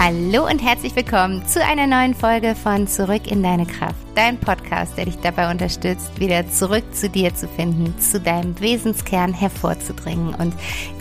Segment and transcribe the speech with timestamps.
[0.00, 4.96] Hallo und herzlich willkommen zu einer neuen Folge von Zurück in deine Kraft, dein Podcast,
[4.96, 10.54] der dich dabei unterstützt, wieder zurück zu dir zu finden, zu deinem Wesenskern hervorzudringen und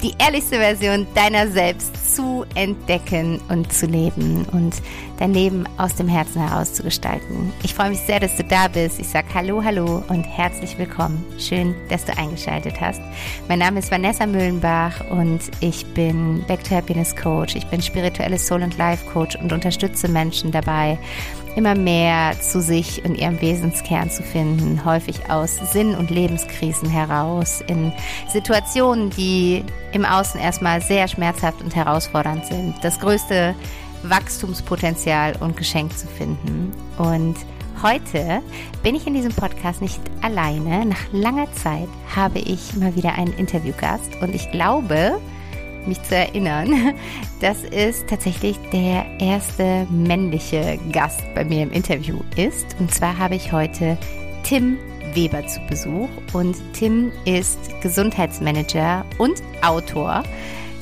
[0.03, 4.75] die ehrlichste Version deiner selbst zu entdecken und zu leben und
[5.17, 7.51] dein Leben aus dem Herzen heraus zu gestalten.
[7.63, 8.99] Ich freue mich sehr, dass du da bist.
[8.99, 11.25] Ich sage Hallo, hallo und herzlich willkommen.
[11.39, 13.01] Schön, dass du eingeschaltet hast.
[13.47, 17.55] Mein Name ist Vanessa Müllenbach und ich bin Back to Happiness Coach.
[17.55, 20.97] Ich bin spirituelles Soul- und Life Life Coach und unterstütze Menschen dabei,
[21.57, 27.61] immer mehr zu sich und ihrem Wesenskern zu finden, häufig aus Sinn- und Lebenskrisen heraus,
[27.67, 27.91] in
[28.29, 33.55] Situationen, die im Außen erstmal sehr schmerzhaft und herausfordernd sind, das größte
[34.03, 36.71] Wachstumspotenzial und Geschenk zu finden.
[36.99, 37.35] Und
[37.81, 38.41] heute
[38.83, 40.85] bin ich in diesem Podcast nicht alleine.
[40.85, 45.19] Nach langer Zeit habe ich mal wieder einen Interviewgast und ich glaube,
[45.87, 46.93] mich zu erinnern.
[47.41, 52.75] dass es tatsächlich der erste männliche Gast bei mir im Interview ist.
[52.79, 53.97] Und zwar habe ich heute
[54.43, 54.77] Tim
[55.13, 56.09] Weber zu Besuch.
[56.33, 60.23] Und Tim ist Gesundheitsmanager und Autor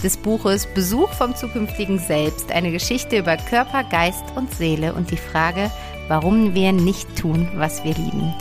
[0.03, 5.17] des Buches Besuch vom zukünftigen Selbst, eine Geschichte über Körper, Geist und Seele und die
[5.17, 5.71] Frage,
[6.07, 8.33] warum wir nicht tun, was wir lieben.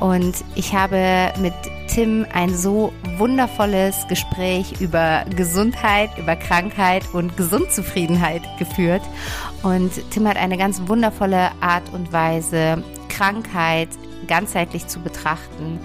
[0.00, 1.54] Und ich habe mit
[1.88, 9.02] Tim ein so wundervolles Gespräch über Gesundheit, über Krankheit und Gesundzufriedenheit geführt.
[9.62, 13.88] Und Tim hat eine ganz wundervolle Art und Weise, Krankheit
[14.26, 15.78] ganzheitlich zu betrachten,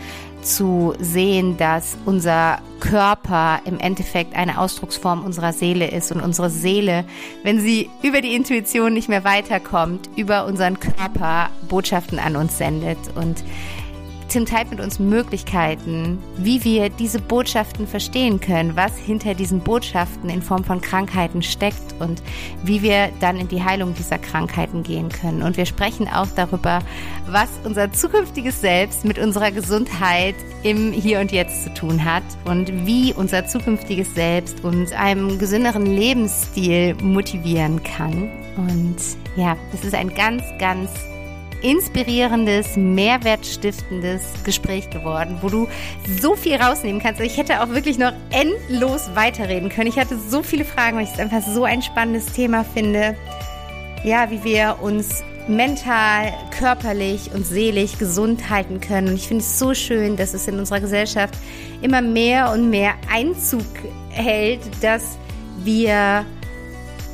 [0.47, 7.05] zu sehen, dass unser Körper im Endeffekt eine Ausdrucksform unserer Seele ist und unsere Seele,
[7.43, 12.97] wenn sie über die Intuition nicht mehr weiterkommt, über unseren Körper Botschaften an uns sendet.
[13.15, 13.43] Und
[14.27, 20.29] Tim teilt mit uns Möglichkeiten, wie wir diese Botschaften verstehen können, was hinter diesen Botschaften
[20.29, 22.21] in Form von Krankheiten steckt und
[22.63, 25.41] wie wir dann in die Heilung dieser Krankheiten gehen können.
[25.41, 26.79] Und wir sprechen auch darüber,
[27.27, 32.85] was unser zukünftiges Selbst mit unserer Gesundheit im Hier und Jetzt zu tun hat und
[32.85, 38.29] wie unser zukünftiges Selbst uns einem gesünderen Lebensstil motivieren kann.
[38.57, 38.97] Und
[39.35, 40.89] ja, es ist ein ganz, ganz
[41.61, 45.67] inspirierendes, mehrwertstiftendes Gespräch geworden, wo du
[46.19, 47.21] so viel rausnehmen kannst.
[47.21, 49.87] Ich hätte auch wirklich noch endlos weiterreden können.
[49.87, 53.15] Ich hatte so viele Fragen, weil ich es einfach so ein spannendes Thema finde.
[54.03, 59.09] Ja, wie wir uns mental, körperlich und seelisch gesund halten können.
[59.09, 61.35] Und ich finde es so schön, dass es in unserer Gesellschaft
[61.81, 63.65] immer mehr und mehr Einzug
[64.09, 65.17] hält, dass
[65.63, 66.25] wir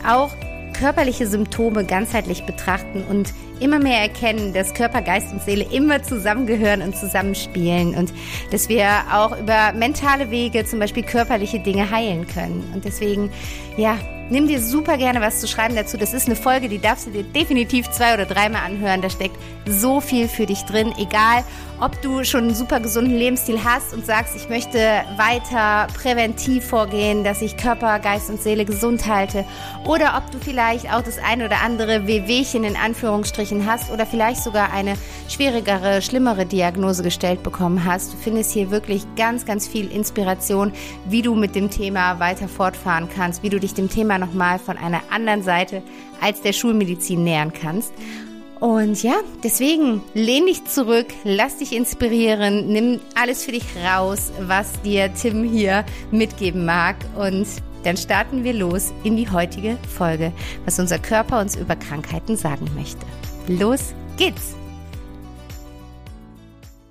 [0.08, 0.32] auch
[0.74, 6.82] körperliche Symptome ganzheitlich betrachten und immer mehr erkennen, dass Körper, Geist und Seele immer zusammengehören
[6.82, 8.14] und zusammenspielen und
[8.52, 12.72] dass wir auch über mentale Wege zum Beispiel körperliche Dinge heilen können.
[12.74, 13.32] Und deswegen,
[13.78, 13.98] ja,
[14.34, 15.96] nimm dir super gerne was zu schreiben dazu.
[15.96, 19.02] Das ist eine Folge, die darfst du dir definitiv zwei oder dreimal anhören.
[19.02, 21.44] Da steckt so viel für dich drin, egal
[21.80, 24.78] ob du schon einen super gesunden Lebensstil hast und sagst, ich möchte
[25.18, 29.44] weiter präventiv vorgehen, dass ich Körper, Geist und Seele gesund halte,
[29.86, 34.42] oder ob du vielleicht auch das eine oder andere Wehwehchen in Anführungsstrichen hast oder vielleicht
[34.42, 34.94] sogar eine
[35.28, 38.14] schwierigere, schlimmere Diagnose gestellt bekommen hast.
[38.14, 40.72] Du findest hier wirklich ganz, ganz viel Inspiration,
[41.06, 44.78] wie du mit dem Thema weiter fortfahren kannst, wie du dich dem Thema nochmal von
[44.78, 45.82] einer anderen Seite
[46.22, 47.94] als der Schulmedizin nähern kannst.
[48.60, 54.82] Und ja, deswegen lehn dich zurück, lass dich inspirieren, nimm alles für dich raus, was
[54.84, 56.96] dir Tim hier mitgeben mag.
[57.18, 57.46] Und
[57.84, 60.32] dann starten wir los in die heutige Folge,
[60.64, 63.06] was unser Körper uns über Krankheiten sagen möchte.
[63.50, 64.63] Los geht's!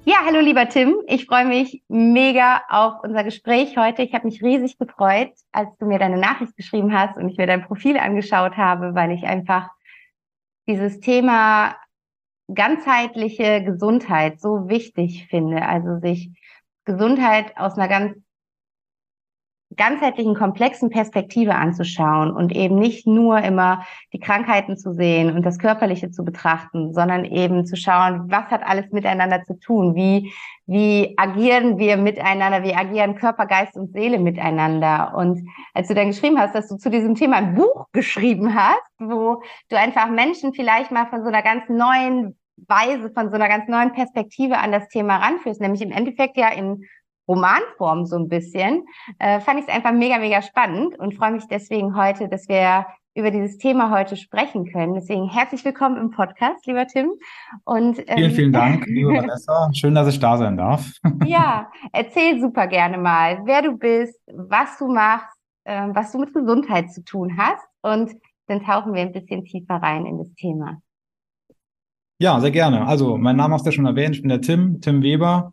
[0.04, 0.96] Ja, hallo lieber Tim.
[1.06, 4.02] Ich freue mich mega auf unser Gespräch heute.
[4.02, 7.46] Ich habe mich riesig gefreut, als du mir deine Nachricht geschrieben hast und ich mir
[7.46, 9.68] dein Profil angeschaut habe, weil ich einfach
[10.66, 11.76] dieses Thema
[12.52, 15.62] ganzheitliche Gesundheit so wichtig finde.
[15.62, 16.30] Also sich
[16.84, 18.16] Gesundheit aus einer ganz
[19.76, 25.58] ganzheitlichen, komplexen Perspektive anzuschauen und eben nicht nur immer die Krankheiten zu sehen und das
[25.58, 29.94] Körperliche zu betrachten, sondern eben zu schauen, was hat alles miteinander zu tun?
[29.94, 30.32] Wie,
[30.66, 32.62] wie agieren wir miteinander?
[32.62, 35.14] Wie agieren Körper, Geist und Seele miteinander?
[35.16, 38.82] Und als du dann geschrieben hast, dass du zu diesem Thema ein Buch geschrieben hast,
[38.98, 42.36] wo du einfach Menschen vielleicht mal von so einer ganz neuen
[42.68, 46.48] Weise, von so einer ganz neuen Perspektive an das Thema ranführst, nämlich im Endeffekt ja
[46.48, 46.84] in
[47.28, 48.84] Romanform so ein bisschen,
[49.18, 52.86] äh, fand ich es einfach mega, mega spannend und freue mich deswegen heute, dass wir
[53.14, 54.94] über dieses Thema heute sprechen können.
[54.94, 57.10] Deswegen herzlich willkommen im Podcast, lieber Tim.
[57.64, 59.70] Und, ähm, vielen, vielen Dank, liebe Vanessa.
[59.74, 60.90] Schön, dass ich da sein darf.
[61.26, 66.32] ja, erzähl super gerne mal, wer du bist, was du machst, äh, was du mit
[66.32, 68.12] Gesundheit zu tun hast und
[68.46, 70.80] dann tauchen wir ein bisschen tiefer rein in das Thema.
[72.18, 72.86] Ja, sehr gerne.
[72.86, 74.14] Also, mein Name hast du ja schon erwähnt.
[74.14, 75.52] Ich bin der Tim, Tim Weber.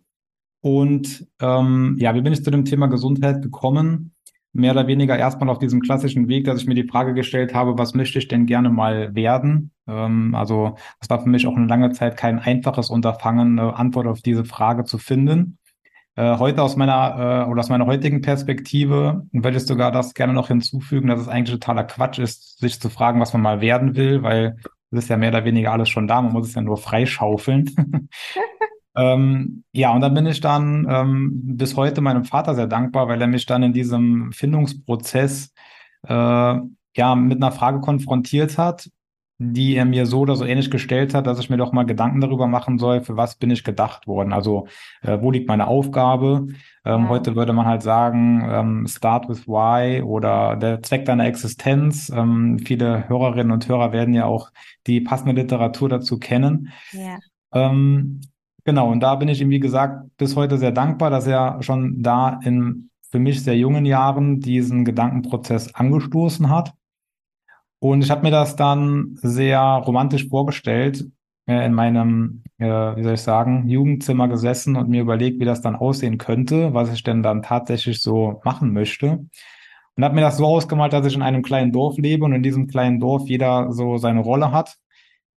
[0.62, 4.14] Und ähm, ja, wie bin ich zu dem Thema Gesundheit gekommen?
[4.52, 7.78] Mehr oder weniger erstmal auf diesem klassischen Weg, dass ich mir die Frage gestellt habe,
[7.78, 9.72] was möchte ich denn gerne mal werden?
[9.88, 14.08] Ähm, also, das war für mich auch eine lange Zeit kein einfaches Unterfangen, eine Antwort
[14.08, 15.60] auf diese Frage zu finden.
[16.16, 20.34] Äh, heute aus meiner äh, oder aus meiner heutigen Perspektive würde ich sogar das gerne
[20.34, 23.96] noch hinzufügen, dass es eigentlich totaler Quatsch ist, sich zu fragen, was man mal werden
[23.96, 24.58] will, weil
[24.92, 28.10] es ist ja mehr oder weniger alles schon da, man muss es ja nur freischaufeln.
[28.96, 33.22] ähm, ja, und dann bin ich dann ähm, bis heute meinem Vater sehr dankbar, weil
[33.22, 35.54] er mich dann in diesem Findungsprozess
[36.08, 36.14] äh,
[36.96, 38.90] ja mit einer Frage konfrontiert hat,
[39.38, 42.20] die er mir so oder so ähnlich gestellt hat, dass ich mir doch mal Gedanken
[42.20, 44.34] darüber machen soll, für was bin ich gedacht worden.
[44.34, 44.68] Also
[45.02, 46.48] äh, wo liegt meine Aufgabe?
[46.84, 47.08] Ähm, ja.
[47.08, 52.10] Heute würde man halt sagen, ähm, start with why oder der Zweck deiner Existenz.
[52.10, 54.52] Ähm, viele Hörerinnen und Hörer werden ja auch
[54.88, 56.74] die passende Literatur dazu kennen.
[56.92, 57.20] Ja.
[58.66, 62.02] Genau, und da bin ich ihm, wie gesagt, bis heute sehr dankbar, dass er schon
[62.02, 66.74] da in für mich sehr jungen Jahren diesen Gedankenprozess angestoßen hat.
[67.80, 71.06] Und ich habe mir das dann sehr romantisch vorgestellt,
[71.48, 75.62] äh, in meinem, äh, wie soll ich sagen, Jugendzimmer gesessen und mir überlegt, wie das
[75.62, 79.26] dann aussehen könnte, was ich denn dann tatsächlich so machen möchte.
[79.96, 82.44] Und habe mir das so ausgemalt, dass ich in einem kleinen Dorf lebe und in
[82.44, 84.78] diesem kleinen Dorf jeder so seine Rolle hat.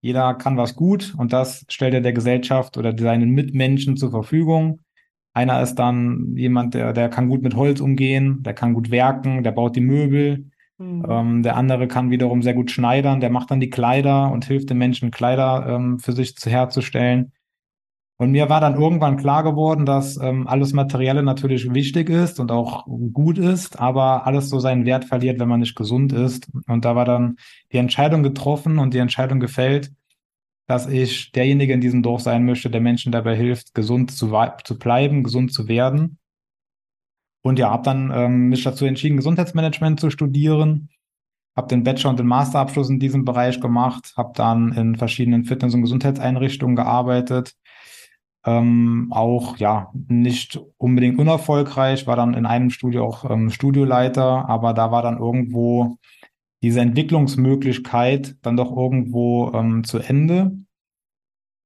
[0.03, 4.81] Jeder kann was gut und das stellt er der Gesellschaft oder seinen Mitmenschen zur Verfügung.
[5.33, 9.43] Einer ist dann jemand, der, der kann gut mit Holz umgehen, der kann gut werken,
[9.43, 10.51] der baut die Möbel,
[10.83, 11.07] Mhm.
[11.09, 14.71] Ähm, der andere kann wiederum sehr gut schneidern, der macht dann die Kleider und hilft
[14.71, 17.33] den Menschen, Kleider ähm, für sich zu, herzustellen.
[18.23, 22.53] Und mir war dann irgendwann klar geworden, dass ähm, alles Materielle natürlich wichtig ist und
[22.53, 26.49] auch gut ist, aber alles so seinen Wert verliert, wenn man nicht gesund ist.
[26.69, 27.35] Und da war dann
[27.73, 29.91] die Entscheidung getroffen und die Entscheidung gefällt,
[30.69, 34.33] dass ich derjenige in diesem Dorf sein möchte, der Menschen dabei hilft, gesund zu,
[34.63, 36.19] zu bleiben, gesund zu werden.
[37.43, 40.91] Und ja, habe dann ähm, mich dazu entschieden, Gesundheitsmanagement zu studieren.
[41.57, 44.13] Habe den Bachelor- und den Masterabschluss in diesem Bereich gemacht.
[44.17, 47.57] Habe dann in verschiedenen Fitness- und Gesundheitseinrichtungen gearbeitet.
[48.45, 54.75] Ähm, auch ja nicht unbedingt unerfolgreich, war dann in einem Studio auch ähm, Studioleiter, aber
[54.75, 55.97] da war dann irgendwo
[56.63, 60.53] diese Entwicklungsmöglichkeit dann doch irgendwo ähm, zu Ende.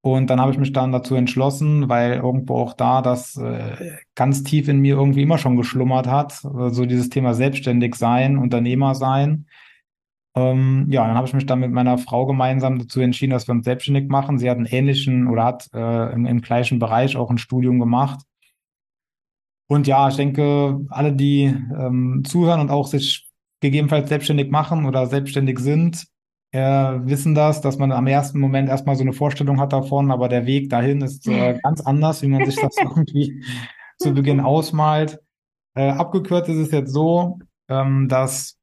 [0.03, 4.45] Und dann habe ich mich dann dazu entschlossen, weil irgendwo auch da das äh, ganz
[4.45, 8.95] tief in mir irgendwie immer schon geschlummert hat, so also dieses Thema selbstständig sein, Unternehmer
[8.95, 9.47] sein.
[10.37, 13.53] Ähm, ja, dann habe ich mich dann mit meiner Frau gemeinsam dazu entschieden, dass wir
[13.53, 14.39] uns selbstständig machen.
[14.39, 18.21] Sie hat einen ähnlichen oder hat äh, im, im gleichen Bereich auch ein Studium gemacht.
[19.67, 23.29] Und ja, ich denke, alle, die ähm, zuhören und auch sich
[23.61, 26.07] gegebenenfalls selbstständig machen oder selbstständig sind,
[26.53, 30.29] äh, wissen das, dass man am ersten Moment erstmal so eine Vorstellung hat davon, aber
[30.29, 33.43] der Weg dahin ist äh, ganz anders, wie man sich das irgendwie
[33.99, 35.19] zu Beginn ausmalt.
[35.75, 37.39] Äh, abgekürzt ist es jetzt so,
[37.69, 38.59] ähm, dass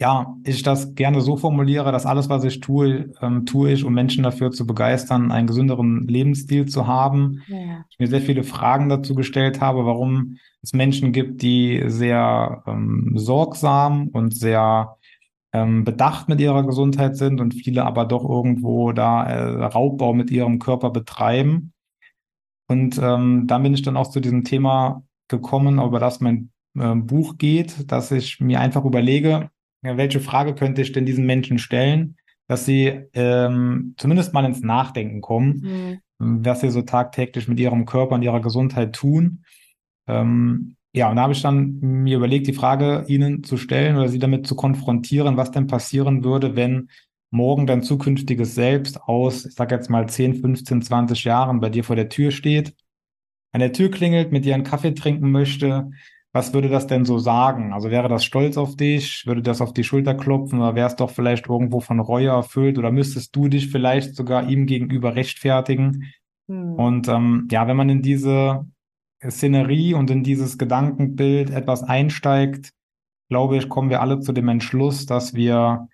[0.00, 3.94] ja, ich das gerne so formuliere, dass alles, was ich tue, ähm, tue ich, um
[3.94, 7.42] Menschen dafür zu begeistern, einen gesünderen Lebensstil zu haben.
[7.46, 7.84] Ja.
[7.88, 13.12] Ich mir sehr viele Fragen dazu gestellt habe, warum es Menschen gibt, die sehr ähm,
[13.14, 14.96] sorgsam und sehr
[15.52, 20.30] ähm, bedacht mit ihrer Gesundheit sind und viele aber doch irgendwo da äh, Raubbau mit
[20.30, 21.72] ihrem Körper betreiben.
[22.68, 26.94] Und ähm, dann bin ich dann auch zu diesem Thema gekommen, über das mein äh,
[26.94, 29.50] Buch geht, dass ich mir einfach überlege,
[29.82, 32.16] ja, welche Frage könnte ich denn diesen Menschen stellen,
[32.48, 36.44] dass sie ähm, zumindest mal ins Nachdenken kommen, mhm.
[36.44, 39.44] was sie so tagtäglich mit ihrem Körper und ihrer Gesundheit tun.
[40.06, 44.08] Ähm, ja, und da habe ich dann mir überlegt, die Frage Ihnen zu stellen oder
[44.08, 46.90] Sie damit zu konfrontieren, was denn passieren würde, wenn
[47.30, 51.82] morgen dein zukünftiges Selbst aus, ich sage jetzt mal 10, 15, 20 Jahren bei dir
[51.82, 52.74] vor der Tür steht,
[53.52, 55.90] an der Tür klingelt, mit dir einen Kaffee trinken möchte.
[56.34, 57.74] Was würde das denn so sagen?
[57.74, 59.26] Also wäre das stolz auf dich?
[59.26, 62.78] Würde das auf die Schulter klopfen oder wäre es doch vielleicht irgendwo von Reue erfüllt
[62.78, 66.12] oder müsstest du dich vielleicht sogar ihm gegenüber rechtfertigen?
[66.48, 66.74] Hm.
[66.74, 68.66] Und ähm, ja, wenn man in diese
[69.28, 72.72] Szenerie und in dieses Gedankenbild etwas einsteigt,
[73.28, 75.88] glaube ich, kommen wir alle zu dem Entschluss, dass wir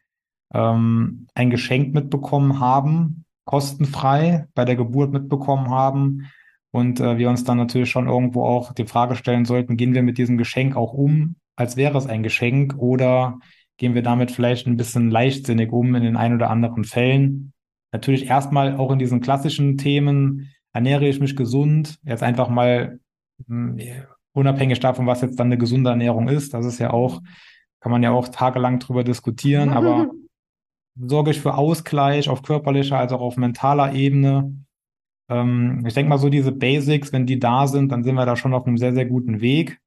[0.54, 6.30] ähm, ein Geschenk mitbekommen haben, kostenfrei bei der Geburt mitbekommen haben.
[6.70, 10.02] Und äh, wir uns dann natürlich schon irgendwo auch die Frage stellen sollten, gehen wir
[10.02, 13.38] mit diesem Geschenk auch um, als wäre es ein Geschenk, oder
[13.78, 17.52] gehen wir damit vielleicht ein bisschen leichtsinnig um in den ein oder anderen Fällen?
[17.92, 23.00] Natürlich erstmal auch in diesen klassischen Themen, ernähre ich mich gesund, jetzt einfach mal
[23.46, 23.78] hm,
[24.32, 27.22] unabhängig davon, was jetzt dann eine gesunde Ernährung ist, das ist ja auch,
[27.80, 30.10] kann man ja auch tagelang drüber diskutieren, aber
[31.00, 34.52] sorge ich für Ausgleich auf körperlicher als auch auf mentaler Ebene?
[35.28, 38.36] Ähm, ich denke mal, so diese Basics, wenn die da sind, dann sind wir da
[38.36, 39.78] schon auf einem sehr, sehr guten Weg.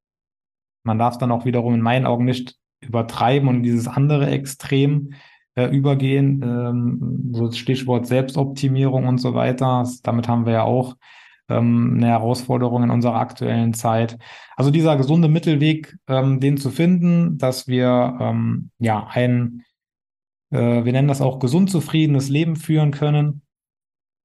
[0.83, 5.13] Man darf dann auch wiederum in meinen Augen nicht übertreiben und in dieses andere Extrem
[5.55, 6.41] äh, übergehen.
[6.43, 9.87] Ähm, so das Stichwort Selbstoptimierung und so weiter.
[10.03, 10.95] Damit haben wir ja auch
[11.49, 14.17] ähm, eine Herausforderung in unserer aktuellen Zeit.
[14.55, 19.63] Also dieser gesunde Mittelweg, ähm, den zu finden, dass wir ähm, ja ein,
[20.51, 23.41] äh, wir nennen das auch gesund zufriedenes Leben führen können.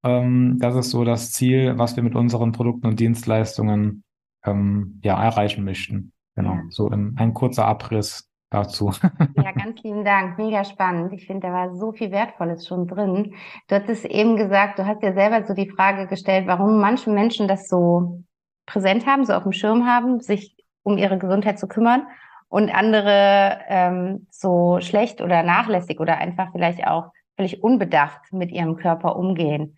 [0.03, 4.03] Ähm, das ist so das Ziel, was wir mit unseren Produkten und Dienstleistungen
[4.45, 6.13] ähm, ja erreichen möchten.
[6.35, 6.63] Genau, ja.
[6.69, 8.91] so in, ein kurzer Abriss dazu.
[9.35, 10.37] Ja, ganz lieben Dank.
[10.37, 11.13] Mega spannend.
[11.13, 13.33] Ich finde, da war so viel Wertvolles schon drin.
[13.67, 17.47] Du hattest eben gesagt, du hast ja selber so die Frage gestellt, warum manche Menschen
[17.47, 18.23] das so
[18.65, 22.07] präsent haben, so auf dem Schirm haben, sich um ihre Gesundheit zu kümmern
[22.49, 28.77] und andere ähm, so schlecht oder nachlässig oder einfach vielleicht auch völlig unbedacht mit ihrem
[28.77, 29.77] Körper umgehen.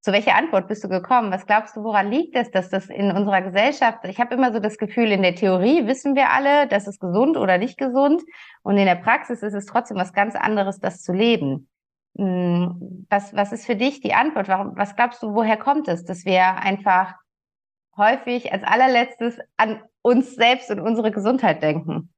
[0.00, 1.32] Zu welcher Antwort bist du gekommen?
[1.32, 4.60] Was glaubst du, woran liegt es, dass das in unserer Gesellschaft, ich habe immer so
[4.60, 8.22] das Gefühl, in der Theorie wissen wir alle, das ist gesund oder nicht gesund.
[8.62, 11.68] Und in der Praxis ist es trotzdem was ganz anderes, das zu leben.
[12.16, 14.48] Hm, was, was ist für dich die Antwort?
[14.48, 17.14] Warum, was glaubst du, woher kommt es, dass wir einfach
[17.96, 22.12] häufig als allerletztes an uns selbst und unsere Gesundheit denken?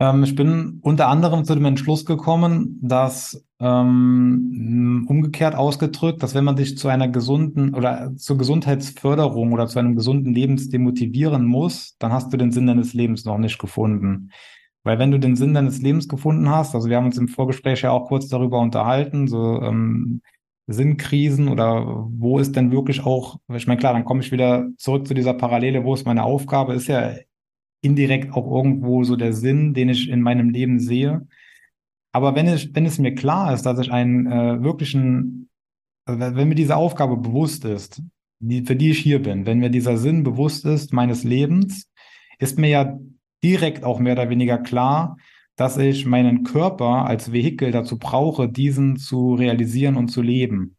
[0.00, 6.44] Ähm, ich bin unter anderem zu dem Entschluss gekommen, dass ähm, umgekehrt ausgedrückt, dass wenn
[6.44, 11.96] man sich zu einer gesunden oder zur Gesundheitsförderung oder zu einem gesunden Lebensstil motivieren muss,
[11.98, 14.30] dann hast du den Sinn deines Lebens noch nicht gefunden.
[14.82, 17.82] Weil wenn du den Sinn deines Lebens gefunden hast, also wir haben uns im Vorgespräch
[17.82, 20.22] ja auch kurz darüber unterhalten, so ähm,
[20.66, 25.06] Sinnkrisen oder wo ist denn wirklich auch, ich meine, klar, dann komme ich wieder zurück
[25.06, 27.12] zu dieser Parallele, wo ist meine Aufgabe, ist ja
[27.82, 31.26] indirekt auch irgendwo so der Sinn, den ich in meinem Leben sehe.
[32.12, 35.48] Aber wenn es, wenn es mir klar ist, dass ich einen äh, wirklichen,
[36.06, 38.02] also wenn mir diese Aufgabe bewusst ist,
[38.40, 41.88] die, für die ich hier bin, wenn mir dieser Sinn bewusst ist meines Lebens,
[42.38, 42.98] ist mir ja
[43.44, 45.16] direkt auch mehr oder weniger klar,
[45.56, 50.76] dass ich meinen Körper als Vehikel dazu brauche, diesen zu realisieren und zu leben.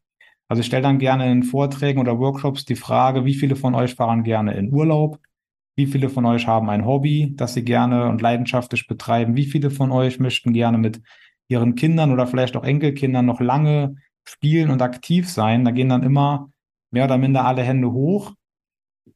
[0.47, 3.95] Also ich stelle dann gerne in Vorträgen oder Workshops die Frage, wie viele von euch
[3.95, 5.19] fahren gerne in Urlaub?
[5.81, 9.35] Wie viele von euch haben ein Hobby, das sie gerne und leidenschaftlich betreiben?
[9.35, 11.01] Wie viele von euch möchten gerne mit
[11.47, 15.65] ihren Kindern oder vielleicht auch Enkelkindern noch lange spielen und aktiv sein?
[15.65, 16.51] Da gehen dann immer
[16.91, 18.33] mehr oder minder alle Hände hoch.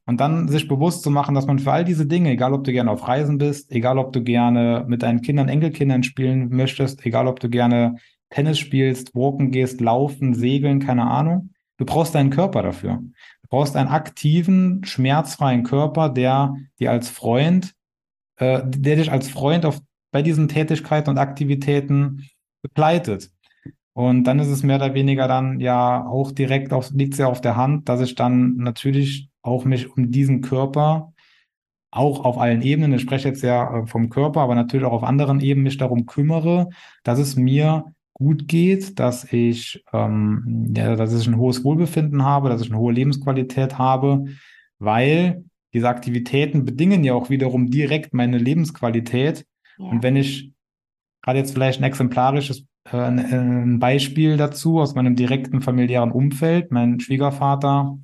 [0.06, 2.72] Und dann sich bewusst zu machen, dass man für all diese Dinge, egal ob du
[2.72, 7.28] gerne auf Reisen bist, egal ob du gerne mit deinen Kindern, Enkelkindern spielen möchtest, egal
[7.28, 7.94] ob du gerne
[8.30, 13.04] Tennis spielst, walken gehst, laufen, segeln, keine Ahnung, du brauchst deinen Körper dafür.
[13.46, 17.74] Du brauchst einen aktiven, schmerzfreien Körper, der dir als Freund,
[18.38, 22.28] äh, der dich als Freund auf, bei diesen Tätigkeiten und Aktivitäten
[22.60, 23.30] begleitet.
[23.92, 27.28] Und dann ist es mehr oder weniger dann ja auch direkt auf, liegt es ja
[27.28, 31.12] auf der Hand, dass ich dann natürlich auch mich um diesen Körper
[31.92, 35.04] auch auf allen Ebenen, ich spreche jetzt ja äh, vom Körper, aber natürlich auch auf
[35.04, 36.68] anderen Ebenen mich darum kümmere,
[37.04, 37.84] dass es mir
[38.18, 42.78] gut geht, dass ich, ähm, ja, dass ich ein hohes Wohlbefinden habe, dass ich eine
[42.78, 44.24] hohe Lebensqualität habe,
[44.78, 45.44] weil
[45.74, 49.44] diese Aktivitäten bedingen ja auch wiederum direkt meine Lebensqualität.
[49.76, 49.84] Ja.
[49.84, 50.50] Und wenn ich
[51.20, 57.00] gerade jetzt vielleicht ein exemplarisches äh, ein Beispiel dazu aus meinem direkten familiären Umfeld, mein
[57.00, 57.98] Schwiegervater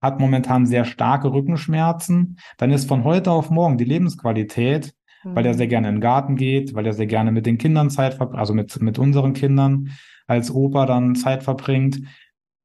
[0.00, 5.54] hat momentan sehr starke Rückenschmerzen, dann ist von heute auf morgen die Lebensqualität weil er
[5.54, 8.40] sehr gerne in den Garten geht, weil er sehr gerne mit den Kindern Zeit verbringt,
[8.40, 9.90] also mit, mit unseren Kindern
[10.26, 12.00] als Opa dann Zeit verbringt.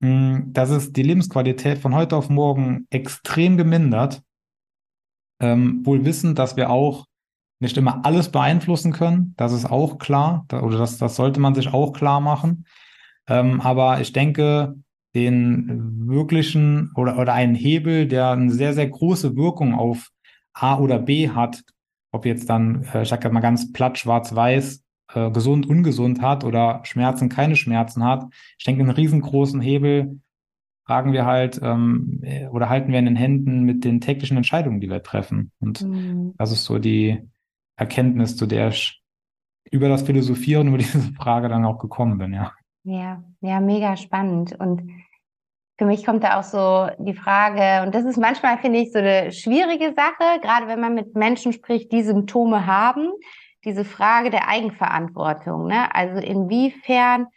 [0.01, 4.21] Hm, das ist die Lebensqualität von heute auf morgen extrem gemindert.
[5.41, 7.05] Ähm, wohl wissend, dass wir auch
[7.59, 9.33] nicht immer alles beeinflussen können.
[9.37, 12.65] Das ist auch klar, oder das, das sollte man sich auch klar machen.
[13.27, 14.75] Ähm, aber ich denke,
[15.15, 20.09] den wirklichen oder, oder einen Hebel, der eine sehr, sehr große Wirkung auf
[20.53, 21.63] A oder B hat,
[22.15, 26.81] ob jetzt dann, äh, ich sage mal ganz platt, schwarz-weiß, äh, gesund, ungesund hat oder
[26.83, 28.25] Schmerzen, keine Schmerzen hat.
[28.57, 30.19] Ich denke, einen riesengroßen Hebel
[30.87, 34.81] tragen wir halt ähm, äh, oder halten wir in den Händen mit den täglichen Entscheidungen,
[34.81, 35.51] die wir treffen.
[35.59, 36.33] Und mhm.
[36.37, 37.21] das ist so die
[37.75, 39.01] Erkenntnis, zu der ich
[39.71, 42.53] über das Philosophieren über diese Frage dann auch gekommen bin, ja.
[42.83, 44.53] Ja, ja, mega spannend.
[44.59, 44.83] Und
[45.77, 48.99] für mich kommt da auch so die Frage, und das ist manchmal, finde ich, so
[48.99, 53.11] eine schwierige Sache, gerade wenn man mit Menschen spricht, die Symptome haben,
[53.65, 55.67] diese Frage der Eigenverantwortung.
[55.67, 55.93] Ne?
[55.93, 57.27] Also inwiefern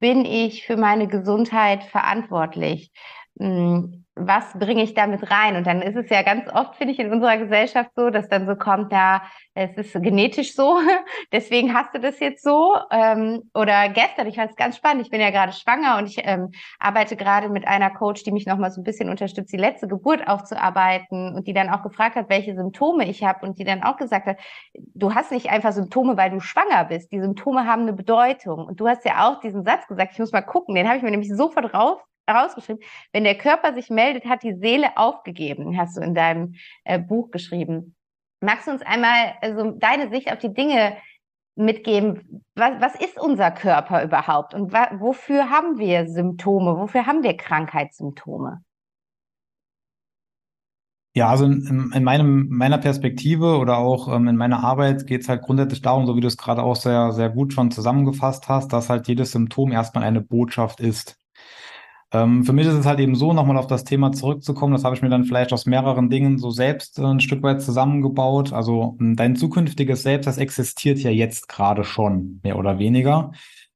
[0.00, 2.92] bin ich für meine Gesundheit verantwortlich?
[3.38, 5.56] Hm, was bringe ich damit rein?
[5.56, 8.46] Und dann ist es ja ganz oft, finde ich, in unserer Gesellschaft so, dass dann
[8.46, 9.22] so kommt, ja,
[9.54, 10.78] es ist genetisch so,
[11.32, 12.76] deswegen hast du das jetzt so.
[12.90, 16.20] Ähm, oder gestern, ich fand es ganz spannend, ich bin ja gerade schwanger und ich
[16.24, 19.88] ähm, arbeite gerade mit einer Coach, die mich nochmal so ein bisschen unterstützt, die letzte
[19.88, 23.82] Geburt aufzuarbeiten und die dann auch gefragt hat, welche Symptome ich habe und die dann
[23.82, 24.38] auch gesagt hat,
[24.74, 27.12] du hast nicht einfach Symptome, weil du schwanger bist.
[27.12, 28.66] Die Symptome haben eine Bedeutung.
[28.66, 31.02] Und du hast ja auch diesen Satz gesagt, ich muss mal gucken, den habe ich
[31.02, 31.98] mir nämlich sofort raus
[32.28, 32.82] rausgeschrieben.
[33.12, 36.54] Wenn der Körper sich meldet, hat die Seele aufgegeben, hast du in deinem
[36.84, 37.96] äh, Buch geschrieben.
[38.40, 40.96] Magst du uns einmal also deine Sicht auf die Dinge
[41.56, 42.44] mitgeben?
[42.54, 46.78] Was, was ist unser Körper überhaupt und wofür haben wir Symptome?
[46.78, 48.62] Wofür haben wir Krankheitssymptome?
[51.18, 55.28] Ja, also in, in meinem, meiner Perspektive oder auch ähm, in meiner Arbeit geht es
[55.28, 58.72] halt grundsätzlich darum, so wie du es gerade auch sehr, sehr gut schon zusammengefasst hast,
[58.72, 61.18] dass halt jedes Symptom erstmal eine Botschaft ist.
[62.10, 64.96] Ähm, für mich ist es halt eben so, nochmal auf das Thema zurückzukommen, das habe
[64.96, 68.52] ich mir dann vielleicht aus mehreren Dingen so selbst äh, ein Stück weit zusammengebaut.
[68.52, 73.32] Also hm, dein zukünftiges Selbst, das existiert ja jetzt gerade schon, mehr oder weniger.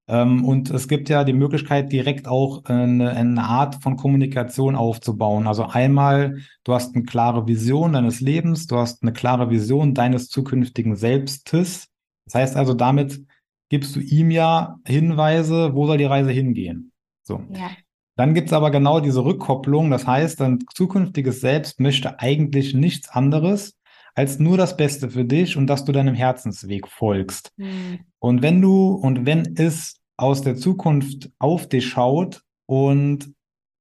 [0.08, 5.46] Ähm, und es gibt ja die Möglichkeit, direkt auch eine, eine Art von Kommunikation aufzubauen.
[5.46, 10.28] Also einmal, du hast eine klare Vision deines Lebens, du hast eine klare Vision deines
[10.28, 11.88] zukünftigen Selbstes.
[12.24, 13.26] Das heißt also, damit
[13.68, 16.92] gibst du ihm ja Hinweise, wo soll die Reise hingehen.
[17.22, 17.42] So.
[17.50, 17.70] Ja.
[18.16, 19.90] Dann gibt es aber genau diese Rückkopplung.
[19.90, 23.78] Das heißt, dein zukünftiges Selbst möchte eigentlich nichts anderes
[24.14, 27.52] als nur das Beste für dich und dass du deinem Herzensweg folgst.
[27.56, 28.00] Mhm.
[28.18, 33.32] Und wenn du und wenn es aus der Zukunft auf dich schaut und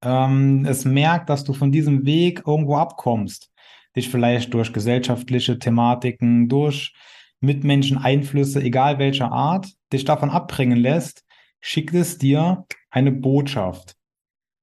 [0.03, 3.51] ähm, es merkt, dass du von diesem Weg irgendwo abkommst,
[3.95, 6.93] dich vielleicht durch gesellschaftliche Thematiken, durch
[7.41, 11.25] Mitmenschen Einflüsse, egal welcher Art, dich davon abbringen lässt,
[11.59, 13.95] schickt es dir eine Botschaft.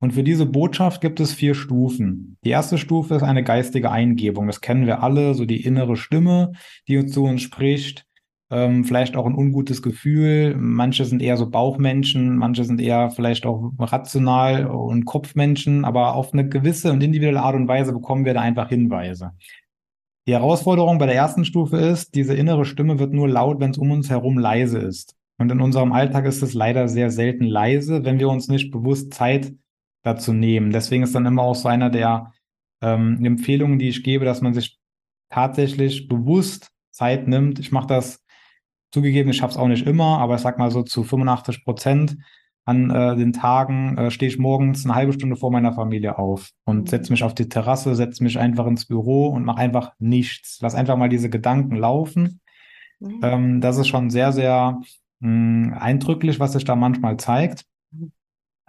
[0.00, 2.36] Und für diese Botschaft gibt es vier Stufen.
[2.44, 4.46] Die erste Stufe ist eine geistige Eingebung.
[4.46, 6.52] Das kennen wir alle, so die innere Stimme,
[6.86, 8.04] die uns zu uns spricht.
[8.50, 10.56] Ähm, vielleicht auch ein ungutes Gefühl.
[10.56, 16.32] Manche sind eher so Bauchmenschen, manche sind eher vielleicht auch rational und Kopfmenschen, aber auf
[16.32, 19.32] eine gewisse und individuelle Art und Weise bekommen wir da einfach Hinweise.
[20.26, 23.78] Die Herausforderung bei der ersten Stufe ist, diese innere Stimme wird nur laut, wenn es
[23.78, 25.16] um uns herum leise ist.
[25.38, 29.12] Und in unserem Alltag ist es leider sehr selten leise, wenn wir uns nicht bewusst
[29.12, 29.52] Zeit
[30.02, 30.70] dazu nehmen.
[30.70, 32.32] Deswegen ist dann immer auch so einer der
[32.80, 34.78] ähm, Empfehlungen, die ich gebe, dass man sich
[35.30, 37.58] tatsächlich bewusst Zeit nimmt.
[37.58, 38.24] Ich mache das
[38.92, 42.16] zugegeben, ich schaffe es auch nicht immer, aber ich sag mal so zu 85 Prozent
[42.64, 46.50] an äh, den Tagen äh, stehe ich morgens eine halbe Stunde vor meiner Familie auf
[46.64, 46.86] und mhm.
[46.86, 50.58] setze mich auf die Terrasse, setze mich einfach ins Büro und mache einfach nichts.
[50.60, 52.40] Lass einfach mal diese Gedanken laufen.
[53.00, 53.20] Mhm.
[53.22, 54.80] Ähm, das ist schon sehr, sehr
[55.20, 57.64] mh, eindrücklich, was sich da manchmal zeigt.
[57.90, 58.12] Mhm.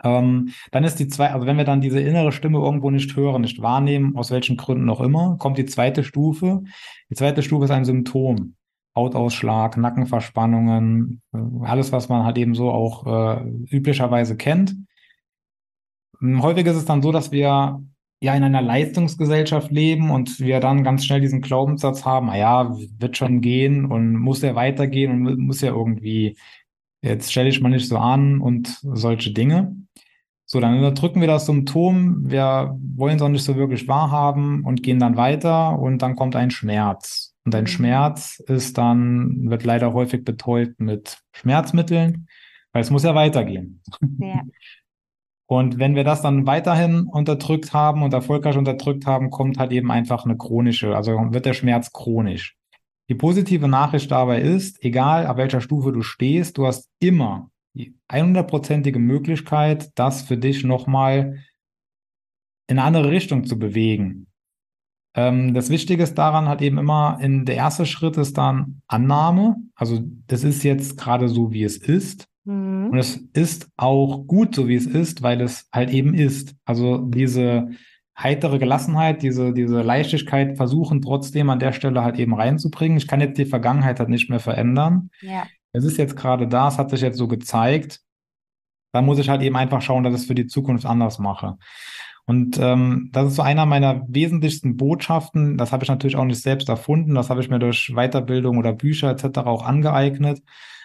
[0.03, 3.41] Ähm, dann ist die zwei, also wenn wir dann diese innere Stimme irgendwo nicht hören,
[3.41, 6.63] nicht wahrnehmen, aus welchen Gründen auch immer, kommt die zweite Stufe.
[7.09, 8.55] Die zweite Stufe ist ein Symptom.
[8.95, 14.75] Hautausschlag, Nackenverspannungen, äh, alles, was man halt eben so auch äh, üblicherweise kennt.
[16.19, 17.81] Hm, häufig ist es dann so, dass wir
[18.21, 23.15] ja in einer Leistungsgesellschaft leben und wir dann ganz schnell diesen Glaubenssatz haben, naja, wird
[23.15, 26.37] schon gehen und muss ja weitergehen und muss ja irgendwie,
[27.01, 29.75] jetzt stelle ich mal nicht so an und solche Dinge.
[30.51, 34.81] So, dann unterdrücken wir das Symptom, wir wollen es auch nicht so wirklich wahrhaben und
[34.81, 37.35] gehen dann weiter und dann kommt ein Schmerz.
[37.45, 37.67] Und ein mhm.
[37.67, 42.27] Schmerz ist dann, wird leider häufig betäubt mit Schmerzmitteln,
[42.73, 43.83] weil es muss ja weitergehen.
[44.17, 44.41] Ja.
[45.45, 49.89] Und wenn wir das dann weiterhin unterdrückt haben und erfolgreich unterdrückt haben, kommt halt eben
[49.89, 52.55] einfach eine chronische, also wird der Schmerz chronisch.
[53.09, 58.99] Die positive Nachricht dabei ist, egal auf welcher Stufe du stehst, du hast immer 100%ige
[58.99, 61.43] Möglichkeit, das für dich nochmal
[62.67, 64.27] in eine andere Richtung zu bewegen.
[65.15, 69.55] Ähm, das Wichtige ist daran halt eben immer, in der erste Schritt ist dann Annahme.
[69.75, 72.27] Also das ist jetzt gerade so, wie es ist.
[72.45, 72.89] Mhm.
[72.91, 76.55] Und es ist auch gut so, wie es ist, weil es halt eben ist.
[76.65, 77.69] Also diese
[78.17, 82.97] heitere Gelassenheit, diese, diese Leichtigkeit versuchen trotzdem an der Stelle halt eben reinzubringen.
[82.97, 85.09] Ich kann jetzt die Vergangenheit halt nicht mehr verändern.
[85.21, 88.01] Ja es ist jetzt gerade da, es hat sich jetzt so gezeigt.
[88.91, 91.57] Da muss ich halt eben einfach schauen, dass ich es für die Zukunft anders mache.
[92.25, 95.57] Und ähm, das ist so einer meiner wesentlichsten Botschaften.
[95.57, 97.15] Das habe ich natürlich auch nicht selbst erfunden.
[97.15, 99.39] Das habe ich mir durch Weiterbildung oder Bücher etc.
[99.39, 100.41] auch angeeignet.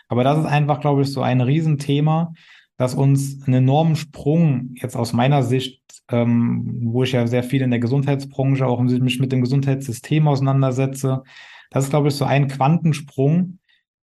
[0.08, 2.32] Aber das ist einfach, glaube ich, so ein Riesenthema,
[2.76, 7.62] das uns einen enormen Sprung jetzt aus meiner Sicht, ähm, wo ich ja sehr viel
[7.62, 11.22] in der Gesundheitsbranche auch mich mit dem Gesundheitssystem auseinandersetze,
[11.70, 13.58] das ist, glaube ich, so ein Quantensprung,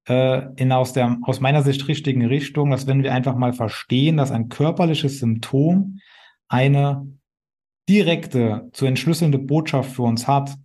[0.07, 4.17] äh, in aus der aus meiner Sicht richtigen Richtung, dass wenn wir einfach mal verstehen,
[4.17, 5.99] dass ein körperliches Symptom
[6.47, 7.07] eine
[7.89, 10.55] direkte, zu entschlüsselnde Botschaft für uns hat,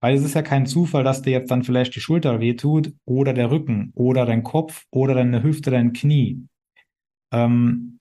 [0.00, 3.34] weil es ist ja kein Zufall, dass dir jetzt dann vielleicht die Schulter wehtut oder
[3.34, 6.46] der Rücken oder dein Kopf oder deine Hüfte, dein Knie.
[7.32, 8.00] Ähm,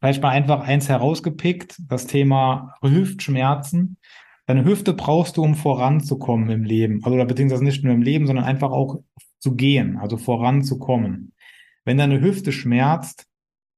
[0.00, 3.98] vielleicht mal einfach eins herausgepickt, das Thema Hüftschmerzen.
[4.46, 7.04] Deine Hüfte brauchst du, um voranzukommen im Leben.
[7.04, 9.00] Also beziehungsweise nicht nur im Leben, sondern einfach auch
[9.40, 11.32] zu gehen, also voranzukommen.
[11.84, 13.26] Wenn deine Hüfte schmerzt,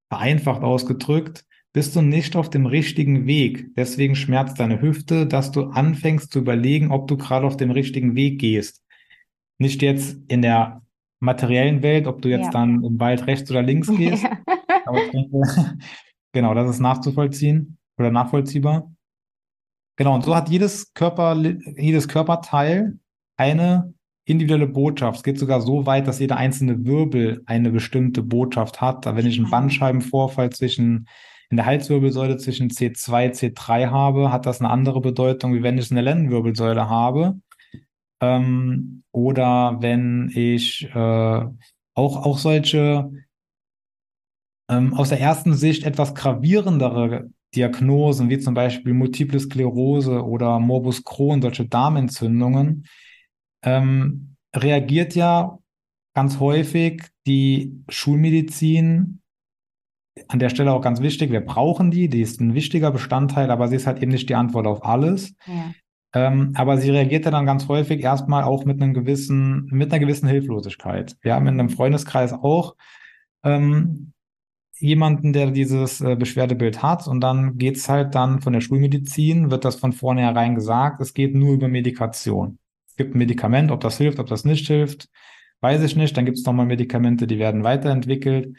[0.09, 3.75] vereinfacht ausgedrückt, bist du nicht auf dem richtigen Weg.
[3.77, 8.17] Deswegen schmerzt deine Hüfte, dass du anfängst zu überlegen, ob du gerade auf dem richtigen
[8.17, 8.83] Weg gehst.
[9.59, 10.83] Nicht jetzt in der
[11.21, 12.51] materiellen Welt, ob du jetzt ja.
[12.51, 14.25] dann im Wald rechts oder links gehst.
[14.25, 14.39] Ja.
[14.87, 15.79] Aber ich denke,
[16.33, 18.91] genau, das ist nachzuvollziehen oder nachvollziehbar.
[19.97, 22.99] Genau, und so hat jedes Körper, jedes Körperteil
[23.37, 23.93] eine
[24.31, 25.19] individuelle Botschaft.
[25.19, 29.07] Es geht sogar so weit, dass jeder einzelne Wirbel eine bestimmte Botschaft hat.
[29.07, 31.07] Wenn ich einen Bandscheibenvorfall zwischen
[31.51, 35.91] in der Halswirbelsäule zwischen C2, C3 habe, hat das eine andere Bedeutung, wie wenn ich
[35.91, 37.41] eine Lendenwirbelsäule habe.
[38.21, 41.57] Ähm, oder wenn ich äh, auch,
[41.95, 43.11] auch solche
[44.71, 51.03] ähm, aus der ersten Sicht etwas gravierendere Diagnosen, wie zum Beispiel Multiple Sklerose oder Morbus
[51.03, 52.87] Crohn, solche Darmentzündungen,
[53.63, 55.59] ähm, reagiert ja
[56.15, 59.21] ganz häufig die Schulmedizin
[60.29, 63.69] an der Stelle auch ganz wichtig, wir brauchen die, die ist ein wichtiger Bestandteil, aber
[63.69, 65.35] sie ist halt eben nicht die Antwort auf alles.
[65.47, 65.73] Ja.
[66.13, 70.01] Ähm, aber sie reagiert ja dann ganz häufig erstmal auch mit einem gewissen, mit einer
[70.01, 71.17] gewissen Hilflosigkeit.
[71.23, 72.75] Wir haben in einem Freundeskreis auch
[73.45, 74.13] ähm,
[74.77, 79.65] jemanden, der dieses äh, Beschwerdebild hat und dann geht's halt dann von der Schulmedizin, wird
[79.65, 82.59] das von vornherein gesagt, es geht nur über Medikation.
[83.01, 85.09] Gibt ein Medikament, ob das hilft, ob das nicht hilft,
[85.63, 86.15] weiß ich nicht.
[86.15, 88.55] Dann gibt es nochmal Medikamente, die werden weiterentwickelt.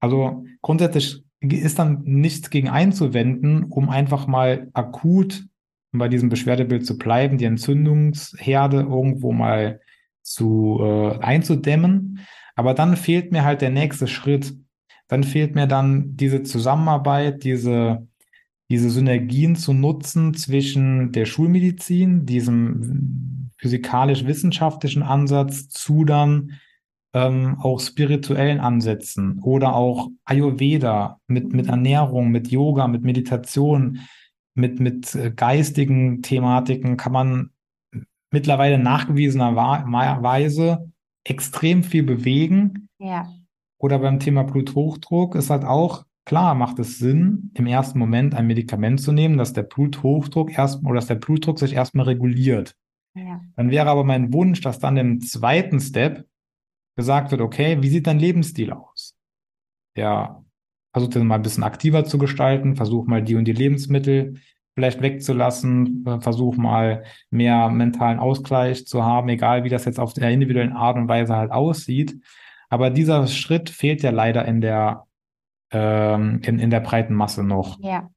[0.00, 5.44] Also grundsätzlich ist dann nichts gegen einzuwenden, um einfach mal akut
[5.92, 9.80] bei diesem Beschwerdebild zu bleiben, die Entzündungsherde irgendwo mal
[10.22, 12.26] zu äh, einzudämmen.
[12.56, 14.56] Aber dann fehlt mir halt der nächste Schritt.
[15.06, 18.08] Dann fehlt mir dann diese Zusammenarbeit, diese,
[18.70, 26.58] diese Synergien zu nutzen zwischen der Schulmedizin, diesem physikalisch-wissenschaftlichen Ansatz zu dann
[27.14, 34.00] ähm, auch spirituellen Ansätzen oder auch Ayurveda mit, mit Ernährung, mit Yoga, mit Meditation,
[34.54, 37.50] mit, mit äh, geistigen Thematiken kann man
[38.30, 40.90] mittlerweile nachgewiesenerweise
[41.24, 42.88] extrem viel bewegen.
[42.98, 43.28] Ja.
[43.78, 48.46] Oder beim Thema Bluthochdruck ist halt auch klar, macht es Sinn, im ersten Moment ein
[48.46, 52.74] Medikament zu nehmen, dass der Bluthochdruck erst oder dass der Blutdruck sich erstmal reguliert.
[53.26, 53.40] Ja.
[53.56, 56.26] Dann wäre aber mein Wunsch, dass dann im zweiten Step
[56.96, 59.16] gesagt wird, okay, wie sieht dein Lebensstil aus?
[59.96, 60.42] Ja,
[60.92, 64.40] versuch den mal ein bisschen aktiver zu gestalten, versuch mal die und die Lebensmittel
[64.74, 70.12] vielleicht wegzulassen, äh, versuch mal mehr mentalen Ausgleich zu haben, egal wie das jetzt auf
[70.12, 72.16] der individuellen Art und Weise halt aussieht.
[72.68, 75.04] Aber dieser Schritt fehlt ja leider in der,
[75.72, 77.80] ähm, in, in der breiten Masse noch.
[77.80, 78.08] Ja.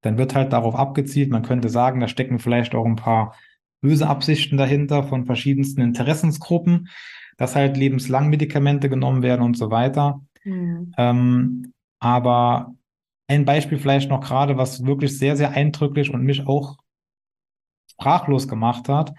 [0.00, 3.36] Dann wird halt darauf abgezielt, man könnte sagen, da stecken vielleicht auch ein paar
[3.82, 6.88] böse Absichten dahinter von verschiedensten Interessensgruppen
[7.36, 10.20] dass halt lebenslang Medikamente genommen werden und so weiter.
[10.44, 10.94] Mhm.
[10.96, 12.74] Ähm, aber
[13.28, 16.76] ein Beispiel vielleicht noch gerade, was wirklich sehr, sehr eindrücklich und mich auch
[17.90, 19.12] sprachlos gemacht hat.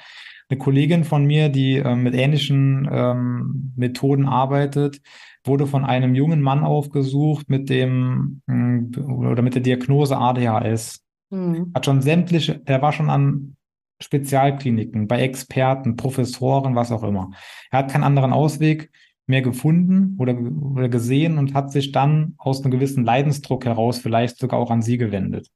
[0.49, 5.02] Eine Kollegin von mir, die äh, mit ähnlichen ähm, Methoden arbeitet,
[5.45, 11.02] wurde von einem jungen Mann aufgesucht mit dem äh, oder mit der Diagnose ADHS.
[11.30, 11.71] Mhm.
[11.73, 13.56] Hat schon sämtliche, er war schon an
[14.01, 17.32] Spezialkliniken, bei Experten, Professoren, was auch immer.
[17.71, 18.91] Er hat keinen anderen Ausweg
[19.25, 24.38] mehr gefunden oder, oder gesehen und hat sich dann aus einem gewissen Leidensdruck heraus vielleicht
[24.38, 25.49] sogar auch an sie gewendet.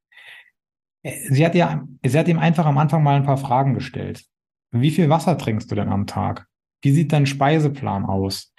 [1.29, 4.23] Sie hat, ja, sie hat ihm einfach am Anfang mal ein paar Fragen gestellt.
[4.71, 6.47] Wie viel Wasser trinkst du denn am Tag?
[6.81, 8.53] Wie sieht dein Speiseplan aus?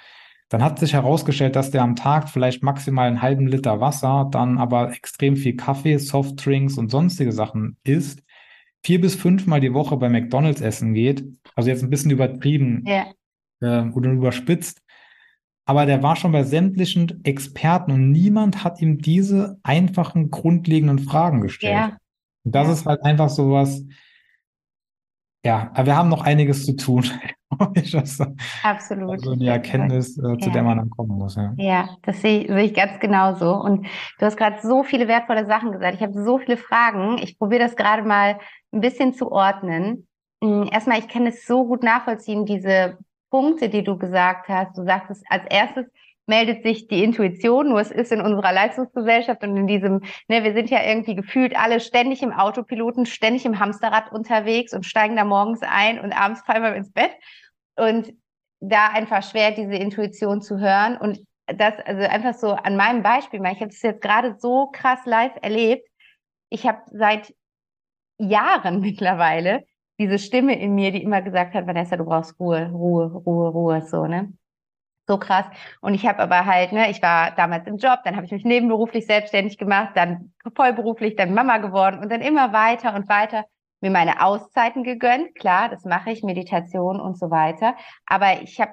[0.48, 4.58] Dann hat sich herausgestellt, dass der am Tag vielleicht maximal einen halben Liter Wasser, dann
[4.58, 8.22] aber extrem viel Kaffee, Softdrinks und sonstige Sachen isst
[8.84, 13.06] vier bis fünfmal die Woche bei McDonalds essen geht, also jetzt ein bisschen übertrieben ja.
[13.60, 14.82] äh, oder überspitzt,
[15.64, 21.42] aber der war schon bei sämtlichen Experten und niemand hat ihm diese einfachen, grundlegenden Fragen
[21.42, 21.74] gestellt.
[21.74, 21.98] Ja.
[22.44, 22.72] Und das ja.
[22.72, 23.84] ist halt einfach so was,
[25.44, 27.04] ja, aber wir haben noch einiges zu tun.
[28.62, 29.10] Absolut.
[29.10, 31.36] Also eine Erkenntnis, äh, zu der man dann kommen muss.
[31.36, 33.54] Ja, ja das sehe ich, sehe ich ganz genauso.
[33.54, 33.86] Und
[34.18, 35.94] du hast gerade so viele wertvolle Sachen gesagt.
[35.94, 37.18] Ich habe so viele Fragen.
[37.18, 38.38] Ich probiere das gerade mal
[38.72, 40.06] ein bisschen zu ordnen.
[40.42, 42.98] Hm, erstmal, ich kann es so gut nachvollziehen, diese
[43.30, 44.76] Punkte, die du gesagt hast.
[44.76, 45.86] Du sagtest als erstes,
[46.28, 50.52] meldet sich die Intuition, nur es ist in unserer Leistungsgesellschaft und in diesem, ne, wir
[50.52, 55.24] sind ja irgendwie gefühlt alle ständig im Autopiloten, ständig im Hamsterrad unterwegs und steigen da
[55.24, 57.10] morgens ein und abends fallen wir ins Bett.
[57.76, 58.12] Und
[58.60, 60.96] da einfach schwer, diese Intuition zu hören.
[60.96, 65.00] Und das, also einfach so an meinem Beispiel, ich habe es jetzt gerade so krass
[65.04, 65.88] live erlebt.
[66.50, 67.34] Ich habe seit
[68.18, 69.64] Jahren mittlerweile
[69.98, 73.82] diese Stimme in mir, die immer gesagt hat, Vanessa, du brauchst Ruhe, Ruhe, Ruhe, Ruhe,
[73.82, 74.32] so, ne?
[75.08, 75.46] So krass.
[75.80, 78.44] Und ich habe aber halt, ne, ich war damals im Job, dann habe ich mich
[78.44, 83.46] nebenberuflich selbstständig gemacht, dann vollberuflich, dann Mama geworden und dann immer weiter und weiter
[83.80, 85.34] mir meine Auszeiten gegönnt.
[85.34, 87.74] Klar, das mache ich, Meditation und so weiter.
[88.04, 88.72] Aber ich habe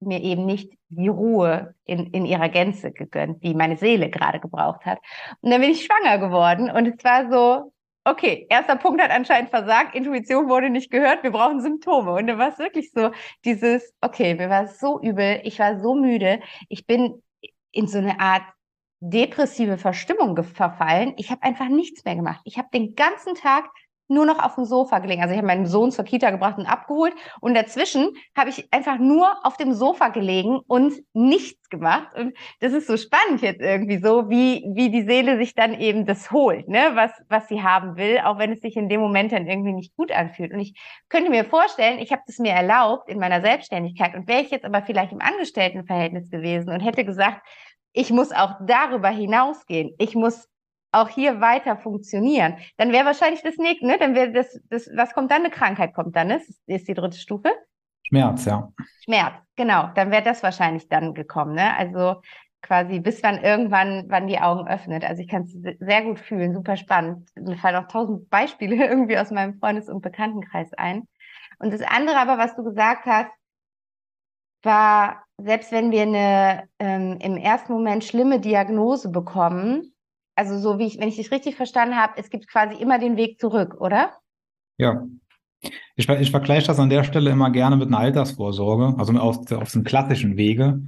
[0.00, 4.84] mir eben nicht die Ruhe in, in ihrer Gänze gegönnt, die meine Seele gerade gebraucht
[4.84, 4.98] hat.
[5.40, 7.72] Und dann bin ich schwanger geworden und es war so,
[8.04, 12.12] okay, erster Punkt hat anscheinend versagt, Intuition wurde nicht gehört, wir brauchen Symptome.
[12.12, 13.10] Und dann war es wirklich so,
[13.44, 17.22] dieses, okay, mir war so übel, ich war so müde, ich bin
[17.70, 18.42] in so eine Art
[19.00, 21.14] depressive Verstimmung verfallen.
[21.16, 22.40] Ich habe einfach nichts mehr gemacht.
[22.44, 23.68] Ich habe den ganzen Tag
[24.08, 25.22] nur noch auf dem Sofa gelegen.
[25.22, 28.98] Also ich habe meinen Sohn zur Kita gebracht und abgeholt und dazwischen habe ich einfach
[28.98, 32.14] nur auf dem Sofa gelegen und nichts gemacht.
[32.14, 36.06] Und das ist so spannend jetzt irgendwie so, wie, wie die Seele sich dann eben
[36.06, 39.32] das holt, ne, was, was sie haben will, auch wenn es sich in dem Moment
[39.32, 40.52] dann irgendwie nicht gut anfühlt.
[40.52, 40.74] Und ich
[41.08, 44.64] könnte mir vorstellen, ich habe das mir erlaubt in meiner Selbstständigkeit und wäre ich jetzt
[44.64, 47.42] aber vielleicht im Angestelltenverhältnis gewesen und hätte gesagt,
[47.92, 49.94] ich muss auch darüber hinausgehen.
[49.98, 50.48] Ich muss
[50.92, 53.98] auch hier weiter funktionieren, dann wäre wahrscheinlich das nächste, ne?
[53.98, 55.42] Dann wäre das, das, was kommt dann?
[55.42, 56.38] Eine Krankheit kommt dann, ne?
[56.38, 57.50] Das ist die dritte Stufe.
[58.04, 58.70] Schmerz, ja.
[59.04, 59.90] Schmerz, genau.
[59.94, 61.76] Dann wäre das wahrscheinlich dann gekommen, ne?
[61.76, 62.20] Also
[62.60, 65.04] quasi bis wann irgendwann, wann die Augen öffnet.
[65.04, 67.28] Also ich kann es sehr gut fühlen, super spannend.
[67.34, 71.08] Mir fallen auch tausend Beispiele irgendwie aus meinem Freundes- und Bekanntenkreis ein.
[71.58, 73.30] Und das andere aber, was du gesagt hast,
[74.62, 79.91] war, selbst wenn wir eine ähm, im ersten Moment schlimme Diagnose bekommen,
[80.34, 83.16] also so wie ich, wenn ich dich richtig verstanden habe, es gibt quasi immer den
[83.16, 84.12] Weg zurück, oder?
[84.78, 85.04] Ja.
[85.94, 89.70] Ich, ich vergleiche das an der Stelle immer gerne mit einer Altersvorsorge, also auf, auf
[89.70, 90.84] dem klassischen Wege.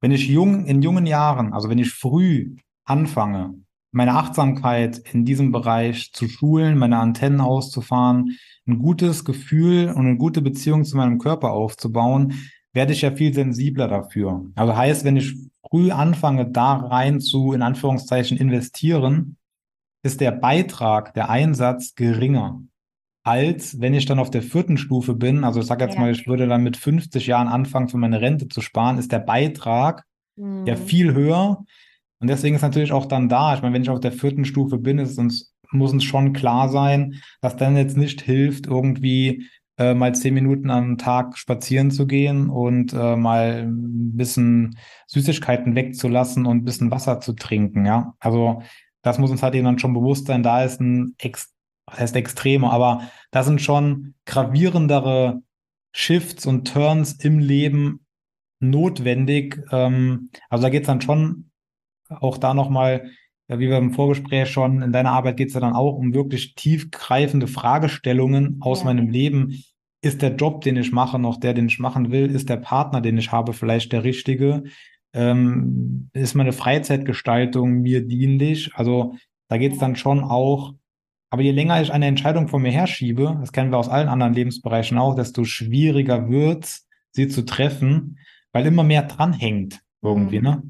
[0.00, 3.54] Wenn ich jung, in jungen Jahren, also wenn ich früh anfange,
[3.92, 10.16] meine Achtsamkeit in diesem Bereich zu schulen, meine Antennen auszufahren, ein gutes Gefühl und eine
[10.16, 12.34] gute Beziehung zu meinem Körper aufzubauen,
[12.72, 14.46] werde ich ja viel sensibler dafür.
[14.54, 15.34] Also heißt, wenn ich
[15.68, 19.36] früh anfange, da rein zu, in Anführungszeichen, investieren,
[20.02, 22.62] ist der Beitrag, der Einsatz geringer,
[23.24, 25.44] als wenn ich dann auf der vierten Stufe bin.
[25.44, 26.00] Also ich sage jetzt ja.
[26.00, 29.20] mal, ich würde dann mit 50 Jahren anfangen, für meine Rente zu sparen, ist der
[29.20, 30.04] Beitrag
[30.36, 30.66] mhm.
[30.66, 31.64] ja viel höher.
[32.18, 34.78] Und deswegen ist natürlich auch dann da, ich meine, wenn ich auf der vierten Stufe
[34.78, 39.94] bin, ist uns, muss uns schon klar sein, dass dann jetzt nicht hilft, irgendwie äh,
[39.94, 46.46] mal zehn Minuten am Tag spazieren zu gehen und äh, mal ein bisschen Süßigkeiten wegzulassen
[46.46, 48.14] und ein bisschen Wasser zu trinken, ja.
[48.18, 48.62] Also
[49.02, 51.52] das muss uns halt eben dann schon bewusst sein, da ist ein Ex
[51.86, 55.42] das heißt Extreme, aber da sind schon gravierendere
[55.92, 58.06] Shifts und Turns im Leben
[58.60, 59.60] notwendig.
[59.70, 61.50] Ähm, also da geht es dann schon
[62.08, 63.10] auch da nochmal,
[63.58, 66.54] wie wir im Vorgespräch schon, in deiner Arbeit geht es ja dann auch um wirklich
[66.54, 68.86] tiefgreifende Fragestellungen aus ja.
[68.86, 69.62] meinem Leben,
[70.02, 72.30] ist der Job, den ich mache, noch der, den ich machen will?
[72.30, 74.64] Ist der Partner, den ich habe, vielleicht der richtige?
[75.14, 78.72] Ähm, ist meine Freizeitgestaltung mir dienlich?
[78.74, 79.14] Also
[79.48, 80.74] da geht es dann schon auch.
[81.30, 84.34] Aber je länger ich eine Entscheidung von mir herschiebe, das kennen wir aus allen anderen
[84.34, 86.80] Lebensbereichen auch, desto schwieriger wird
[87.12, 88.18] sie zu treffen,
[88.52, 90.44] weil immer mehr dranhängt irgendwie, mhm.
[90.44, 90.62] ne?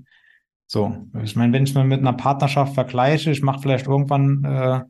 [0.72, 4.80] So, ich meine, wenn ich mal mit einer Partnerschaft vergleiche, ich mache vielleicht irgendwann äh,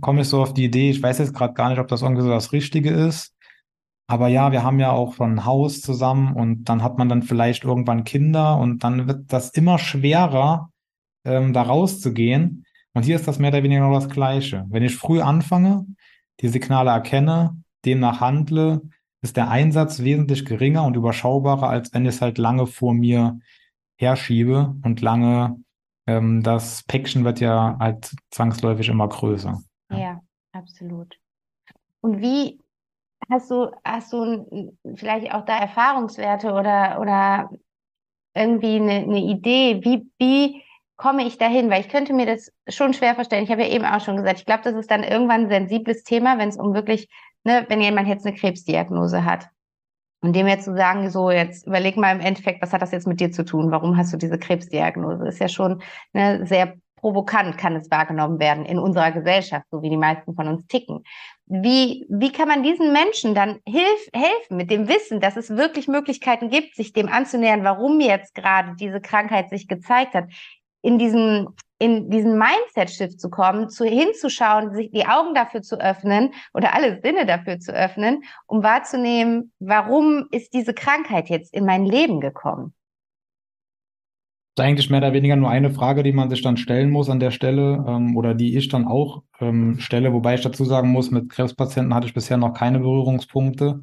[0.00, 2.22] komme ich so auf die Idee, ich weiß jetzt gerade gar nicht, ob das irgendwie
[2.22, 3.32] so das Richtige ist.
[4.08, 7.22] Aber ja, wir haben ja auch schon ein Haus zusammen und dann hat man dann
[7.22, 10.72] vielleicht irgendwann Kinder und dann wird das immer schwerer,
[11.24, 12.66] ähm, da rauszugehen.
[12.92, 14.66] Und hier ist das mehr oder weniger noch das Gleiche.
[14.68, 15.86] Wenn ich früh anfange,
[16.40, 18.82] die Signale erkenne, demnach handle,
[19.20, 23.38] ist der Einsatz wesentlich geringer und überschaubarer, als wenn es halt lange vor mir
[23.96, 25.62] herschiebe und lange
[26.06, 29.60] ähm, das Päckchen wird ja halt zwangsläufig immer größer.
[29.90, 29.98] Ja.
[29.98, 30.20] ja,
[30.52, 31.16] absolut.
[32.00, 32.58] Und wie
[33.30, 37.50] hast du, hast du vielleicht auch da Erfahrungswerte oder, oder
[38.34, 40.62] irgendwie eine, eine Idee, wie, wie
[40.96, 41.70] komme ich dahin?
[41.70, 43.44] Weil ich könnte mir das schon schwer vorstellen.
[43.44, 46.02] Ich habe ja eben auch schon gesagt, ich glaube, das ist dann irgendwann ein sensibles
[46.02, 47.08] Thema, wenn es um wirklich,
[47.44, 49.48] ne, wenn jemand jetzt eine Krebsdiagnose hat.
[50.22, 53.08] Und dem jetzt zu sagen, so jetzt überleg mal im Endeffekt, was hat das jetzt
[53.08, 53.72] mit dir zu tun?
[53.72, 55.26] Warum hast du diese Krebsdiagnose?
[55.26, 55.82] Ist ja schon
[56.12, 60.46] ne, sehr provokant, kann es wahrgenommen werden in unserer Gesellschaft, so wie die meisten von
[60.46, 61.02] uns ticken.
[61.46, 65.88] wie, wie kann man diesen Menschen dann hilf, helfen mit dem Wissen, dass es wirklich
[65.88, 70.28] Möglichkeiten gibt, sich dem anzunähern, warum jetzt gerade diese Krankheit sich gezeigt hat,
[70.82, 76.32] in diesen, in diesen Mindset-Shift zu kommen, zu hinzuschauen, sich die Augen dafür zu öffnen
[76.54, 81.86] oder alle Sinne dafür zu öffnen, um wahrzunehmen, warum ist diese Krankheit jetzt in mein
[81.86, 82.74] Leben gekommen?
[84.54, 87.20] ist eigentlich mehr oder weniger nur eine Frage, die man sich dann stellen muss an
[87.20, 91.10] der Stelle ähm, oder die ich dann auch ähm, stelle, wobei ich dazu sagen muss,
[91.10, 93.80] mit Krebspatienten hatte ich bisher noch keine Berührungspunkte.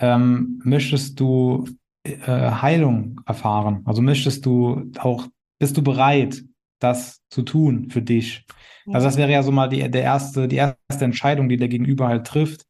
[0.00, 1.66] Ähm, möchtest du
[2.02, 3.82] äh, Heilung erfahren?
[3.84, 5.26] Also möchtest du auch,
[5.58, 6.42] bist du bereit,
[6.78, 8.44] das zu tun für dich?
[8.86, 8.94] Ja.
[8.94, 12.08] Also das wäre ja so mal die, der erste, die erste Entscheidung, die der Gegenüber
[12.08, 12.66] halt trifft.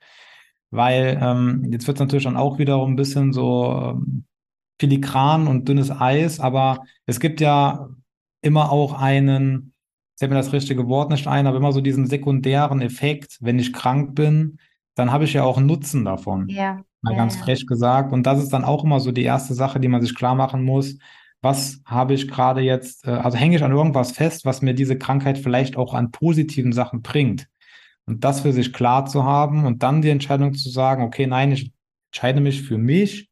[0.71, 4.25] Weil ähm, jetzt wird es natürlich dann auch wiederum ein bisschen so ähm,
[4.81, 7.89] filigran und dünnes Eis, aber es gibt ja
[8.43, 9.73] immer auch einen,
[10.15, 13.59] ich fällt mir das richtige Wort nicht ein, aber immer so diesen sekundären Effekt, wenn
[13.59, 14.59] ich krank bin,
[14.95, 16.49] dann habe ich ja auch einen Nutzen davon.
[16.49, 16.83] Ja.
[17.03, 17.43] Mal ja, ganz ja.
[17.43, 18.13] frech gesagt.
[18.13, 20.65] Und das ist dann auch immer so die erste Sache, die man sich klar machen
[20.65, 20.99] muss.
[21.45, 24.97] Was habe ich gerade jetzt, äh, also hänge ich an irgendwas fest, was mir diese
[24.99, 27.49] Krankheit vielleicht auch an positiven Sachen bringt.
[28.07, 31.53] Und das für sich klar zu haben und dann die Entscheidung zu sagen, okay, nein,
[31.53, 31.71] ich
[32.11, 33.31] entscheide mich für mich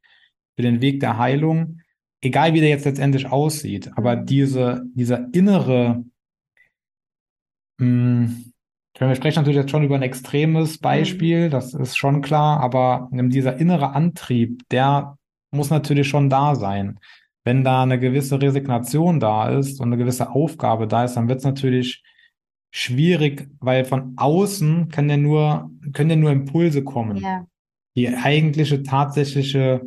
[0.56, 1.80] für den Weg der Heilung,
[2.20, 4.26] egal wie der jetzt letztendlich aussieht, aber Mhm.
[4.26, 6.04] diese, dieser innere,
[7.78, 8.30] mh,
[8.98, 13.56] wir sprechen natürlich jetzt schon über ein extremes Beispiel, das ist schon klar, aber dieser
[13.56, 15.16] innere Antrieb, der
[15.50, 16.98] muss natürlich schon da sein.
[17.44, 21.38] Wenn da eine gewisse Resignation da ist und eine gewisse Aufgabe da ist, dann wird
[21.38, 22.02] es natürlich
[22.70, 27.18] schwierig, weil von außen können ja nur, können ja nur Impulse kommen.
[27.18, 27.46] Ja.
[27.96, 29.82] Die eigentliche, tatsächliche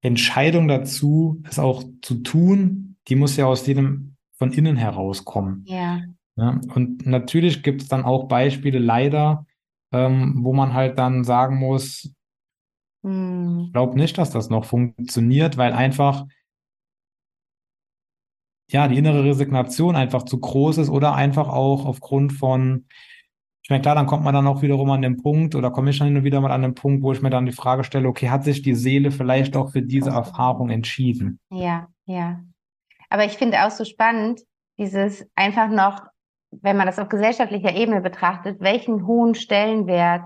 [0.00, 5.64] Entscheidung dazu, es auch zu tun, die muss ja aus jedem von innen herauskommen.
[5.66, 6.00] Ja.
[6.36, 9.44] Ja, und natürlich gibt es dann auch Beispiele leider,
[9.92, 12.14] ähm, wo man halt dann sagen muss,
[13.04, 13.64] Hm.
[13.66, 16.26] ich glaube nicht, dass das noch funktioniert, weil einfach
[18.70, 22.86] ja die innere Resignation einfach zu groß ist oder einfach auch aufgrund von,
[23.62, 25.98] ich meine, klar, dann kommt man dann auch wiederum an den Punkt oder komme ich
[25.98, 28.08] dann hin und wieder mal an den Punkt, wo ich mir dann die Frage stelle,
[28.08, 31.38] okay, hat sich die Seele vielleicht auch für diese Erfahrung entschieden?
[31.50, 32.40] Ja, ja.
[33.10, 34.42] Aber ich finde auch so spannend,
[34.78, 36.02] dieses einfach noch,
[36.50, 40.22] wenn man das auf gesellschaftlicher Ebene betrachtet, welchen hohen Stellenwert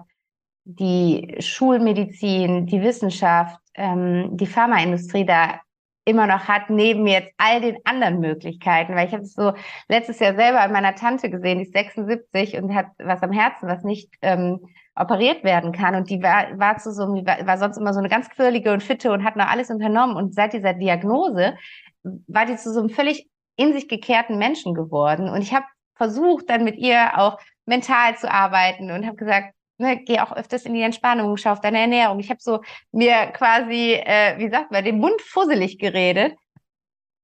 [0.65, 5.61] die Schulmedizin, die Wissenschaft, ähm, die Pharmaindustrie da
[6.05, 8.95] immer noch hat, neben jetzt all den anderen Möglichkeiten.
[8.95, 9.53] Weil ich habe es so
[9.89, 13.69] letztes Jahr selber an meiner Tante gesehen, die ist 76 und hat was am Herzen,
[13.69, 14.61] was nicht ähm,
[14.95, 15.95] operiert werden kann.
[15.95, 18.83] Und die war, war zu so, war, war sonst immer so eine ganz quirlige und
[18.83, 20.17] fitte und hat noch alles unternommen.
[20.17, 21.55] Und seit dieser Diagnose
[22.03, 25.29] war die zu so einem völlig in sich gekehrten Menschen geworden.
[25.29, 30.03] Und ich habe versucht, dann mit ihr auch mental zu arbeiten und habe gesagt, ne,
[30.03, 32.19] geh auch öfters in die Entspannung, schau auf deine Ernährung.
[32.21, 36.35] Ich habe so mir quasi, äh, wie sagt man, den Mund fusselig geredet.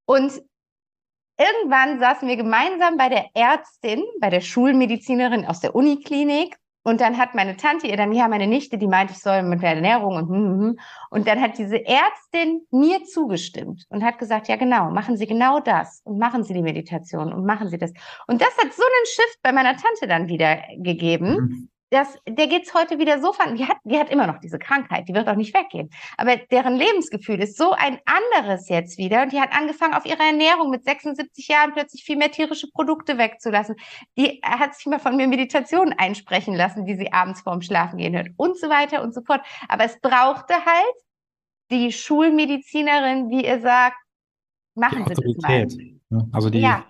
[0.04, 0.32] Und
[1.38, 6.56] irgendwann saßen wir gemeinsam bei der Ärztin, bei der Schulmedizinerin aus der Uniklinik.
[6.84, 9.60] Und dann hat meine Tante ihr dann, ja, meine Nichte, die meinte, ich soll mit
[9.60, 10.78] der Ernährung und, hm, hm, hm.
[11.10, 15.60] und dann hat diese Ärztin mir zugestimmt und hat gesagt, ja, genau, machen Sie genau
[15.60, 17.92] das und machen Sie die Meditation und machen Sie das.
[18.26, 21.28] Und das hat so einen Shift bei meiner Tante dann wieder gegeben.
[21.28, 21.68] Mhm.
[21.90, 25.08] Das, der geht's heute wieder so von, die hat, die hat immer noch diese Krankheit,
[25.08, 25.88] die wird auch nicht weggehen.
[26.18, 29.22] Aber deren Lebensgefühl ist so ein anderes jetzt wieder.
[29.22, 33.16] Und die hat angefangen, auf ihre Ernährung mit 76 Jahren plötzlich viel mehr tierische Produkte
[33.16, 33.76] wegzulassen.
[34.18, 38.14] Die hat sich mal von mir Meditationen einsprechen lassen, die sie abends vorm Schlafen gehen
[38.14, 39.40] hört und so weiter und so fort.
[39.68, 40.94] Aber es brauchte halt
[41.70, 43.96] die Schulmedizinerin, die ihr sagt,
[44.74, 45.66] Die machen Sie das mal.
[46.10, 46.28] Ne?
[46.32, 46.84] Also die, Ja,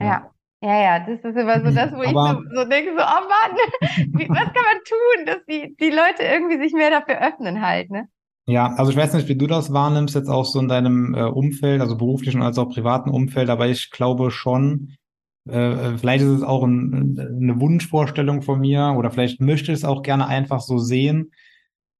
[0.00, 0.06] ja.
[0.06, 0.30] ja.
[0.60, 3.28] Ja, ja, das ist immer so das, wo ich Aber- so, so denke, so, oh
[3.28, 3.56] Mann,
[4.18, 7.90] wie, was kann man tun, dass die, die Leute irgendwie sich mehr dafür öffnen halt,
[7.90, 8.08] ne?
[8.46, 11.24] Ja, also ich weiß nicht, wie du das wahrnimmst, jetzt auch so in deinem äh,
[11.24, 14.94] Umfeld, also beruflichen als auch privaten Umfeld, aber ich glaube schon,
[15.48, 19.84] äh, vielleicht ist es auch ein, eine Wunschvorstellung von mir oder vielleicht möchte ich es
[19.84, 21.30] auch gerne einfach so sehen,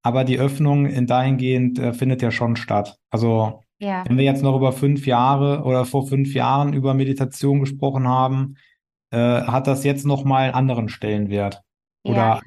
[0.03, 2.97] aber die Öffnung in dahingehend äh, findet ja schon statt.
[3.11, 7.61] Also Ja, wenn wir jetzt noch über fünf Jahre oder vor fünf Jahren über Meditation
[7.61, 8.57] gesprochen haben,
[9.11, 11.63] äh, hat das jetzt nochmal einen anderen Stellenwert.
[12.05, 12.43] ja, Oder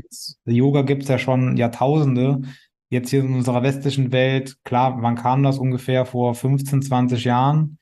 [0.46, 2.42] Yoga gibt es ja schon Jahrtausende.
[2.90, 7.80] Jetzt hier in unserer westlichen Welt, klar, wann kam das ungefähr vor 15, 20 Jahren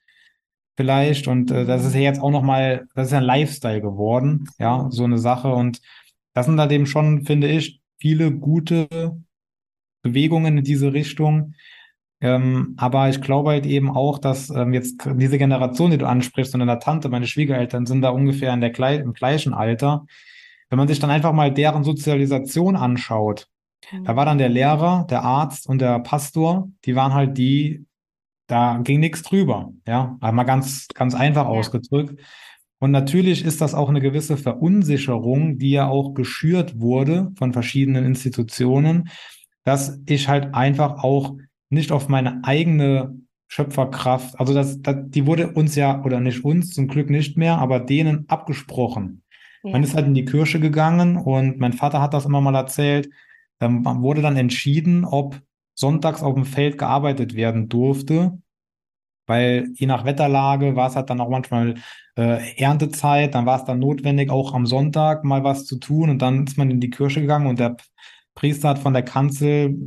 [0.77, 1.27] vielleicht?
[1.27, 4.87] Und äh, das ist ja jetzt auch nochmal, das ist ja ein Lifestyle geworden, ja,
[4.91, 5.51] so eine Sache.
[5.51, 5.81] Und
[6.33, 8.87] das sind halt eben schon, finde ich, viele gute
[10.03, 11.55] Bewegungen in diese Richtung.
[12.21, 16.53] Ähm, aber ich glaube halt eben auch, dass ähm, jetzt diese Generation, die du ansprichst,
[16.53, 20.05] und deine Tante, meine Schwiegereltern sind da ungefähr in der, glei- im gleichen Alter.
[20.69, 23.47] wenn man sich dann einfach mal deren Sozialisation anschaut,
[24.03, 27.85] da war dann der Lehrer, der Arzt und der Pastor, die waren halt die,
[28.47, 31.49] da ging nichts drüber, ja, einmal ganz, ganz einfach ja.
[31.49, 32.21] ausgedrückt.
[32.79, 38.05] Und natürlich ist das auch eine gewisse Verunsicherung, die ja auch geschürt wurde von verschiedenen
[38.05, 39.09] Institutionen,
[39.63, 41.35] dass ich halt einfach auch
[41.69, 46.71] nicht auf meine eigene Schöpferkraft, also das, das, die wurde uns ja, oder nicht uns,
[46.71, 49.23] zum Glück nicht mehr, aber denen abgesprochen.
[49.63, 49.71] Ja.
[49.71, 53.09] Man ist halt in die Kirche gegangen und mein Vater hat das immer mal erzählt.
[53.59, 55.41] Dann wurde dann entschieden, ob
[55.75, 58.39] sonntags auf dem Feld gearbeitet werden durfte,
[59.25, 61.75] weil je nach Wetterlage war es halt dann auch manchmal
[62.17, 66.21] äh, Erntezeit, dann war es dann notwendig, auch am Sonntag mal was zu tun und
[66.21, 67.77] dann ist man in die Kirche gegangen und der
[68.35, 69.77] Priester hat von der Kanzel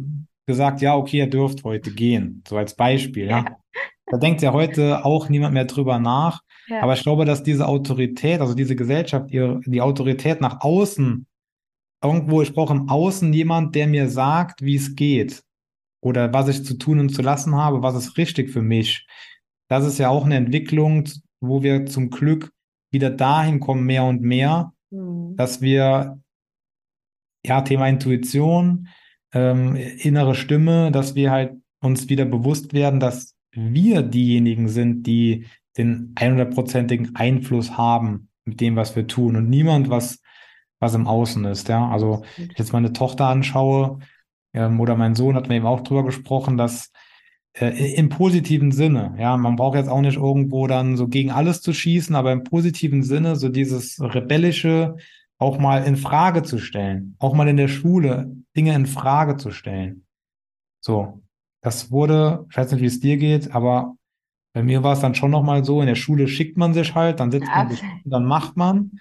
[0.46, 3.38] gesagt, ja, okay, ihr dürft heute gehen, so als Beispiel, ja.
[3.38, 3.56] ja.
[4.06, 6.42] Da denkt ja heute auch niemand mehr drüber nach.
[6.68, 6.82] Ja.
[6.82, 11.26] Aber ich glaube, dass diese Autorität, also diese Gesellschaft, ihre, die Autorität nach außen,
[12.02, 15.42] irgendwo, ich brauche im Außen jemand, der mir sagt, wie es geht.
[16.02, 19.06] Oder was ich zu tun und zu lassen habe, was ist richtig für mich.
[19.68, 21.04] Das ist ja auch eine Entwicklung,
[21.40, 22.52] wo wir zum Glück
[22.90, 25.36] wieder dahin kommen, mehr und mehr, mhm.
[25.36, 26.20] dass wir,
[27.46, 28.88] ja, Thema Intuition,
[29.32, 35.46] ähm, innere Stimme, dass wir halt uns wieder bewusst werden, dass wir diejenigen sind, die
[35.76, 40.20] den 100%igen Einfluss haben mit dem, was wir tun und niemand, was,
[40.80, 41.68] was im Außen ist.
[41.68, 44.00] Ja, also, wenn ich jetzt meine Tochter anschaue,
[44.54, 46.92] ähm, oder mein Sohn hat mir eben auch drüber gesprochen, dass
[47.54, 51.60] äh, im positiven Sinne, ja, man braucht jetzt auch nicht irgendwo dann so gegen alles
[51.60, 54.96] zu schießen, aber im positiven Sinne so dieses rebellische
[55.42, 59.50] auch mal in Frage zu stellen, auch mal in der Schule Dinge in Frage zu
[59.50, 60.06] stellen.
[60.80, 61.22] So,
[61.62, 63.96] das wurde, ich weiß nicht, wie es dir geht, aber
[64.54, 67.20] bei mir war es dann schon nochmal so, in der Schule schickt man sich halt,
[67.20, 68.92] dann sitzt man sich, dann macht man.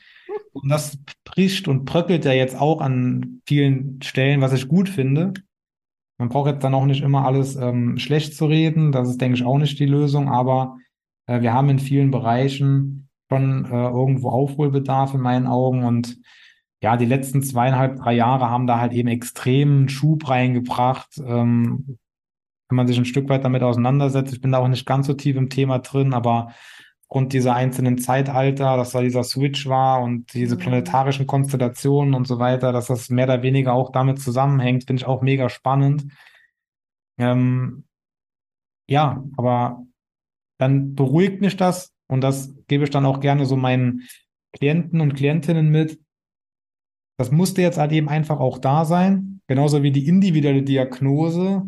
[0.53, 5.33] Und das bricht und bröckelt ja jetzt auch an vielen Stellen, was ich gut finde.
[6.17, 8.91] Man braucht jetzt dann auch nicht immer alles ähm, schlecht zu reden.
[8.91, 10.29] Das ist, denke ich, auch nicht die Lösung.
[10.29, 10.77] Aber
[11.25, 15.83] äh, wir haben in vielen Bereichen schon äh, irgendwo Aufholbedarf in meinen Augen.
[15.83, 16.17] Und
[16.81, 21.17] ja, die letzten zweieinhalb, drei Jahre haben da halt eben extremen Schub reingebracht.
[21.25, 21.97] Ähm,
[22.69, 24.33] wenn man sich ein Stück weit damit auseinandersetzt.
[24.33, 26.53] Ich bin da auch nicht ganz so tief im Thema drin, aber
[27.03, 30.59] aufgrund dieser einzelnen Zeitalter, dass da dieser Switch war und diese mhm.
[30.59, 35.07] planetarischen Konstellationen und so weiter, dass das mehr oder weniger auch damit zusammenhängt, finde ich
[35.07, 36.05] auch mega spannend.
[37.17, 37.83] Ähm,
[38.87, 39.85] ja, aber
[40.57, 44.01] dann beruhigt mich das und das gebe ich dann auch gerne so meinen
[44.53, 45.99] Klienten und Klientinnen mit.
[47.17, 51.63] Das musste jetzt halt eben einfach auch da sein, genauso wie die individuelle Diagnose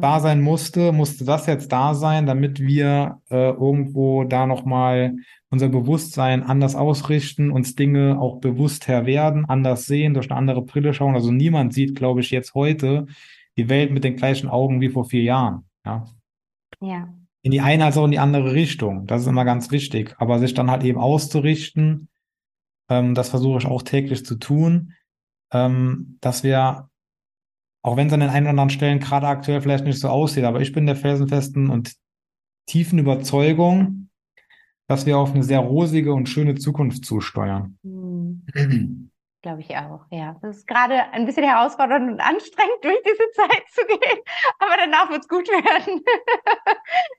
[0.00, 5.16] da sein musste, musste das jetzt da sein, damit wir äh, irgendwo da nochmal
[5.50, 10.92] unser Bewusstsein anders ausrichten, uns Dinge auch bewusster werden, anders sehen, durch eine andere Brille
[10.94, 11.14] schauen.
[11.14, 13.06] Also niemand sieht, glaube ich, jetzt heute
[13.56, 15.64] die Welt mit den gleichen Augen wie vor vier Jahren.
[15.84, 16.04] Ja.
[16.80, 17.08] ja.
[17.46, 19.06] In die eine als auch in die andere Richtung.
[19.06, 20.16] Das ist immer ganz wichtig.
[20.18, 22.08] Aber sich dann halt eben auszurichten,
[22.90, 24.94] ähm, das versuche ich auch täglich zu tun,
[25.52, 26.90] ähm, dass wir
[27.82, 30.42] auch wenn es an den einen oder anderen Stellen gerade aktuell vielleicht nicht so aussieht,
[30.42, 31.94] aber ich bin der felsenfesten und
[32.66, 34.08] tiefen Überzeugung,
[34.88, 37.78] dass wir auf eine sehr rosige und schöne Zukunft zusteuern.
[37.84, 38.42] Mhm.
[39.46, 40.34] Glaube ich auch, ja.
[40.42, 44.18] Das ist gerade ein bisschen herausfordernd und anstrengend, durch diese Zeit zu gehen,
[44.58, 46.02] aber danach wird es gut werden.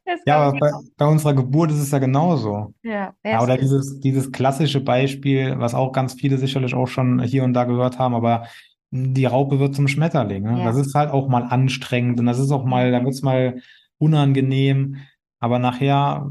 [0.26, 2.74] ja, aber bei, bei, unserer Geburt ist es ja genauso.
[2.84, 7.46] Ja, ja oder dieses, dieses klassische Beispiel, was auch ganz viele sicherlich auch schon hier
[7.46, 8.48] und da gehört haben, aber
[8.92, 10.44] die Raupe wird zum Schmetterling.
[10.44, 10.60] Ne?
[10.60, 10.66] Ja.
[10.66, 13.62] Das ist halt auch mal anstrengend und das ist auch mal, da wird es mal
[14.00, 14.98] unangenehm,
[15.40, 16.30] aber nachher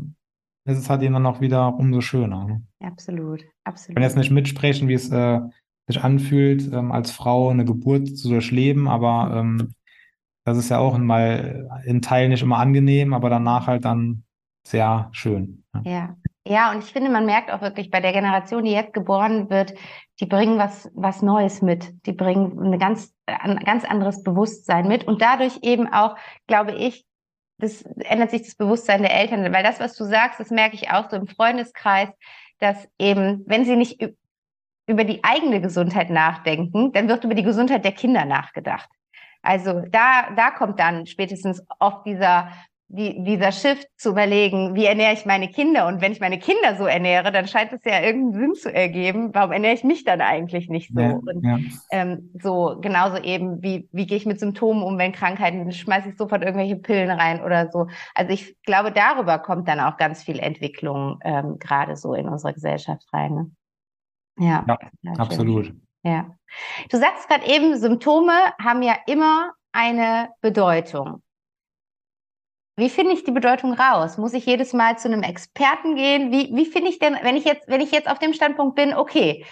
[0.66, 2.44] ist es halt eben dann auch wieder umso schöner.
[2.44, 2.62] Ne?
[2.80, 3.88] Absolut, absolut.
[3.88, 5.40] Ich kann jetzt nicht mitsprechen, wie es äh,
[5.86, 9.74] sich anfühlt, ähm, als Frau eine Geburt zu durchleben, aber ähm,
[10.44, 14.24] das ist ja auch mal in Teilen nicht immer angenehm, aber danach halt dann
[14.64, 15.64] sehr schön.
[15.72, 15.82] Ne?
[15.84, 16.16] Ja,
[16.48, 19.74] ja, und ich finde, man merkt auch wirklich bei der Generation, die jetzt geboren wird,
[20.20, 21.92] die bringen was, was Neues mit.
[22.06, 25.04] Die bringen eine ganz, ein ganz anderes Bewusstsein mit.
[25.04, 26.16] Und dadurch eben auch,
[26.46, 27.04] glaube ich,
[27.58, 29.52] das ändert sich das Bewusstsein der Eltern.
[29.52, 32.10] Weil das, was du sagst, das merke ich auch so im Freundeskreis,
[32.60, 34.00] dass eben, wenn sie nicht
[34.86, 38.88] über die eigene Gesundheit nachdenken, dann wird über die Gesundheit der Kinder nachgedacht.
[39.42, 42.50] Also da, da kommt dann spätestens oft dieser
[42.88, 45.88] die, dieser Shift zu überlegen, wie ernähre ich meine Kinder?
[45.88, 49.34] Und wenn ich meine Kinder so ernähre, dann scheint es ja irgendeinen Sinn zu ergeben.
[49.34, 51.00] Warum ernähre ich mich dann eigentlich nicht so?
[51.00, 51.58] Ja, und ja.
[51.90, 56.16] Ähm, so genauso eben, wie, wie gehe ich mit Symptomen um, wenn Krankheiten, schmeiße ich
[56.16, 57.88] sofort irgendwelche Pillen rein oder so.
[58.14, 62.54] Also ich glaube, darüber kommt dann auch ganz viel Entwicklung ähm, gerade so in unsere
[62.54, 63.34] Gesellschaft rein.
[63.34, 63.50] Ne?
[64.38, 64.64] Ja,
[65.02, 65.72] ja absolut.
[66.02, 66.36] Ja.
[66.90, 68.32] Du sagst gerade eben, Symptome
[68.62, 71.22] haben ja immer eine Bedeutung.
[72.78, 74.18] Wie finde ich die Bedeutung raus?
[74.18, 76.30] Muss ich jedes Mal zu einem Experten gehen?
[76.30, 78.94] Wie, wie finde ich denn, wenn ich jetzt, wenn ich jetzt auf dem Standpunkt bin,
[78.94, 79.44] okay,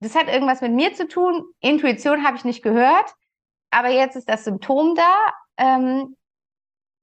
[0.00, 3.14] das hat irgendwas mit mir zu tun, Intuition habe ich nicht gehört,
[3.70, 5.32] aber jetzt ist das Symptom da.
[5.58, 6.16] Ähm,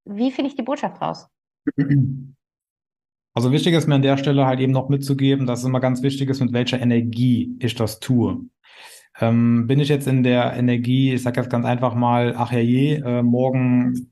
[0.06, 1.28] wie finde ich die Botschaft raus?
[3.34, 6.04] Also wichtig ist mir an der Stelle halt eben noch mitzugeben, dass es immer ganz
[6.04, 8.46] wichtig ist, mit welcher Energie ich das tue.
[9.20, 12.60] Ähm, bin ich jetzt in der Energie, ich sage jetzt ganz einfach mal, ach ja
[12.60, 14.12] je, äh, morgen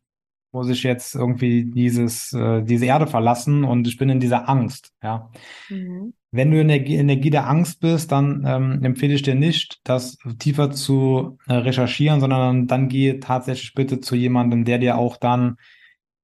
[0.51, 4.91] muss ich jetzt irgendwie dieses, äh, diese Erde verlassen und ich bin in dieser Angst,
[5.01, 5.31] ja.
[5.69, 6.13] Mhm.
[6.33, 10.17] Wenn du in der Energie der Angst bist, dann ähm, empfehle ich dir nicht, das
[10.39, 15.57] tiefer zu äh, recherchieren, sondern dann gehe tatsächlich bitte zu jemandem, der dir auch dann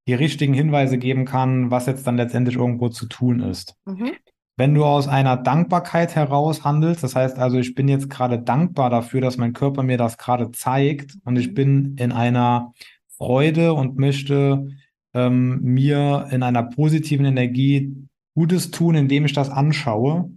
[0.08, 3.76] die richtigen Hinweise geben kann, was jetzt dann letztendlich irgendwo zu tun ist.
[3.84, 4.12] Mhm.
[4.56, 8.88] Wenn du aus einer Dankbarkeit heraus handelst, das heißt also, ich bin jetzt gerade dankbar
[8.88, 11.54] dafür, dass mein Körper mir das gerade zeigt und ich mhm.
[11.54, 12.72] bin in einer
[13.18, 14.70] Freude und möchte
[15.12, 17.94] ähm, mir in einer positiven Energie
[18.34, 20.30] Gutes tun, indem ich das anschaue.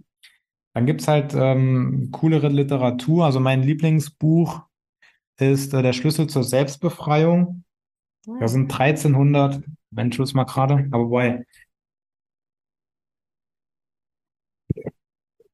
[0.74, 3.24] Dann gibt's halt ähm, coolere Literatur.
[3.24, 4.62] Also mein Lieblingsbuch
[5.38, 7.64] ist äh, Der Schlüssel zur Selbstbefreiung.
[8.26, 11.44] Da sind 1300, wenn Schluss mal gerade, aber wobei,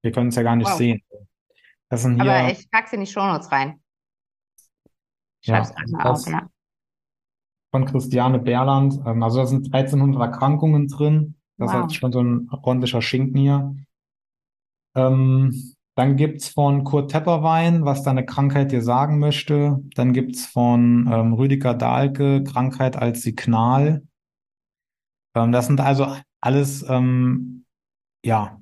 [0.03, 0.77] wir können es ja gar nicht wow.
[0.77, 1.03] sehen.
[1.89, 3.81] Das sind hier, aber ich packe sie in die Shownotes rein.
[5.41, 6.49] Schreib's ja, auf, ja
[7.71, 9.01] von Christiane Berland.
[9.07, 11.37] Ähm, also da sind 1300 Erkrankungen drin.
[11.57, 11.87] Das wow.
[11.87, 13.77] ist schon so ein ordentlicher Schinken hier.
[14.95, 19.81] Ähm, dann gibt's von Kurt Tepperwein, was deine Krankheit dir sagen möchte.
[19.97, 24.03] Dann gibt's von ähm, Rüdiger Dahlke, Krankheit als Signal.
[25.35, 26.07] Ähm, das sind also
[26.41, 27.65] alles ähm,
[28.25, 28.61] ja,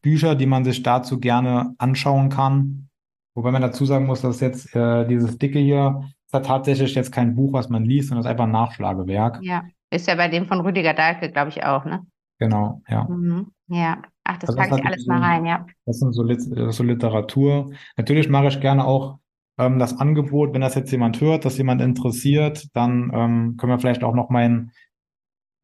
[0.00, 2.88] Bücher, die man sich dazu gerne anschauen kann.
[3.34, 7.10] Wobei man dazu sagen muss, dass jetzt äh, dieses dicke hier ist ja tatsächlich jetzt
[7.10, 9.40] kein Buch, was man liest, sondern es ist einfach ein Nachschlagewerk.
[9.42, 12.06] Ja, ist ja bei dem von Rüdiger Dahlke, glaube ich, auch, ne?
[12.38, 13.08] Genau, ja.
[13.08, 13.50] Mhm.
[13.66, 15.66] Ja, ach, das also packe ich alles so, mal rein, ja.
[15.86, 17.72] Das ist so, so Literatur.
[17.96, 19.18] Natürlich mache ich gerne auch
[19.58, 23.78] ähm, das Angebot, wenn das jetzt jemand hört, dass jemand interessiert, dann ähm, können wir
[23.78, 24.72] vielleicht auch noch meinen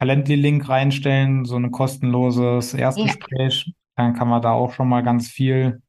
[0.00, 3.64] Calendly-Link reinstellen, so ein kostenloses Erstgespräch.
[3.66, 3.72] Ja.
[3.96, 5.80] Dann kann man da auch schon mal ganz viel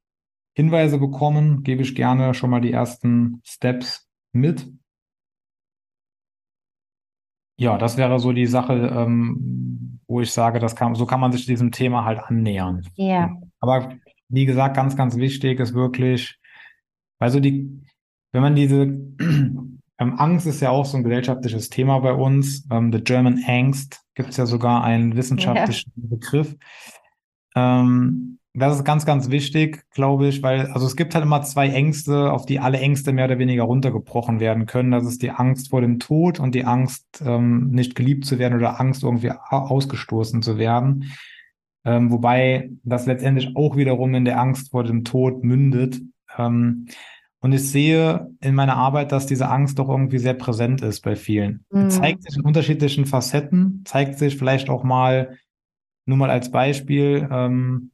[0.56, 1.64] Hinweise bekommen.
[1.64, 4.72] Gebe ich gerne schon mal die ersten Steps mit.
[7.60, 11.32] Ja, das wäre so die Sache, ähm, wo ich sage, das kann, so kann man
[11.32, 12.88] sich diesem Thema halt annähern.
[12.96, 13.30] Ja.
[13.60, 13.94] Aber
[14.30, 16.38] wie gesagt, ganz, ganz wichtig ist wirklich,
[17.20, 17.82] also die,
[18.32, 18.84] wenn man diese
[20.00, 22.68] ähm, Angst ist ja auch so ein gesellschaftliches Thema bei uns.
[22.72, 26.08] Ähm, the German Angst gibt es ja sogar einen wissenschaftlichen ja.
[26.10, 26.56] Begriff.
[27.56, 31.70] Ähm, das ist ganz, ganz wichtig, glaube ich, weil, also es gibt halt immer zwei
[31.70, 34.92] Ängste, auf die alle Ängste mehr oder weniger runtergebrochen werden können.
[34.92, 38.58] Das ist die Angst vor dem Tod und die Angst, ähm, nicht geliebt zu werden
[38.58, 41.12] oder Angst, irgendwie ausgestoßen zu werden.
[41.86, 46.02] Ähm, wobei das letztendlich auch wiederum in der Angst vor dem Tod mündet.
[46.38, 46.88] Ähm,
[47.40, 51.16] und ich sehe in meiner Arbeit, dass diese Angst doch irgendwie sehr präsent ist bei
[51.16, 51.64] vielen.
[51.70, 51.92] Mhm.
[51.92, 55.38] Zeigt sich in unterschiedlichen Facetten, zeigt sich vielleicht auch mal,
[56.06, 57.92] nur mal als Beispiel, ähm,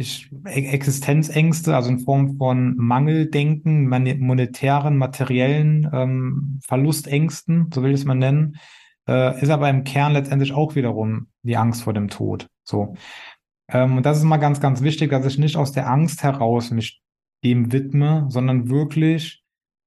[0.00, 8.06] ich, Existenzängste, also in Form von Mangeldenken, monetären, materiellen ähm, Verlustängsten, so will ich es
[8.06, 8.56] mal nennen,
[9.06, 12.48] äh, ist aber im Kern letztendlich auch wiederum die Angst vor dem Tod.
[12.64, 12.94] So.
[13.68, 16.70] Ähm, und das ist mal ganz, ganz wichtig, dass ich nicht aus der Angst heraus
[16.70, 17.02] mich
[17.44, 19.42] dem widme, sondern wirklich,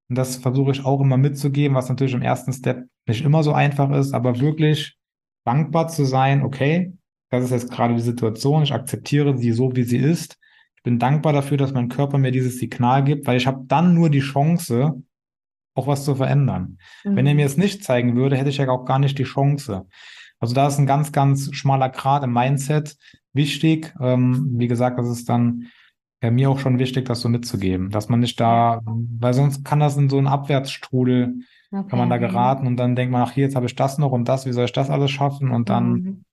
[0.09, 3.53] und das versuche ich auch immer mitzugeben, was natürlich im ersten Step nicht immer so
[3.53, 4.95] einfach ist, aber wirklich
[5.43, 6.93] dankbar zu sein, okay,
[7.33, 10.37] das ist jetzt gerade die Situation, ich akzeptiere sie so, wie sie ist.
[10.75, 13.93] Ich bin dankbar dafür, dass mein Körper mir dieses Signal gibt, weil ich habe dann
[13.93, 15.01] nur die Chance,
[15.75, 16.77] auch was zu verändern.
[17.03, 17.15] Mhm.
[17.15, 19.87] Wenn er mir es nicht zeigen würde, hätte ich ja auch gar nicht die Chance.
[20.39, 22.97] Also da ist ein ganz, ganz schmaler Grad im Mindset
[23.31, 23.93] wichtig.
[23.99, 25.67] Ähm, wie gesagt, das ist dann
[26.21, 29.81] ja, mir auch schon wichtig, das so mitzugeben, dass man nicht da, weil sonst kann
[29.81, 31.35] das in so einen Abwärtsstrudel,
[31.71, 31.89] okay.
[31.89, 34.11] kann man da geraten und dann denkt man, ach, hier, jetzt habe ich das noch
[34.11, 35.51] und das, wie soll ich das alles schaffen?
[35.51, 36.25] Und dann mhm.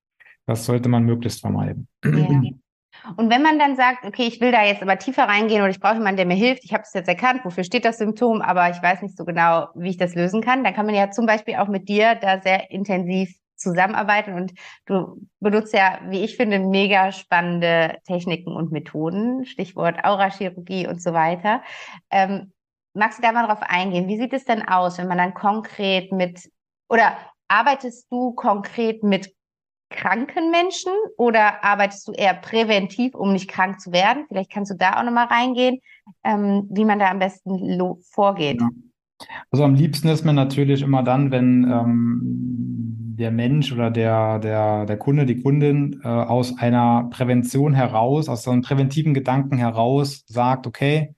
[0.51, 1.86] Das sollte man möglichst vermeiden.
[2.05, 2.11] Ja.
[3.16, 5.78] Und wenn man dann sagt, okay, ich will da jetzt aber tiefer reingehen oder ich
[5.78, 8.68] brauche jemanden, der mir hilft, ich habe es jetzt erkannt, wofür steht das Symptom, aber
[8.68, 11.24] ich weiß nicht so genau, wie ich das lösen kann, dann kann man ja zum
[11.24, 14.53] Beispiel auch mit dir da sehr intensiv zusammenarbeiten und
[14.86, 21.12] du benutzt ja, wie ich finde, mega spannende Techniken und Methoden, Stichwort Aurachirurgie und so
[21.12, 21.62] weiter.
[22.11, 22.53] Ähm,
[22.92, 24.09] magst du da mal drauf eingehen?
[24.09, 26.51] Wie sieht es denn aus, wenn man dann konkret mit
[26.88, 29.32] oder arbeitest du konkret mit
[29.91, 34.24] kranken Menschen oder arbeitest du eher präventiv, um nicht krank zu werden?
[34.28, 35.80] Vielleicht kannst du da auch nochmal reingehen,
[36.24, 38.61] ähm, wie man da am besten vorgeht.
[38.61, 38.68] Ja.
[39.51, 44.86] Also am liebsten ist mir natürlich immer dann, wenn ähm, der Mensch oder der, der,
[44.86, 50.24] der Kunde, die Kundin äh, aus einer Prävention heraus, aus so einem präventiven Gedanken heraus
[50.26, 51.14] sagt, okay,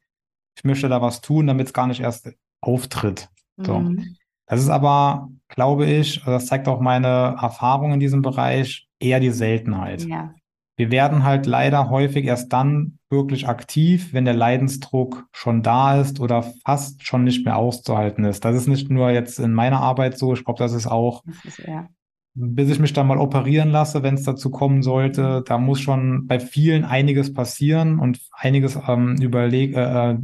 [0.57, 3.29] ich möchte da was tun, damit es gar nicht erst auftritt.
[3.57, 3.79] So.
[3.79, 4.16] Mhm.
[4.53, 9.31] Das ist aber, glaube ich, das zeigt auch meine Erfahrung in diesem Bereich, eher die
[9.31, 10.05] Seltenheit.
[10.05, 10.35] Ja.
[10.77, 16.21] Wir werden halt leider häufig erst dann wirklich aktiv, wenn der Leidensdruck schon da ist
[16.21, 18.45] oder fast schon nicht mehr auszuhalten ist.
[18.45, 21.59] Das ist nicht nur jetzt in meiner Arbeit so, ich glaube, das ist auch, das
[21.59, 21.89] ist, ja.
[22.35, 26.27] bis ich mich dann mal operieren lasse, wenn es dazu kommen sollte, da muss schon
[26.27, 30.19] bei vielen einiges passieren und einiges ähm, überleg äh, äh,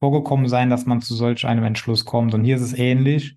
[0.00, 2.32] vorgekommen sein, dass man zu solch einem Entschluss kommt.
[2.32, 3.36] Und hier ist es ähnlich.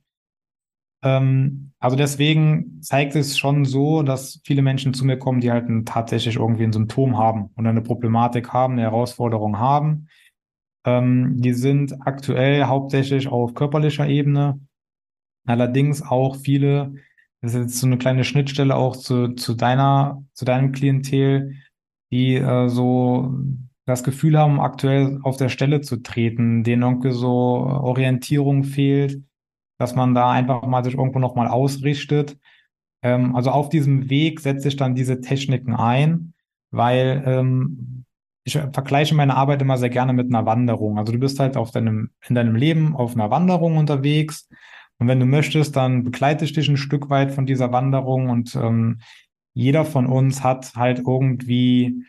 [1.03, 5.69] Ähm, also deswegen zeigt es schon so, dass viele Menschen zu mir kommen, die halt
[5.69, 10.07] ein, tatsächlich irgendwie ein Symptom haben und eine Problematik haben, eine Herausforderung haben.
[10.85, 14.59] Ähm, die sind aktuell hauptsächlich auf körperlicher Ebene.
[15.45, 16.95] Allerdings auch viele,
[17.41, 21.55] das ist jetzt so eine kleine Schnittstelle auch zu, zu deiner, zu deinem Klientel,
[22.11, 23.35] die äh, so
[23.85, 29.21] das Gefühl haben, aktuell auf der Stelle zu treten, denen irgendwie so Orientierung fehlt,
[29.77, 32.37] dass man da einfach mal sich irgendwo nochmal ausrichtet.
[33.01, 36.33] Ähm, also auf diesem Weg setze ich dann diese Techniken ein,
[36.71, 38.05] weil ähm,
[38.43, 40.97] ich vergleiche meine Arbeit immer sehr gerne mit einer Wanderung.
[40.97, 44.47] Also du bist halt auf deinem, in deinem Leben auf einer Wanderung unterwegs.
[44.99, 48.55] Und wenn du möchtest, dann begleite ich dich ein Stück weit von dieser Wanderung und
[48.55, 48.99] ähm,
[49.53, 52.05] jeder von uns hat halt irgendwie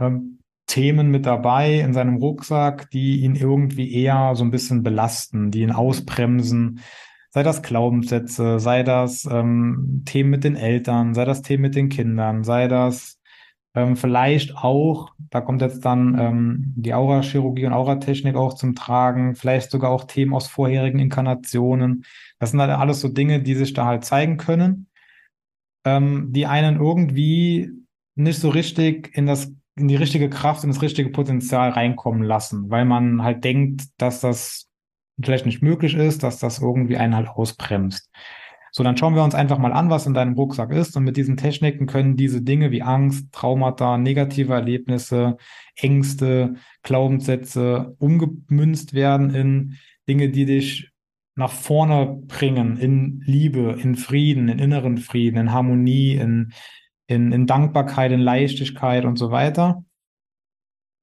[0.00, 5.50] ähm, Themen mit dabei in seinem Rucksack, die ihn irgendwie eher so ein bisschen belasten,
[5.50, 6.80] die ihn ausbremsen,
[7.32, 11.88] sei das Glaubenssätze, sei das ähm, Themen mit den Eltern, sei das Themen mit den
[11.88, 13.18] Kindern, sei das
[13.74, 19.34] ähm, vielleicht auch, da kommt jetzt dann ähm, die Aurachirurgie und Auratechnik auch zum Tragen,
[19.34, 22.04] vielleicht sogar auch Themen aus vorherigen Inkarnationen.
[22.38, 24.88] Das sind halt alles so Dinge, die sich da halt zeigen können,
[25.86, 27.70] ähm, die einen irgendwie
[28.14, 32.68] nicht so richtig in das in die richtige Kraft, in das richtige Potenzial reinkommen lassen,
[32.68, 34.68] weil man halt denkt, dass das
[35.24, 38.10] vielleicht nicht möglich ist, dass das irgendwie einen halt ausbremst.
[38.74, 40.96] So, dann schauen wir uns einfach mal an, was in deinem Rucksack ist.
[40.96, 45.36] Und mit diesen Techniken können diese Dinge wie Angst, Traumata, negative Erlebnisse,
[45.76, 49.76] Ängste, Glaubenssätze umgemünzt werden in
[50.08, 50.90] Dinge, die dich
[51.34, 56.52] nach vorne bringen, in Liebe, in Frieden, in inneren Frieden, in Harmonie, in,
[57.06, 59.84] in, in Dankbarkeit, in Leichtigkeit und so weiter.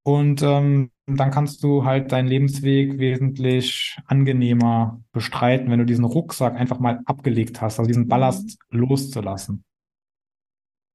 [0.03, 6.55] Und ähm, dann kannst du halt deinen Lebensweg wesentlich angenehmer bestreiten, wenn du diesen Rucksack
[6.55, 8.09] einfach mal abgelegt hast, also diesen mhm.
[8.09, 9.63] Ballast loszulassen.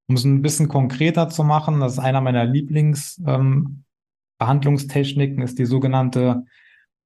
[0.07, 5.65] Um es ein bisschen konkreter zu machen, das ist einer meiner Lieblingsbehandlungstechniken, ähm, ist die
[5.65, 6.45] sogenannte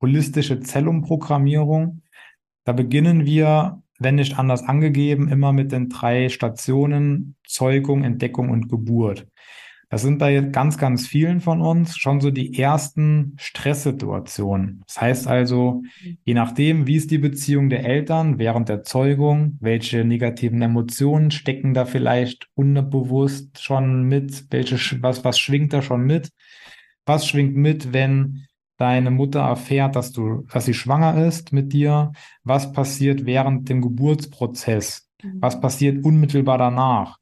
[0.00, 2.02] holistische Zellumprogrammierung.
[2.64, 8.68] Da beginnen wir, wenn nicht anders angegeben, immer mit den drei Stationen Zeugung, Entdeckung und
[8.68, 9.26] Geburt.
[9.90, 14.82] Das sind bei ganz, ganz vielen von uns schon so die ersten Stresssituationen.
[14.86, 15.82] Das heißt also,
[16.24, 21.72] je nachdem, wie ist die Beziehung der Eltern während der Zeugung, welche negativen Emotionen stecken
[21.72, 26.32] da vielleicht unbewusst schon mit, welche, was, was schwingt da schon mit?
[27.06, 28.44] Was schwingt mit, wenn
[28.76, 32.12] deine Mutter erfährt, dass du, dass sie schwanger ist mit dir?
[32.44, 35.08] Was passiert während dem Geburtsprozess?
[35.40, 35.60] Was mhm.
[35.62, 37.16] passiert unmittelbar danach?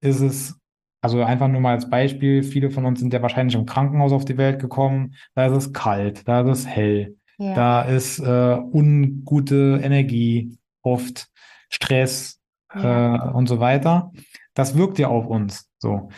[0.00, 0.60] Ist es
[1.04, 4.24] also einfach nur mal als Beispiel, viele von uns sind ja wahrscheinlich im Krankenhaus auf
[4.24, 5.16] die Welt gekommen.
[5.34, 7.54] Da ist es kalt, da ist es hell, ja.
[7.54, 11.28] da ist äh, ungute Energie, oft
[11.68, 12.40] Stress
[12.74, 13.16] ja.
[13.16, 14.12] äh, und so weiter.
[14.54, 16.08] Das wirkt ja auf uns so.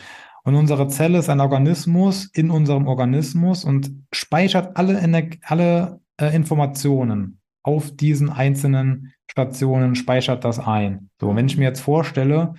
[0.45, 6.33] Und unsere Zelle ist ein Organismus in unserem Organismus und speichert alle, Ener alle äh,
[6.33, 11.09] Informationen auf diesen einzelnen Stationen, speichert das ein.
[11.19, 12.53] So, wenn ich mir jetzt vorstelle,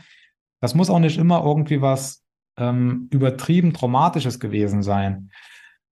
[0.60, 2.24] das muss auch nicht immer irgendwie was
[2.56, 5.30] ähm, übertrieben Traumatisches gewesen sein.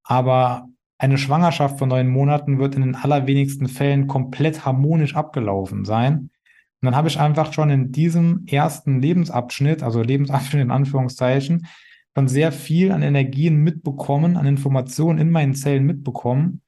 [0.02, 6.30] Aber eine Schwangerschaft von neun Monaten wird in den allerwenigsten Fällen komplett harmonisch abgelaufen sein.
[6.80, 11.66] Und dann habe ich einfach schon in diesem ersten Lebensabschnitt, also Lebensabschnitt in Anführungszeichen,
[12.16, 16.62] schon sehr viel an Energien mitbekommen, an Informationen in meinen Zellen mitbekommen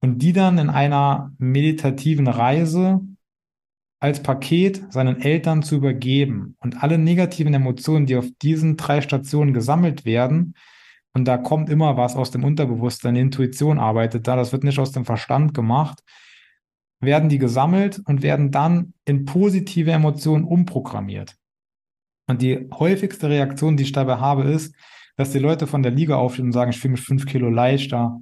[0.00, 3.00] und die dann in einer meditativen Reise
[4.02, 9.54] als Paket seinen Eltern zu übergeben und alle negativen Emotionen, die auf diesen drei Stationen
[9.54, 10.54] gesammelt werden,
[11.14, 14.80] und da kommt immer was aus dem Unterbewusstsein, die Intuition arbeitet da, das wird nicht
[14.80, 16.02] aus dem Verstand gemacht,
[16.98, 21.36] werden die gesammelt und werden dann in positive Emotionen umprogrammiert.
[22.26, 24.74] Und die häufigste Reaktion, die ich dabei habe, ist,
[25.16, 28.20] dass die Leute von der Liga aufstehen und sagen, ich fühle mich fünf Kilo leichter,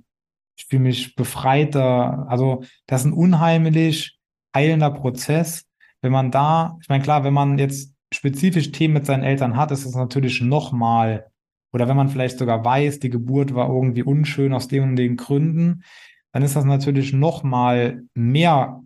[0.58, 2.26] ich fühle mich befreiter.
[2.28, 4.18] Also das ist ein unheimlich
[4.54, 5.69] heilender Prozess.
[6.02, 9.70] Wenn man da, ich meine, klar, wenn man jetzt spezifisch Themen mit seinen Eltern hat,
[9.70, 11.30] ist es natürlich nochmal,
[11.72, 15.16] oder wenn man vielleicht sogar weiß, die Geburt war irgendwie unschön aus den und den
[15.16, 15.84] Gründen,
[16.32, 18.80] dann ist das natürlich nochmal mehr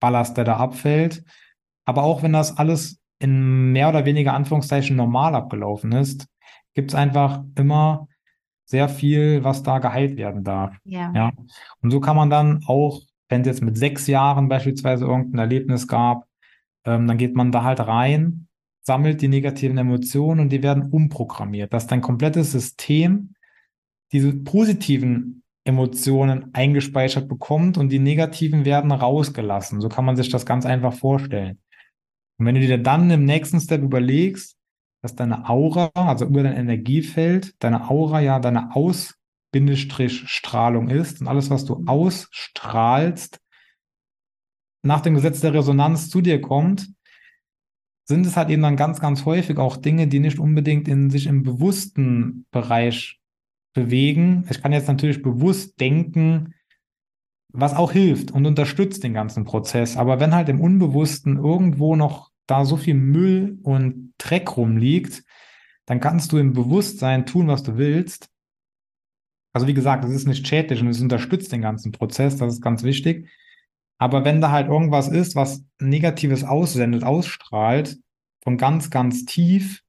[0.00, 1.24] Ballast, der da abfällt.
[1.84, 6.26] Aber auch wenn das alles in mehr oder weniger Anführungszeichen normal abgelaufen ist,
[6.74, 8.08] gibt es einfach immer
[8.64, 10.76] sehr viel, was da geheilt werden darf.
[10.84, 11.12] Ja.
[11.14, 11.32] ja.
[11.82, 15.88] Und so kann man dann auch, wenn es jetzt mit sechs Jahren beispielsweise irgendein Erlebnis
[15.88, 16.26] gab,
[16.84, 18.48] ähm, dann geht man da halt rein,
[18.82, 23.34] sammelt die negativen Emotionen und die werden umprogrammiert, dass dein komplettes System
[24.12, 29.80] diese positiven Emotionen eingespeichert bekommt und die negativen werden rausgelassen.
[29.80, 31.58] So kann man sich das ganz einfach vorstellen.
[32.38, 34.56] Und wenn du dir dann im nächsten Step überlegst,
[35.02, 41.50] dass deine Aura, also über dein Energiefeld, deine Aura ja deine Aus-Strahlung ist und alles,
[41.50, 41.88] was du mhm.
[41.88, 43.38] ausstrahlst,
[44.82, 46.90] nach dem Gesetz der Resonanz zu dir kommt,
[48.04, 51.26] sind es halt eben dann ganz, ganz häufig auch Dinge, die nicht unbedingt in sich
[51.26, 53.20] im bewussten Bereich
[53.72, 54.46] bewegen.
[54.50, 56.54] Ich kann jetzt natürlich bewusst denken,
[57.52, 59.96] was auch hilft und unterstützt den ganzen Prozess.
[59.96, 65.22] Aber wenn halt im Unbewussten irgendwo noch da so viel Müll und Dreck rumliegt,
[65.86, 68.28] dann kannst du im Bewusstsein tun, was du willst.
[69.52, 72.62] Also wie gesagt, es ist nicht schädlich und es unterstützt den ganzen Prozess, das ist
[72.62, 73.28] ganz wichtig.
[74.00, 77.98] Aber wenn da halt irgendwas ist, was Negatives aussendet, ausstrahlt,
[78.42, 79.82] von ganz, ganz tief,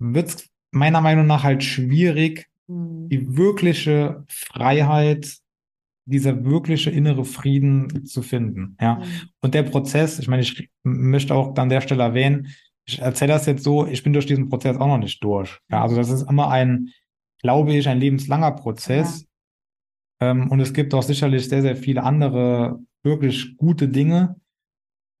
[0.00, 3.08] wird es meiner Meinung nach halt schwierig, mhm.
[3.08, 5.38] die wirkliche Freiheit
[6.04, 8.76] dieser wirkliche innere Frieden zu finden.
[8.80, 8.96] Ja.
[8.96, 9.04] Mhm.
[9.40, 12.48] Und der Prozess, ich meine, ich möchte auch an der Stelle erwähnen,
[12.86, 15.58] ich erzähle das jetzt so, ich bin durch diesen Prozess auch noch nicht durch.
[15.70, 16.90] Ja, also das ist immer ein,
[17.40, 19.20] glaube ich, ein lebenslanger Prozess.
[19.20, 19.26] Ja.
[20.20, 24.36] Ähm, und es gibt auch sicherlich sehr, sehr viele andere wirklich gute Dinge.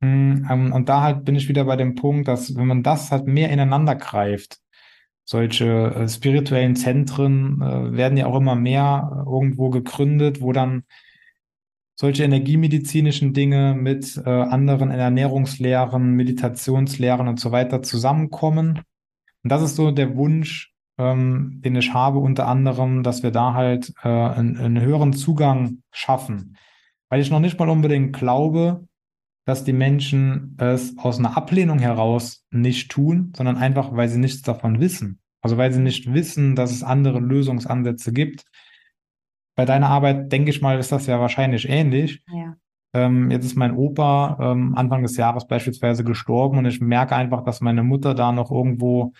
[0.02, 3.10] Hm, ähm, und da halt bin ich wieder bei dem Punkt, dass wenn man das
[3.10, 4.58] halt mehr ineinander greift,
[5.24, 10.84] solche äh, spirituellen Zentren äh, werden ja auch immer mehr äh, irgendwo gegründet, wo dann
[11.98, 18.82] solche energiemedizinischen Dinge mit äh, anderen Ernährungslehren, Meditationslehren und so weiter zusammenkommen.
[19.42, 23.54] Und das ist so der Wunsch, ähm, den ich habe, unter anderem, dass wir da
[23.54, 26.56] halt äh, einen, einen höheren Zugang schaffen.
[27.08, 28.86] Weil ich noch nicht mal unbedingt glaube,
[29.44, 34.42] dass die Menschen es aus einer Ablehnung heraus nicht tun, sondern einfach, weil sie nichts
[34.42, 35.20] davon wissen.
[35.40, 38.44] Also weil sie nicht wissen, dass es andere Lösungsansätze gibt.
[39.54, 42.22] Bei deiner Arbeit, denke ich mal, ist das ja wahrscheinlich ähnlich.
[42.26, 42.56] Ja.
[42.92, 47.44] Ähm, jetzt ist mein Opa ähm, Anfang des Jahres beispielsweise gestorben und ich merke einfach,
[47.44, 49.12] dass meine Mutter da noch irgendwo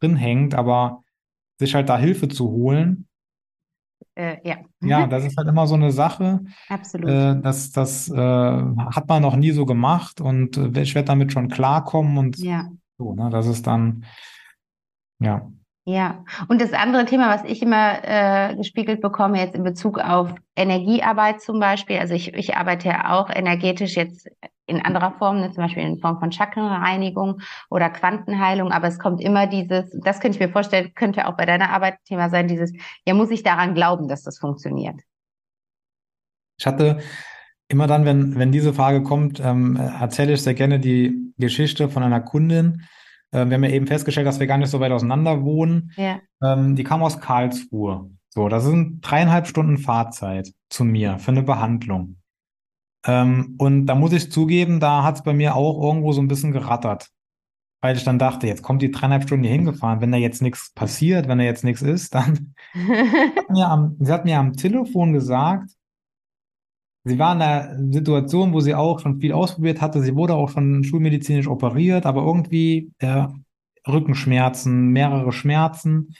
[0.00, 1.02] drin hängt, aber
[1.58, 3.06] sich halt da Hilfe zu holen,
[4.14, 4.56] äh, ja.
[4.80, 6.40] Ja, das ist halt immer so eine Sache.
[6.68, 7.08] Absolut.
[7.08, 11.32] Äh, das das äh, hat man noch nie so gemacht und äh, ich werde damit
[11.32, 12.68] schon klarkommen und ja.
[12.98, 13.28] so, ne?
[13.30, 14.04] Das ist dann,
[15.18, 15.50] ja.
[15.88, 20.34] Ja, und das andere Thema, was ich immer äh, gespiegelt bekomme, jetzt in Bezug auf
[20.56, 24.28] Energiearbeit zum Beispiel, also ich, ich arbeite ja auch energetisch jetzt
[24.66, 29.20] in anderer Form, ne, zum Beispiel in Form von Chakrenreinigung oder Quantenheilung, aber es kommt
[29.20, 32.72] immer dieses, das könnte ich mir vorstellen, könnte auch bei deiner Arbeit Thema sein, dieses,
[33.06, 35.00] ja, muss ich daran glauben, dass das funktioniert?
[36.58, 36.98] Ich hatte
[37.68, 42.02] immer dann, wenn, wenn diese Frage kommt, ähm, erzähle ich sehr gerne die Geschichte von
[42.02, 42.82] einer Kundin.
[43.32, 45.92] Äh, wir haben ja eben festgestellt, dass wir gar nicht so weit auseinander wohnen.
[45.96, 46.20] Ja.
[46.42, 48.10] Ähm, die kam aus Karlsruhe.
[48.28, 52.16] So, das sind dreieinhalb Stunden Fahrzeit zu mir für eine Behandlung.
[53.06, 56.28] Ähm, und da muss ich zugeben, da hat es bei mir auch irgendwo so ein
[56.28, 57.08] bisschen gerattert.
[57.80, 60.00] Weil ich dann dachte, jetzt kommt die dreieinhalb Stunden hier hingefahren.
[60.00, 62.54] Wenn da jetzt nichts passiert, wenn da jetzt nichts ist, dann.
[62.74, 65.70] hat mir am, sie hat mir am Telefon gesagt,
[67.06, 70.02] sie war in einer Situation, wo sie auch schon viel ausprobiert hatte.
[70.02, 73.28] Sie wurde auch schon schulmedizinisch operiert, aber irgendwie äh,
[73.86, 76.16] Rückenschmerzen, mehrere Schmerzen.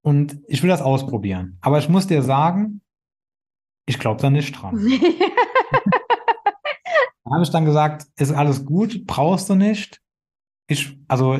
[0.00, 1.58] Und ich will das ausprobieren.
[1.60, 2.80] Aber ich muss dir sagen,
[3.84, 4.78] ich glaube da nicht dran.
[7.30, 10.00] habe ich dann gesagt, ist alles gut, brauchst du nicht.
[10.66, 11.38] Ich, also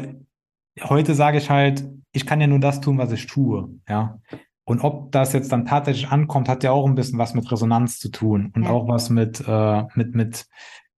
[0.82, 4.20] heute sage ich halt, ich kann ja nur das tun, was ich tue, ja.
[4.64, 7.98] Und ob das jetzt dann tatsächlich ankommt, hat ja auch ein bisschen was mit Resonanz
[7.98, 8.70] zu tun und ja.
[8.70, 10.46] auch was mit, äh, mit, mit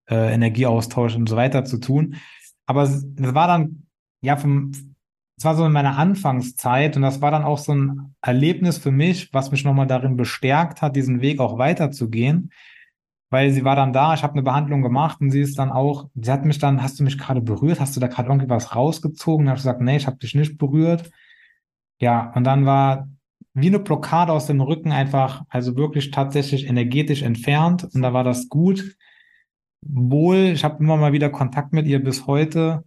[0.09, 2.15] äh, Energieaustausch und so weiter zu tun.
[2.67, 3.87] Aber es, war dann,
[4.21, 4.71] ja, vom,
[5.37, 8.91] es war so in meiner Anfangszeit und das war dann auch so ein Erlebnis für
[8.91, 12.51] mich, was mich nochmal darin bestärkt hat, diesen Weg auch weiterzugehen,
[13.31, 16.07] weil sie war dann da, ich habe eine Behandlung gemacht und sie ist dann auch,
[16.13, 17.79] sie hat mich dann, hast du mich gerade berührt?
[17.79, 19.45] Hast du da gerade irgendwie was rausgezogen?
[19.45, 21.09] Dann habe ich gesagt, nee, ich habe dich nicht berührt.
[21.99, 23.09] Ja, und dann war
[23.55, 28.23] wie eine Blockade aus dem Rücken einfach, also wirklich tatsächlich energetisch entfernt und da war
[28.23, 28.95] das gut.
[29.81, 32.83] Wohl, ich habe immer mal wieder Kontakt mit ihr bis heute.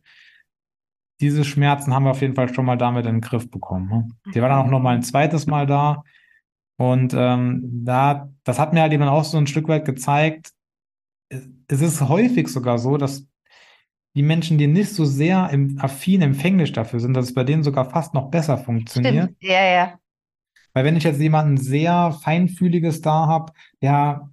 [1.21, 3.89] Diese Schmerzen haben wir auf jeden Fall schon mal damit in den Griff bekommen.
[3.89, 4.09] Ne?
[4.35, 6.03] Die war dann auch noch mal ein zweites Mal da
[6.77, 10.53] und ähm, da, das hat mir halt eben auch so ein Stück weit gezeigt,
[11.69, 13.27] es ist häufig sogar so, dass
[14.15, 17.63] die Menschen, die nicht so sehr im, affin, empfänglich dafür sind, dass es bei denen
[17.63, 19.31] sogar fast noch besser funktioniert.
[19.37, 19.43] Stimmt.
[19.43, 19.99] Ja, ja.
[20.79, 23.53] Weil wenn ich jetzt jemanden sehr feinfühliges da habe,
[23.83, 24.31] der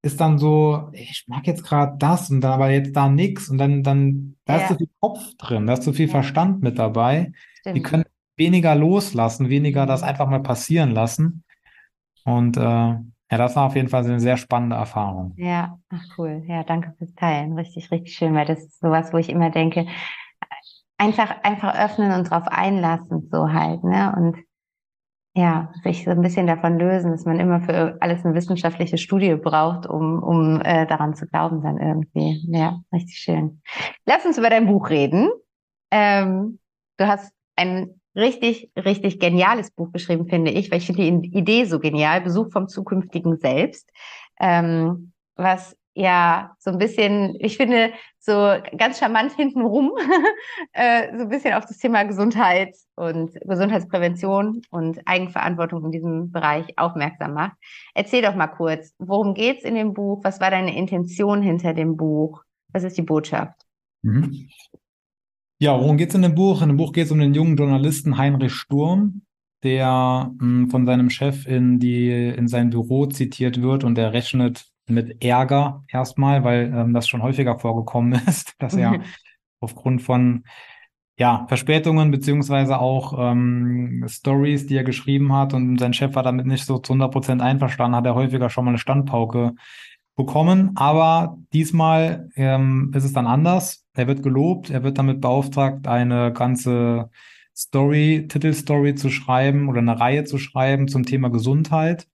[0.00, 3.58] ist dann so, ich mag jetzt gerade das und dann aber jetzt da nichts und
[3.58, 4.62] dann, dann, da Ja.
[4.62, 6.12] ist so viel Kopf drin, da ist so viel Ja.
[6.12, 7.32] Verstand mit dabei.
[7.74, 7.82] Die Stimmt.
[7.82, 8.04] können
[8.36, 11.42] weniger loslassen, weniger das einfach mal passieren lassen.
[12.24, 15.34] Und äh, ja, das war auf jeden Fall eine sehr spannende Erfahrung.
[15.34, 16.44] Ja, ach cool.
[16.46, 17.54] Ja, danke fürs Teilen.
[17.54, 19.86] Richtig, richtig schön, weil das ist sowas, wo ich immer denke,
[20.96, 24.14] einfach, einfach öffnen und drauf einlassen, so halt, ne?
[24.16, 24.36] Und
[25.38, 29.36] ja, sich so ein bisschen davon lösen, dass man immer für alles eine wissenschaftliche Studie
[29.36, 32.44] braucht, um, um äh, daran zu glauben dann irgendwie.
[32.48, 33.62] Ja, richtig schön.
[34.04, 35.30] Lass uns über dein Buch reden.
[35.92, 36.58] Ähm,
[36.96, 41.66] du hast ein richtig, richtig geniales Buch geschrieben, finde ich, weil ich finde die Idee
[41.66, 42.20] so genial.
[42.20, 43.88] Besuch vom zukünftigen Selbst.
[44.40, 48.32] Ähm, was ja so ein bisschen, ich finde, so
[48.76, 49.92] ganz charmant hintenrum,
[50.72, 56.66] äh, so ein bisschen auf das Thema Gesundheit und Gesundheitsprävention und Eigenverantwortung in diesem Bereich
[56.78, 57.56] aufmerksam macht.
[57.94, 60.20] Erzähl doch mal kurz, worum geht's in dem Buch?
[60.22, 62.42] Was war deine Intention hinter dem Buch?
[62.72, 63.60] Was ist die Botschaft?
[64.02, 64.48] Mhm.
[65.58, 66.62] Ja, worum geht's in dem Buch?
[66.62, 69.22] In dem Buch geht es um den jungen Journalisten Heinrich Sturm,
[69.64, 74.66] der mh, von seinem Chef in die in sein Büro zitiert wird und der rechnet
[74.90, 79.00] mit Ärger erstmal, weil ähm, das schon häufiger vorgekommen ist, dass er
[79.60, 80.44] aufgrund von
[81.18, 86.46] ja, Verspätungen beziehungsweise auch ähm, Stories, die er geschrieben hat und sein Chef war damit
[86.46, 89.54] nicht so zu 100 Prozent einverstanden, hat er häufiger schon mal eine Standpauke
[90.14, 90.72] bekommen.
[90.76, 93.86] Aber diesmal ähm, ist es dann anders.
[93.94, 97.10] Er wird gelobt, er wird damit beauftragt, eine ganze
[97.56, 102.06] Story, Titelstory zu schreiben oder eine Reihe zu schreiben zum Thema Gesundheit.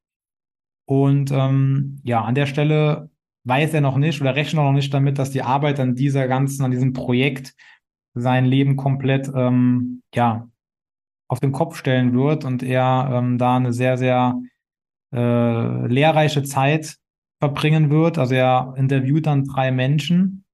[0.87, 3.11] Und ähm, ja, an der Stelle
[3.45, 6.65] weiß er noch nicht oder rechnet noch nicht damit, dass die Arbeit an dieser ganzen,
[6.65, 7.55] an diesem Projekt
[8.15, 10.49] sein Leben komplett ähm, ja
[11.29, 14.41] auf den Kopf stellen wird und er ähm, da eine sehr, sehr
[15.13, 16.97] äh, lehrreiche Zeit
[17.41, 18.19] verbringen wird.
[18.19, 20.45] Also er interviewt dann drei Menschen.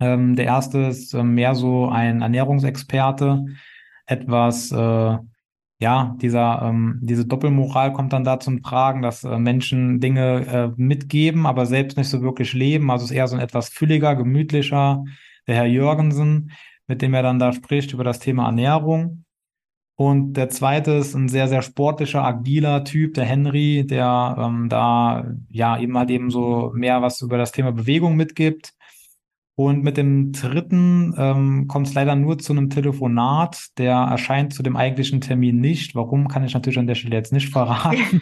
[0.00, 3.44] Ähm, der erste ist ähm, mehr so ein Ernährungsexperte,
[4.06, 5.18] etwas äh,
[5.80, 10.70] ja, dieser, ähm, diese Doppelmoral kommt dann da zum Tragen, dass äh, Menschen Dinge äh,
[10.76, 12.90] mitgeben, aber selbst nicht so wirklich leben.
[12.90, 15.04] Also es ist eher so ein etwas fülliger, gemütlicher,
[15.46, 16.50] der Herr Jürgensen,
[16.88, 19.24] mit dem er dann da spricht über das Thema Ernährung.
[19.94, 25.26] Und der zweite ist ein sehr, sehr sportlicher, agiler Typ, der Henry, der ähm, da
[25.48, 28.74] ja eben halt eben so mehr was über das Thema Bewegung mitgibt.
[29.58, 33.76] Und mit dem dritten ähm, kommt es leider nur zu einem Telefonat.
[33.76, 35.96] Der erscheint zu dem eigentlichen Termin nicht.
[35.96, 38.20] Warum, kann ich natürlich an der Stelle jetzt nicht verraten.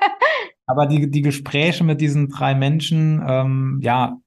[0.66, 4.18] Aber die, die Gespräche mit diesen drei Menschen, ähm, ja,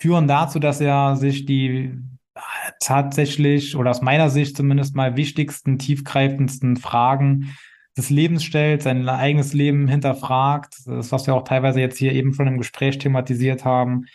[0.00, 2.00] führen dazu, dass er sich die
[2.80, 7.54] tatsächlich oder aus meiner Sicht zumindest mal wichtigsten, tiefgreifendsten Fragen
[7.96, 10.78] des Lebens stellt, sein eigenes Leben hinterfragt.
[10.84, 14.06] Das, was wir auch teilweise jetzt hier eben schon im Gespräch thematisiert haben.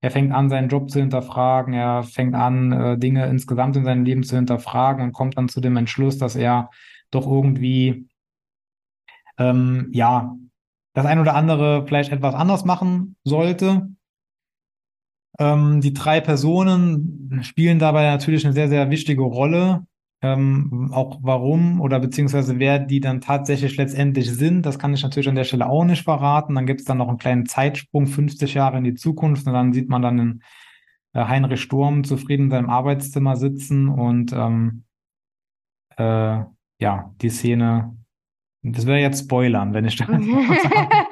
[0.00, 1.74] Er fängt an, seinen Job zu hinterfragen.
[1.74, 5.60] Er fängt an, äh, Dinge insgesamt in seinem Leben zu hinterfragen und kommt dann zu
[5.60, 6.70] dem Entschluss, dass er
[7.10, 8.08] doch irgendwie,
[9.38, 10.36] ähm, ja,
[10.94, 13.88] das ein oder andere vielleicht etwas anders machen sollte.
[15.38, 19.86] Ähm, die drei Personen spielen dabei natürlich eine sehr, sehr wichtige Rolle.
[20.32, 25.28] Ähm, auch warum oder beziehungsweise wer die dann tatsächlich letztendlich sind, das kann ich natürlich
[25.28, 26.54] an der Stelle auch nicht verraten.
[26.54, 29.72] Dann gibt es dann noch einen kleinen Zeitsprung, 50 Jahre in die Zukunft und dann
[29.72, 30.42] sieht man dann in,
[31.12, 34.84] äh, Heinrich Sturm zufrieden in seinem Arbeitszimmer sitzen und ähm,
[35.96, 36.40] äh,
[36.78, 37.96] ja, die Szene,
[38.62, 40.06] das wäre jetzt Spoilern, wenn ich da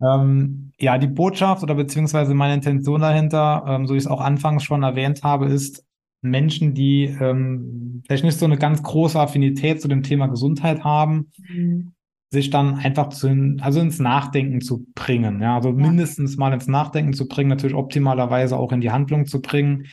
[0.00, 4.20] Ähm, ja, die Botschaft oder beziehungsweise meine Intention dahinter, ähm, so wie ich es auch
[4.20, 5.87] anfangs schon erwähnt habe, ist
[6.20, 11.30] Menschen, die ähm, vielleicht nicht so eine ganz große Affinität zu dem Thema Gesundheit haben,
[11.48, 11.92] Mhm.
[12.30, 15.40] sich dann einfach zu, also ins Nachdenken zu bringen.
[15.40, 19.40] Ja, also mindestens mal ins Nachdenken zu bringen, natürlich optimalerweise auch in die Handlung zu
[19.40, 19.86] bringen.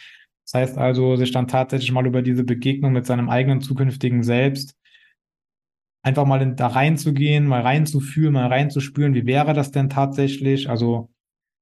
[0.45, 4.75] Das heißt also, sich dann tatsächlich mal über diese Begegnung mit seinem eigenen zukünftigen Selbst
[6.03, 10.69] einfach mal in, da reinzugehen, mal reinzufühlen, mal reinzuspüren, wie wäre das denn tatsächlich?
[10.69, 11.09] Also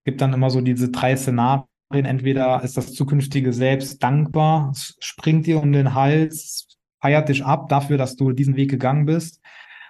[0.06, 1.66] gibt dann immer so diese drei Szenarien.
[2.00, 6.68] Entweder ist das zukünftige Selbst dankbar, es springt dir um den Hals,
[7.02, 9.42] feiert dich ab dafür, dass du diesen Weg gegangen bist,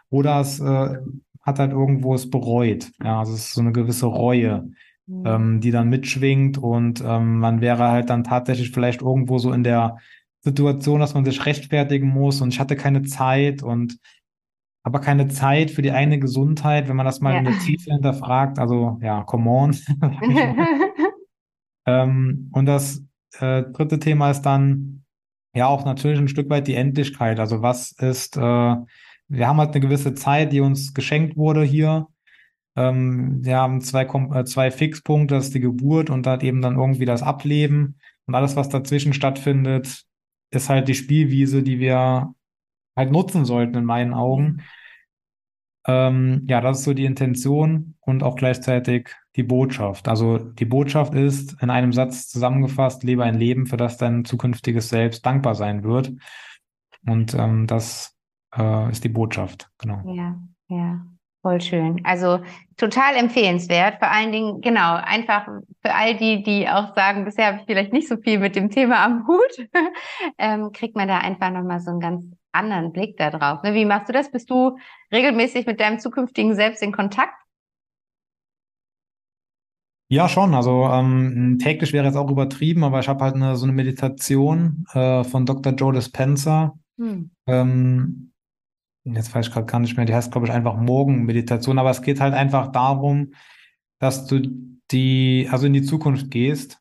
[0.09, 0.97] oder es äh,
[1.41, 2.91] hat halt irgendwo es bereut.
[3.03, 4.69] Ja, also es ist so eine gewisse Reue,
[5.07, 5.23] mhm.
[5.25, 9.63] ähm, die dann mitschwingt und ähm, man wäre halt dann tatsächlich vielleicht irgendwo so in
[9.63, 9.97] der
[10.41, 13.97] Situation, dass man sich rechtfertigen muss und ich hatte keine Zeit und
[14.83, 17.39] aber keine Zeit für die eigene Gesundheit, wenn man das mal ja.
[17.39, 18.59] in der Tiefe hinterfragt.
[18.59, 19.71] Also ja, come on.
[21.85, 23.03] ähm, und das
[23.39, 25.03] äh, dritte Thema ist dann
[25.55, 27.39] ja auch natürlich ein Stück weit die Endlichkeit.
[27.39, 32.07] Also was ist, äh, wir haben halt eine gewisse Zeit, die uns geschenkt wurde hier.
[32.75, 36.77] Ähm, wir haben zwei, äh, zwei Fixpunkte, das ist die Geburt und dann eben dann
[36.77, 37.99] irgendwie das Ableben.
[38.25, 40.05] Und alles, was dazwischen stattfindet,
[40.51, 42.33] ist halt die Spielwiese, die wir
[42.95, 44.63] halt nutzen sollten in meinen Augen.
[45.85, 50.07] Ähm, ja, das ist so die Intention und auch gleichzeitig die Botschaft.
[50.07, 54.89] Also die Botschaft ist in einem Satz zusammengefasst, lebe ein Leben, für das dein zukünftiges
[54.89, 56.11] Selbst dankbar sein wird.
[57.05, 58.15] Und ähm, das
[58.55, 60.01] äh, ist die Botschaft, genau.
[60.13, 60.35] Ja,
[60.67, 61.01] ja.
[61.43, 61.99] Voll schön.
[62.05, 62.39] Also
[62.77, 63.99] total empfehlenswert.
[63.99, 65.45] Vor allen Dingen, genau, einfach
[65.81, 68.69] für all die, die auch sagen, bisher habe ich vielleicht nicht so viel mit dem
[68.69, 69.67] Thema am Hut,
[70.37, 73.61] ähm, kriegt man da einfach nochmal so einen ganz anderen Blick da drauf.
[73.63, 73.73] Ne?
[73.73, 74.31] Wie machst du das?
[74.31, 74.77] Bist du
[75.11, 77.33] regelmäßig mit deinem zukünftigen Selbst in Kontakt?
[80.13, 80.53] Ja, schon.
[80.53, 84.85] Also ähm, täglich wäre jetzt auch übertrieben, aber ich habe halt eine, so eine Meditation
[84.93, 85.73] äh, von Dr.
[85.73, 86.77] Joe Dispenza.
[86.99, 87.31] Hm.
[87.47, 88.31] Ähm,
[89.05, 92.03] jetzt weiß ich gerade gar nicht mehr, die heißt, glaube ich, einfach Morgenmeditation, aber es
[92.03, 93.33] geht halt einfach darum,
[93.97, 94.41] dass du
[94.91, 96.79] die, also in die Zukunft gehst.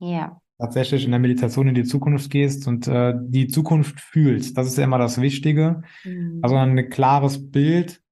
[0.00, 0.40] Ja.
[0.58, 4.58] Tatsächlich in der Meditation in die Zukunft gehst und äh, die Zukunft fühlst.
[4.58, 5.82] Das ist ja immer das Wichtige.
[6.02, 6.40] Mhm.
[6.42, 8.02] Also ein klares Bild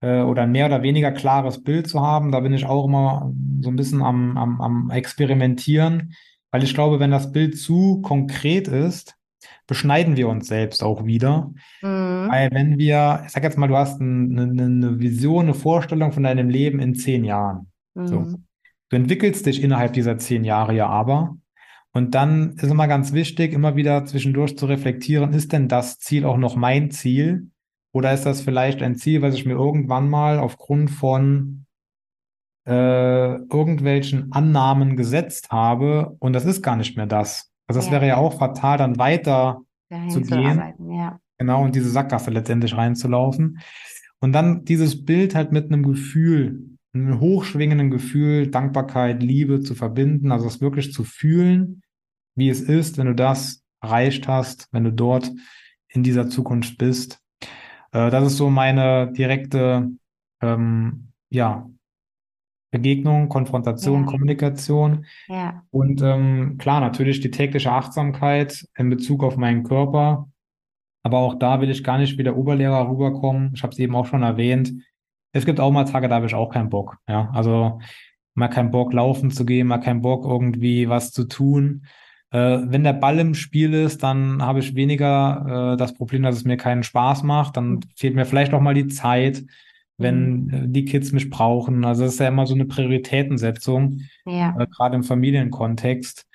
[0.00, 2.32] äh, oder ein mehr oder weniger klares Bild zu haben.
[2.32, 6.14] Da bin ich auch immer so ein bisschen am, am, am Experimentieren,
[6.50, 9.16] weil ich glaube, wenn das Bild zu konkret ist,
[9.66, 11.52] beschneiden wir uns selbst auch wieder.
[11.82, 12.28] Mhm.
[12.28, 16.22] Weil wenn wir, ich sag jetzt mal, du hast eine, eine Vision, eine Vorstellung von
[16.22, 17.70] deinem Leben in zehn Jahren.
[17.94, 18.06] Mhm.
[18.06, 18.26] So.
[18.90, 21.36] Du entwickelst dich innerhalb dieser zehn Jahre ja aber.
[21.92, 26.24] Und dann ist immer ganz wichtig, immer wieder zwischendurch zu reflektieren, ist denn das Ziel
[26.24, 27.50] auch noch mein Ziel?
[27.92, 31.66] Oder ist das vielleicht ein Ziel, was ich mir irgendwann mal aufgrund von
[32.66, 37.50] äh, irgendwelchen Annahmen gesetzt habe und das ist gar nicht mehr das?
[37.66, 37.92] Also das ja.
[37.92, 40.62] wäre ja auch fatal, dann weiter Dahin zu gehen.
[40.90, 41.18] Ja.
[41.38, 43.60] Genau, und diese Sackgasse letztendlich reinzulaufen.
[44.20, 50.32] Und dann dieses Bild halt mit einem Gefühl, einem hochschwingenden Gefühl, Dankbarkeit, Liebe zu verbinden,
[50.32, 51.82] also es wirklich zu fühlen,
[52.34, 55.32] wie es ist, wenn du das erreicht hast, wenn du dort
[55.88, 57.20] in dieser Zukunft bist.
[57.92, 59.90] Äh, das ist so meine direkte,
[60.40, 61.68] ähm, ja,
[62.70, 64.06] Begegnung, Konfrontation, ja.
[64.06, 65.06] Kommunikation.
[65.28, 65.62] Ja.
[65.70, 70.28] Und ähm, klar, natürlich die tägliche Achtsamkeit in Bezug auf meinen Körper.
[71.02, 73.52] Aber auch da will ich gar nicht wie der Oberlehrer rüberkommen.
[73.54, 74.72] Ich habe es eben auch schon erwähnt.
[75.32, 76.98] Es gibt auch mal Tage, da habe ich auch keinen Bock.
[77.08, 77.80] Ja, also
[78.34, 81.86] mal keinen Bock laufen zu gehen, mal keinen Bock irgendwie was zu tun.
[82.30, 86.36] Äh, wenn der Ball im Spiel ist, dann habe ich weniger äh, das Problem, dass
[86.36, 87.56] es mir keinen Spaß macht.
[87.56, 89.44] Dann fehlt mir vielleicht auch mal die Zeit
[89.98, 90.54] wenn mhm.
[90.54, 91.84] äh, die Kids mich brauchen.
[91.84, 94.56] Also es ist ja immer so eine Prioritätensetzung, ja.
[94.58, 96.26] äh, gerade im Familienkontext.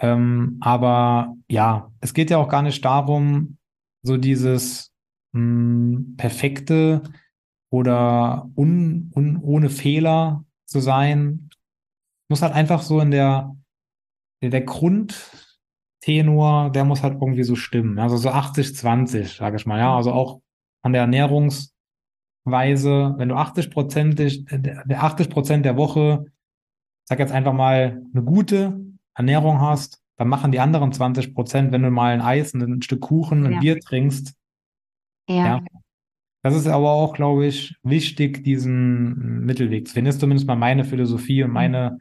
[0.00, 3.58] Ähm, aber ja, es geht ja auch gar nicht darum,
[4.02, 4.92] so dieses
[5.32, 7.02] mh, hm, perfekte
[7.70, 11.50] oder un, un, ohne Fehler zu sein.
[12.28, 13.54] Muss halt einfach so in der,
[14.50, 17.98] der Grundtenor, der muss halt irgendwie so stimmen.
[17.98, 19.78] Also so 80-20, sage ich mal.
[19.78, 20.40] Ja, also auch
[20.82, 21.74] an der Ernährungs-
[22.44, 26.26] Weise, wenn du 80 Prozent der 80 Prozent der Woche,
[27.04, 28.80] sag jetzt einfach mal, eine gute
[29.14, 33.00] Ernährung hast, dann machen die anderen 20 Prozent, wenn du mal ein Eis, ein Stück
[33.00, 33.60] Kuchen, ein ja.
[33.60, 34.34] Bier trinkst.
[35.28, 35.46] Ja.
[35.46, 35.64] ja.
[36.42, 40.06] Das ist aber auch, glaube ich, wichtig, diesen Mittelweg zu finden.
[40.06, 41.98] Das ist zumindest mal meine Philosophie und meine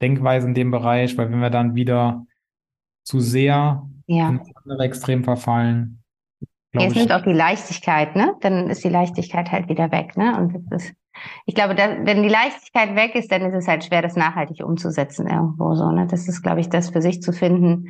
[0.00, 2.26] Denkweise in dem Bereich, weil wenn wir dann wieder
[3.04, 4.28] zu sehr ja.
[4.28, 6.00] in andere Extrem verfallen,
[6.72, 8.36] Jetzt nimmt auch die Leichtigkeit, ne?
[8.40, 10.36] Dann ist die Leichtigkeit halt wieder weg, ne?
[10.38, 10.94] Und das ist,
[11.44, 14.64] ich glaube, dass, wenn die Leichtigkeit weg ist, dann ist es halt schwer, das nachhaltig
[14.64, 16.06] umzusetzen irgendwo so, ne?
[16.08, 17.88] Das ist, glaube ich, das für sich zu finden.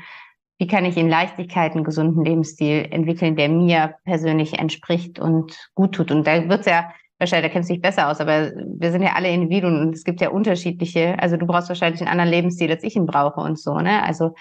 [0.58, 5.94] Wie kann ich in Leichtigkeit einen gesunden Lebensstil entwickeln, der mir persönlich entspricht und gut
[5.94, 6.10] tut?
[6.10, 6.90] Und da wird's ja
[7.20, 10.04] wahrscheinlich, da kennst du dich besser aus, aber wir sind ja alle Individuen und es
[10.04, 13.58] gibt ja unterschiedliche, also du brauchst wahrscheinlich einen anderen Lebensstil, als ich ihn brauche und
[13.58, 14.02] so, ne?
[14.02, 14.34] Also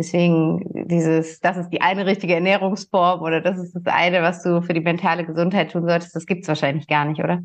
[0.00, 4.62] Deswegen dieses, das ist die eine richtige Ernährungsform oder das ist das eine, was du
[4.62, 7.42] für die mentale Gesundheit tun solltest, das gibt es wahrscheinlich gar nicht, oder?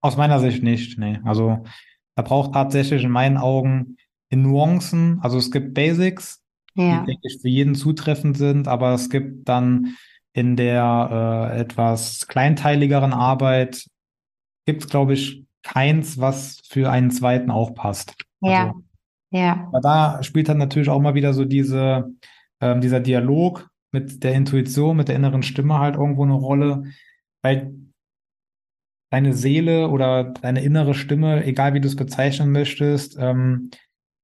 [0.00, 1.20] Aus meiner Sicht nicht, nee.
[1.24, 1.62] Also
[2.16, 3.98] da braucht tatsächlich in meinen Augen
[4.30, 6.42] in Nuancen, also es gibt Basics,
[6.74, 7.00] ja.
[7.00, 9.94] die, denke ich, für jeden zutreffend sind, aber es gibt dann
[10.34, 13.86] in der äh, etwas kleinteiligeren Arbeit,
[14.66, 18.14] gibt es, glaube ich, keins, was für einen zweiten auch passt.
[18.40, 18.66] Ja.
[18.66, 18.82] Also,
[19.30, 19.68] ja.
[19.68, 22.12] Aber da spielt dann natürlich auch mal wieder so diese,
[22.60, 26.84] ähm, dieser Dialog mit der Intuition, mit der inneren Stimme halt irgendwo eine Rolle,
[27.42, 27.72] weil
[29.10, 33.70] deine Seele oder deine innere Stimme, egal wie du es bezeichnen möchtest, ähm,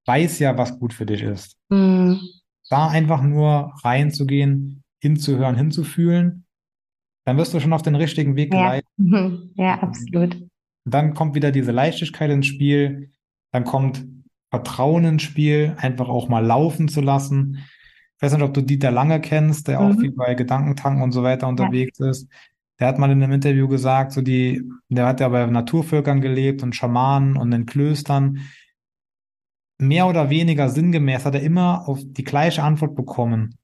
[0.06, 1.56] weiß ja, was gut für dich ist.
[1.68, 2.20] Mhm.
[2.68, 6.44] Da einfach nur reinzugehen, hinzuhören, hinzufühlen,
[7.24, 8.60] dann wirst du schon auf den richtigen Weg ja.
[8.60, 8.88] geleitet.
[8.96, 9.50] Mhm.
[9.56, 10.46] Ja, absolut.
[10.84, 13.10] Dann kommt wieder diese Leichtigkeit ins Spiel,
[13.52, 14.06] dann kommt
[14.50, 17.58] Vertrauen ins Spiel, einfach auch mal laufen zu lassen.
[18.16, 19.86] Ich weiß nicht, ob du Dieter Lange kennst, der mhm.
[19.86, 22.10] auch viel bei Gedankentanken und so weiter unterwegs ja.
[22.10, 22.28] ist.
[22.78, 26.62] Der hat mal in einem Interview gesagt, so die, der hat ja bei Naturvölkern gelebt
[26.62, 28.40] und Schamanen und in Klöstern.
[29.78, 33.56] Mehr oder weniger sinngemäß hat er immer auf die gleiche Antwort bekommen.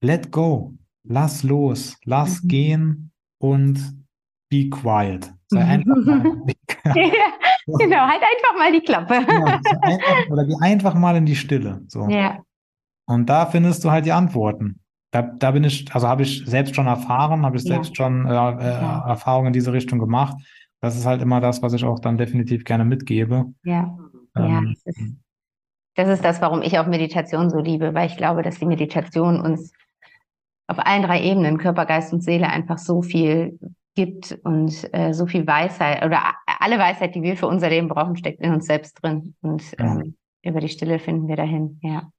[0.00, 0.74] Let go.
[1.04, 1.96] Lass los.
[2.04, 2.48] Lass mhm.
[2.48, 4.06] gehen und
[4.50, 5.32] be quiet.
[5.48, 6.24] Sei einfach mal
[6.94, 9.14] ja, genau, halt einfach mal die Klappe.
[9.14, 11.82] ja, einfach, oder geh einfach mal in die Stille.
[11.88, 12.08] So.
[12.08, 12.38] Ja.
[13.06, 14.80] Und da findest du halt die Antworten.
[15.12, 18.32] Da, da bin ich, also habe ich selbst schon erfahren, habe ich selbst schon äh,
[18.32, 20.36] äh, Erfahrungen in diese Richtung gemacht.
[20.80, 23.46] Das ist halt immer das, was ich auch dann definitiv gerne mitgebe.
[23.62, 23.96] Ja,
[24.36, 25.16] ähm, ja das, ist,
[25.94, 29.40] das ist das, warum ich auch Meditation so liebe, weil ich glaube, dass die Meditation
[29.40, 29.72] uns
[30.66, 33.58] auf allen drei Ebenen, Körper, Geist und Seele, einfach so viel
[33.94, 38.16] gibt und äh, so viel Weisheit oder alle Weisheit, die wir für unser Leben brauchen,
[38.16, 39.34] steckt in uns selbst drin.
[39.40, 42.10] Und ähm, über die Stille finden wir dahin, ja.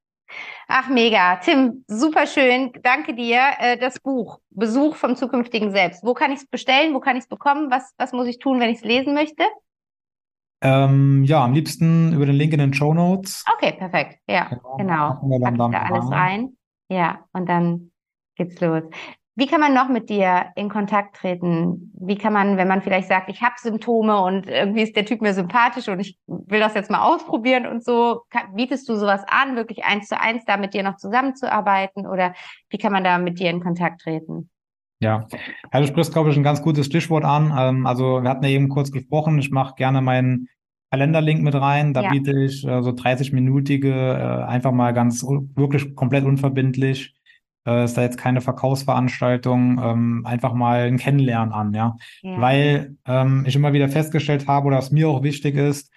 [0.68, 1.38] Ach, mega.
[1.38, 2.74] Tim, super schön.
[2.84, 3.40] Danke dir.
[3.60, 6.04] Äh, das Buch, Besuch vom zukünftigen Selbst.
[6.04, 6.94] Wo kann ich es bestellen?
[6.94, 7.72] Wo kann ich es bekommen?
[7.72, 9.44] Was, was muss ich tun, wenn ich es lesen möchte?
[10.62, 13.46] Ähm, ja, am liebsten über den Link in den Show Notes.
[13.56, 14.20] Okay, perfekt.
[14.28, 14.76] Ja, genau.
[14.78, 15.40] genau.
[15.40, 16.58] Pack da alles rein.
[16.90, 17.92] Ja, und dann
[18.38, 18.84] geht's los.
[19.40, 21.92] Wie kann man noch mit dir in Kontakt treten?
[21.94, 25.22] Wie kann man, wenn man vielleicht sagt, ich habe Symptome und irgendwie ist der Typ
[25.22, 29.22] mir sympathisch und ich will das jetzt mal ausprobieren und so, kann, bietest du sowas
[29.28, 32.34] an, wirklich eins zu eins da mit dir noch zusammenzuarbeiten oder
[32.72, 34.50] wie kann man da mit dir in Kontakt treten?
[35.02, 35.28] Ja,
[35.70, 37.54] also du sprichst, glaube ich, ein ganz gutes Stichwort an.
[37.56, 40.50] Ähm, also wir hatten ja eben kurz gesprochen, ich mache gerne meinen
[40.90, 41.94] Kalenderlink mit rein.
[41.94, 42.10] Da ja.
[42.10, 47.14] biete ich äh, so 30-minütige, äh, einfach mal ganz wirklich komplett unverbindlich
[47.68, 51.98] äh, ist da jetzt keine Verkaufsveranstaltung, ähm, einfach mal ein Kennenlernen an, ja.
[52.22, 52.42] ja.
[52.42, 55.92] Weil ähm, ich immer wieder festgestellt habe, oder was mir auch wichtig ist,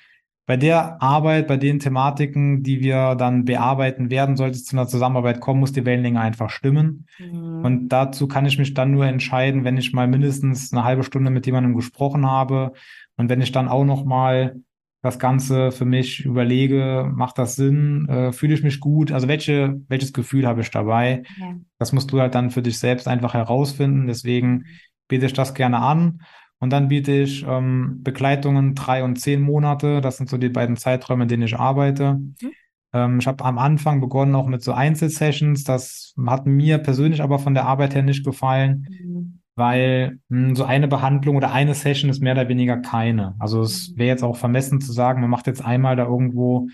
[0.47, 4.89] bei der Arbeit, bei den Thematiken, die wir dann bearbeiten werden, sollte es zu einer
[4.89, 7.07] Zusammenarbeit kommen, muss die Wellenlänge einfach stimmen.
[7.21, 7.65] Mhm.
[7.65, 11.31] Und dazu kann ich mich dann nur entscheiden, wenn ich mal mindestens eine halbe Stunde
[11.31, 12.73] mit jemandem gesprochen habe
[13.17, 14.57] und wenn ich dann auch noch mal
[15.03, 19.81] das Ganze für mich überlege, macht das Sinn, äh, fühle ich mich gut, also welche,
[19.89, 21.23] welches Gefühl habe ich dabei?
[21.39, 21.57] Ja.
[21.79, 24.07] Das musst du halt dann für dich selbst einfach herausfinden.
[24.07, 24.67] Deswegen
[25.09, 26.23] biete ich das gerne an.
[26.59, 30.03] Und dann biete ich ähm, Begleitungen drei und zehn Monate.
[30.03, 32.17] Das sind so die beiden Zeiträume, in denen ich arbeite.
[32.17, 32.51] Mhm.
[32.93, 35.65] Ähm, ich habe am Anfang begonnen auch mit so Einzelsessions.
[35.65, 38.87] Das hat mir persönlich aber von der Arbeit her nicht gefallen.
[38.91, 43.37] Mhm weil mh, hm, so eine Behandlung oder eine Session ist mehr oder weniger keine.
[43.39, 46.69] Also es wäre jetzt auch vermessen zu sagen, man macht jetzt einmal da irgendwo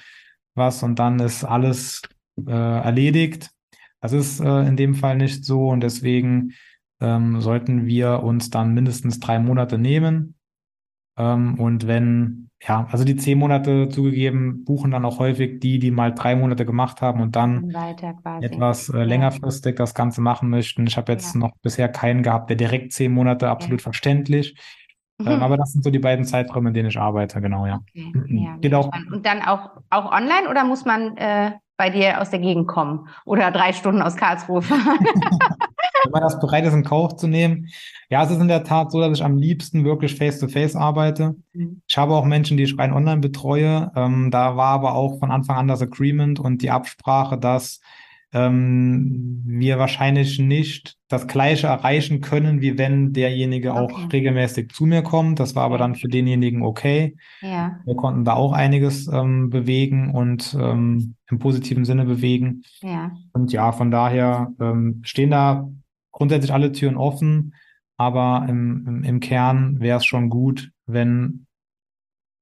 [0.55, 2.01] was und dann ist alles
[2.47, 3.51] äh, erledigt.
[4.01, 6.53] Das ist äh, in dem Fall nicht so und deswegen
[7.01, 10.37] ähm, sollten wir uns dann mindestens drei Monate nehmen.
[11.19, 15.91] Ähm, und wenn ja, also die zehn Monate zugegeben, buchen dann auch häufig die, die
[15.91, 17.71] mal drei Monate gemacht haben und dann
[18.41, 20.87] etwas äh, längerfristig das Ganze machen möchten.
[20.87, 21.41] Ich habe jetzt ja.
[21.41, 23.85] noch bisher keinen gehabt, der direkt zehn Monate, absolut ja.
[23.85, 24.57] verständlich.
[25.19, 25.29] Mhm.
[25.29, 27.81] Ähm, aber das sind so die beiden Zeiträume, in denen ich arbeite, genau, ja.
[27.91, 28.13] Okay.
[28.15, 28.39] Mhm.
[28.39, 28.91] ja Geht auch.
[29.13, 33.09] Und dann auch, auch online oder muss man äh, bei dir aus der Gegend kommen
[33.25, 34.99] oder drei Stunden aus Karlsruhe fahren?
[36.05, 37.69] Wenn man das bereit ist, in Kauf zu nehmen.
[38.11, 41.35] Ja, es ist in der Tat so, dass ich am liebsten wirklich face-to-face -face arbeite.
[41.53, 41.83] Mhm.
[41.89, 43.91] Ich habe auch Menschen, die ich rein online betreue.
[43.97, 47.81] Ähm, da war aber auch von Anfang an das Agreement und die Absprache, dass
[48.37, 53.81] ähm, wir wahrscheinlich nicht das Gleiche erreichen können, wie wenn derjenige okay.
[53.81, 55.41] auch regelmäßig zu mir kommt.
[55.41, 57.17] Das war aber dann für denjenigen okay.
[57.41, 57.81] Ja.
[57.87, 62.63] Wir konnten da auch einiges ähm, bewegen und ähm, im positiven Sinne bewegen.
[62.83, 63.13] Ja.
[63.33, 65.67] Und ja, von daher ähm, stehen da
[66.13, 67.55] grundsätzlich alle Türen offen,
[67.97, 71.47] aber im, im, im Kern wäre es schon gut, wenn,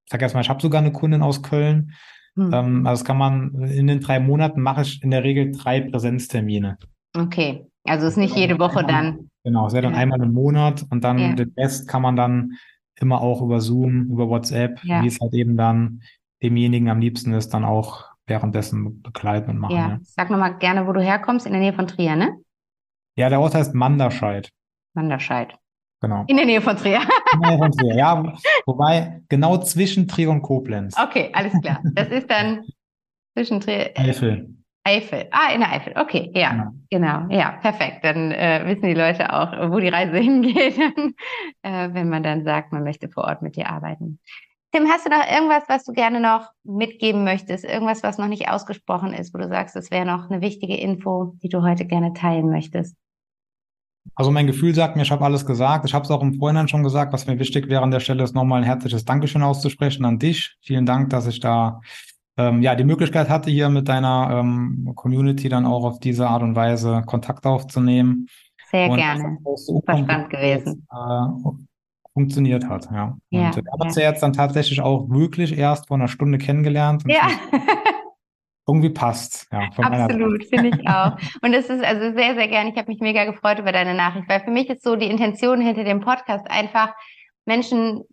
[0.05, 1.93] ich sag erstmal, ich habe sogar eine Kundin aus Köln,
[2.35, 2.51] Hm.
[2.53, 5.81] Ähm, also das kann man, in den drei Monaten mache ich in der Regel drei
[5.81, 6.77] Präsenztermine.
[7.15, 9.29] Okay, also ist nicht jede Woche dann.
[9.43, 9.99] Genau, es wäre dann ja.
[9.99, 11.33] einmal im Monat und dann ja.
[11.33, 12.53] den Rest kann man dann
[12.99, 15.03] immer auch über Zoom, über WhatsApp, ja.
[15.03, 16.01] wie es halt eben dann
[16.41, 19.75] demjenigen am liebsten ist, dann auch währenddessen begleiten und machen.
[19.75, 19.99] Ja, ja.
[20.01, 22.37] sag nochmal gerne, wo du herkommst, in der Nähe von Trier, ne?
[23.15, 24.49] Ja, der Ort heißt Manderscheid.
[24.93, 25.57] Manderscheid.
[26.01, 26.23] Genau.
[26.27, 27.01] In der Nähe von Trier.
[27.33, 28.33] In der Nähe von Trier, ja.
[28.65, 30.95] Wobei, genau zwischen Trier und Koblenz.
[30.97, 31.81] Okay, alles klar.
[31.93, 32.63] Das ist dann
[33.33, 33.91] zwischen Trier.
[33.95, 34.55] Eifel.
[34.83, 35.27] Eifel.
[35.31, 35.93] Ah, in der Eifel.
[35.97, 36.73] Okay, ja, ja.
[36.91, 37.27] genau.
[37.29, 38.03] Ja, perfekt.
[38.03, 40.77] Dann äh, wissen die Leute auch, wo die Reise hingeht,
[41.63, 44.19] äh, wenn man dann sagt, man möchte vor Ort mit dir arbeiten.
[44.71, 47.63] Tim, hast du noch irgendwas, was du gerne noch mitgeben möchtest?
[47.63, 51.33] Irgendwas, was noch nicht ausgesprochen ist, wo du sagst, das wäre noch eine wichtige Info,
[51.41, 52.95] die du heute gerne teilen möchtest?
[54.13, 55.85] Also mein Gefühl sagt mir, ich habe alles gesagt.
[55.85, 57.11] Ich habe es auch im Vorhinein schon gesagt.
[57.11, 60.55] Was mir wichtig wäre an der Stelle, ist nochmal ein herzliches Dankeschön auszusprechen an dich.
[60.61, 61.81] Vielen Dank, dass ich da
[62.37, 66.43] ähm, ja die Möglichkeit hatte, hier mit deiner ähm, Community dann auch auf diese Art
[66.43, 68.27] und Weise Kontakt aufzunehmen.
[68.71, 69.37] Sehr und gerne.
[69.55, 70.87] Super spannend gewesen.
[70.91, 71.51] Äh,
[72.13, 72.85] funktioniert hat.
[72.91, 73.17] Ja.
[73.29, 76.37] ja und wir haben uns ja jetzt dann tatsächlich auch wirklich erst vor einer Stunde
[76.37, 77.03] kennengelernt.
[77.07, 77.27] ja.
[78.67, 79.47] irgendwie passt.
[79.51, 81.17] Ja, Absolut, finde ich auch.
[81.41, 82.71] Und es ist also sehr, sehr gerne.
[82.71, 85.61] Ich habe mich mega gefreut über deine Nachricht, weil für mich ist so die Intention
[85.61, 86.93] hinter dem Podcast einfach
[87.45, 88.03] Menschen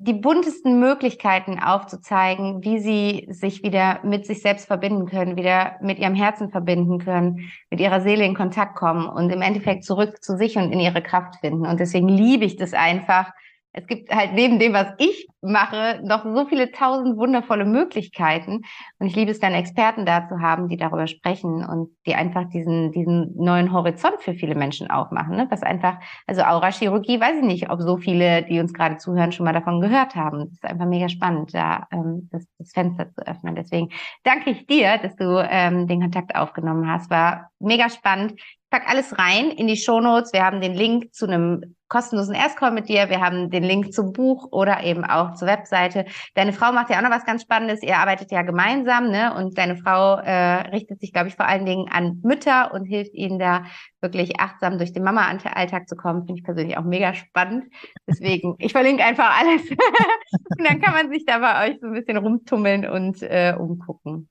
[0.00, 5.98] die buntesten Möglichkeiten aufzuzeigen, wie sie sich wieder mit sich selbst verbinden können, wieder mit
[5.98, 10.36] ihrem Herzen verbinden können, mit ihrer Seele in Kontakt kommen und im Endeffekt zurück zu
[10.36, 11.66] sich und in ihre Kraft finden.
[11.66, 13.32] Und deswegen liebe ich das einfach,
[13.72, 18.62] es gibt halt neben dem, was ich mache, noch so viele tausend wundervolle Möglichkeiten.
[18.98, 22.48] Und ich liebe es dann, Experten da zu haben, die darüber sprechen und die einfach
[22.48, 25.36] diesen, diesen neuen Horizont für viele Menschen aufmachen.
[25.36, 25.46] Ne?
[25.50, 29.44] Was einfach, also Aura-Chirurgie, weiß ich nicht, ob so viele, die uns gerade zuhören, schon
[29.44, 30.40] mal davon gehört haben.
[30.40, 33.54] Das ist einfach mega spannend, da ähm, das, das Fenster zu öffnen.
[33.54, 33.90] Deswegen
[34.24, 37.10] danke ich dir, dass du ähm, den Kontakt aufgenommen hast.
[37.10, 38.34] War mega spannend.
[38.70, 40.32] Pack alles rein in die Shownotes.
[40.32, 43.08] Wir haben den Link zu einem kostenlosen Erstcall mit dir.
[43.08, 46.04] Wir haben den Link zum Buch oder eben auch zur Webseite.
[46.34, 47.82] Deine Frau macht ja auch noch was ganz Spannendes.
[47.82, 49.34] Ihr arbeitet ja gemeinsam, ne?
[49.34, 53.14] Und deine Frau äh, richtet sich, glaube ich, vor allen Dingen an Mütter und hilft
[53.14, 53.64] ihnen da
[54.02, 56.26] wirklich achtsam durch den Mama-Alltag zu kommen.
[56.26, 57.72] Finde ich persönlich auch mega spannend.
[58.06, 59.62] Deswegen, ich verlinke einfach alles.
[59.70, 64.28] und dann kann man sich da bei euch so ein bisschen rumtummeln und äh, umgucken.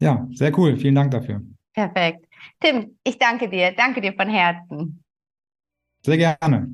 [0.00, 0.76] Ja, sehr cool.
[0.76, 1.42] Vielen Dank dafür.
[1.74, 2.27] Perfekt.
[2.60, 3.72] Tim, ich danke dir.
[3.72, 5.02] Danke dir von Herzen.
[6.04, 6.68] Sehr gerne.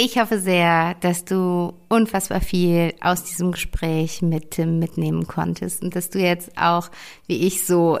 [0.00, 5.96] Ich hoffe sehr, dass du unfassbar viel aus diesem Gespräch mit Tim mitnehmen konntest und
[5.96, 6.90] dass du jetzt auch,
[7.26, 7.98] wie ich so,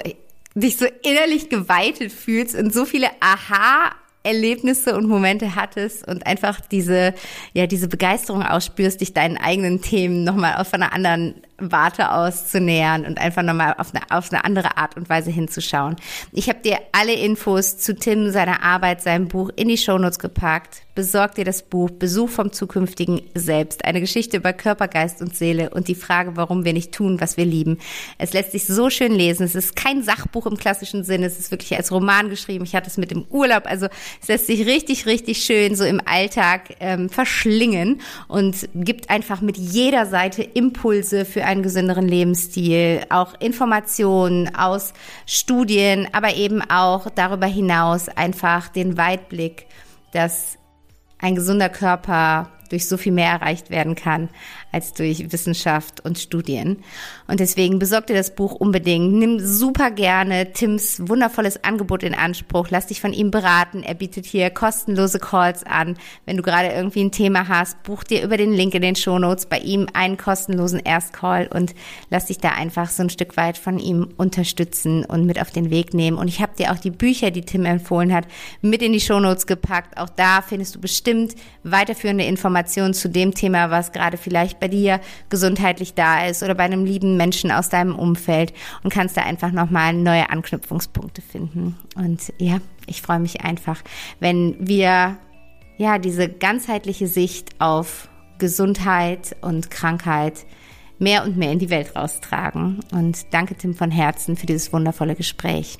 [0.54, 3.90] dich so innerlich geweitet fühlst und so viele Aha
[4.22, 7.14] Erlebnisse und Momente hattest und einfach diese,
[7.52, 13.18] ja, diese Begeisterung ausspürst, dich deinen eigenen Themen nochmal auf einer anderen Warte auszunähern und
[13.18, 15.96] einfach nochmal auf eine, auf eine andere Art und Weise hinzuschauen.
[16.32, 20.82] Ich habe dir alle Infos zu Tim, seiner Arbeit, seinem Buch in die Shownotes gepackt.
[20.94, 23.84] Besorg dir das Buch Besuch vom zukünftigen Selbst.
[23.84, 27.36] Eine Geschichte über Körper, Geist und Seele und die Frage, warum wir nicht tun, was
[27.36, 27.78] wir lieben.
[28.18, 29.44] Es lässt sich so schön lesen.
[29.44, 31.26] Es ist kein Sachbuch im klassischen Sinne.
[31.26, 32.64] Es ist wirklich als Roman geschrieben.
[32.64, 33.66] Ich hatte es mit dem Urlaub.
[33.66, 33.86] Also
[34.20, 39.56] es lässt sich richtig, richtig schön so im Alltag ähm, verschlingen und gibt einfach mit
[39.56, 44.92] jeder Seite Impulse für einen gesünderen Lebensstil, auch Informationen aus
[45.24, 49.66] Studien, aber eben auch darüber hinaus einfach den Weitblick,
[50.12, 50.58] dass
[51.18, 54.28] ein gesunder Körper durch so viel mehr erreicht werden kann
[54.72, 56.82] als durch Wissenschaft und Studien.
[57.26, 59.14] Und deswegen besorg dir das Buch unbedingt.
[59.14, 62.68] Nimm super gerne Tims wundervolles Angebot in Anspruch.
[62.70, 63.82] Lass dich von ihm beraten.
[63.82, 65.96] Er bietet hier kostenlose Calls an.
[66.26, 69.46] Wenn du gerade irgendwie ein Thema hast, buch dir über den Link in den Shownotes
[69.46, 71.74] bei ihm einen kostenlosen Erstcall und
[72.10, 75.70] lass dich da einfach so ein Stück weit von ihm unterstützen und mit auf den
[75.70, 76.18] Weg nehmen.
[76.18, 78.26] Und ich habe dir auch die Bücher, die Tim empfohlen hat,
[78.60, 79.98] mit in die Shownotes gepackt.
[79.98, 85.00] Auch da findest du bestimmt weiterführende Informationen zu dem Thema, was gerade vielleicht bei dir
[85.28, 88.52] gesundheitlich da ist oder bei einem lieben Menschen aus deinem Umfeld
[88.82, 91.76] und kannst da einfach nochmal neue Anknüpfungspunkte finden.
[91.94, 93.80] Und ja, ich freue mich einfach,
[94.20, 95.16] wenn wir
[95.76, 98.08] ja diese ganzheitliche Sicht auf
[98.38, 100.44] Gesundheit und Krankheit
[100.98, 102.80] mehr und mehr in die Welt raustragen.
[102.92, 105.78] Und danke Tim von Herzen für dieses wundervolle Gespräch.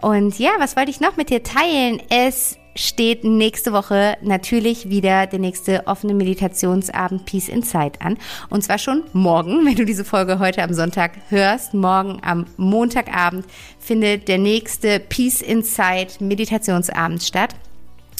[0.00, 2.00] Und ja, was wollte ich noch mit dir teilen?
[2.10, 8.18] Es steht nächste Woche natürlich wieder der nächste offene Meditationsabend Peace Inside an.
[8.50, 11.74] Und zwar schon morgen, wenn du diese Folge heute am Sonntag hörst.
[11.74, 13.46] Morgen am Montagabend
[13.78, 17.54] findet der nächste Peace Inside Meditationsabend statt.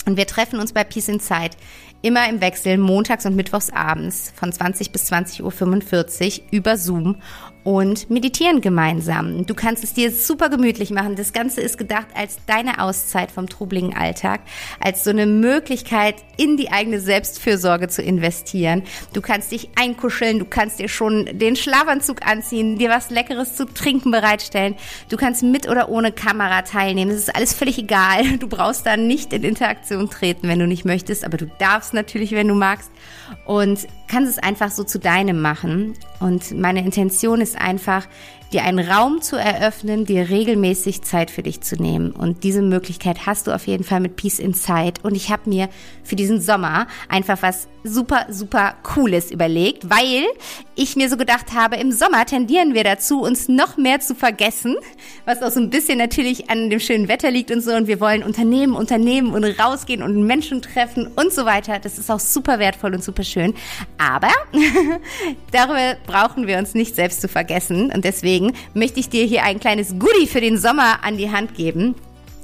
[0.07, 1.57] Und wir treffen uns bei Peace Inside
[2.03, 7.17] immer im Wechsel montags und mittwochs abends von 20 bis 20.45 Uhr über Zoom
[7.65, 9.47] und meditieren gemeinsam.
[9.47, 11.15] Du kannst es dir super gemütlich machen.
[11.15, 14.41] Das Ganze ist gedacht als deine Auszeit vom trubligen Alltag,
[14.81, 18.83] als so eine Möglichkeit, in die eigene Selbstfürsorge zu investieren.
[19.13, 23.67] Du kannst dich einkuscheln, du kannst dir schon den Schlafanzug anziehen, dir was Leckeres zu
[23.67, 24.75] trinken bereitstellen.
[25.09, 27.13] Du kannst mit oder ohne Kamera teilnehmen.
[27.13, 28.39] Das ist alles völlig egal.
[28.39, 32.33] Du brauchst da nicht in Interaktion treten, wenn du nicht möchtest, aber du darfst natürlich,
[32.33, 32.91] wenn du magst.
[33.47, 35.95] Und kannst es einfach so zu deinem machen.
[36.21, 38.07] Und meine Intention ist einfach,
[38.53, 42.13] dir einen Raum zu eröffnen, dir regelmäßig Zeit für dich zu nehmen.
[42.13, 45.01] Und diese Möglichkeit hast du auf jeden Fall mit Peace Inside.
[45.03, 45.69] Und ich habe mir
[46.03, 50.27] für diesen Sommer einfach was super, super Cooles überlegt, weil
[50.75, 54.77] ich mir so gedacht habe, im Sommer tendieren wir dazu, uns noch mehr zu vergessen,
[55.25, 57.73] was auch so ein bisschen natürlich an dem schönen Wetter liegt und so.
[57.73, 61.79] Und wir wollen Unternehmen, Unternehmen und rausgehen und Menschen treffen und so weiter.
[61.79, 63.55] Das ist auch super wertvoll und super schön.
[63.99, 64.31] Aber
[65.51, 67.91] darüber brauchen wir uns nicht selbst zu vergessen.
[67.93, 68.42] Und deswegen
[68.75, 71.95] möchte ich dir hier ein kleines Goodie für den Sommer an die Hand geben.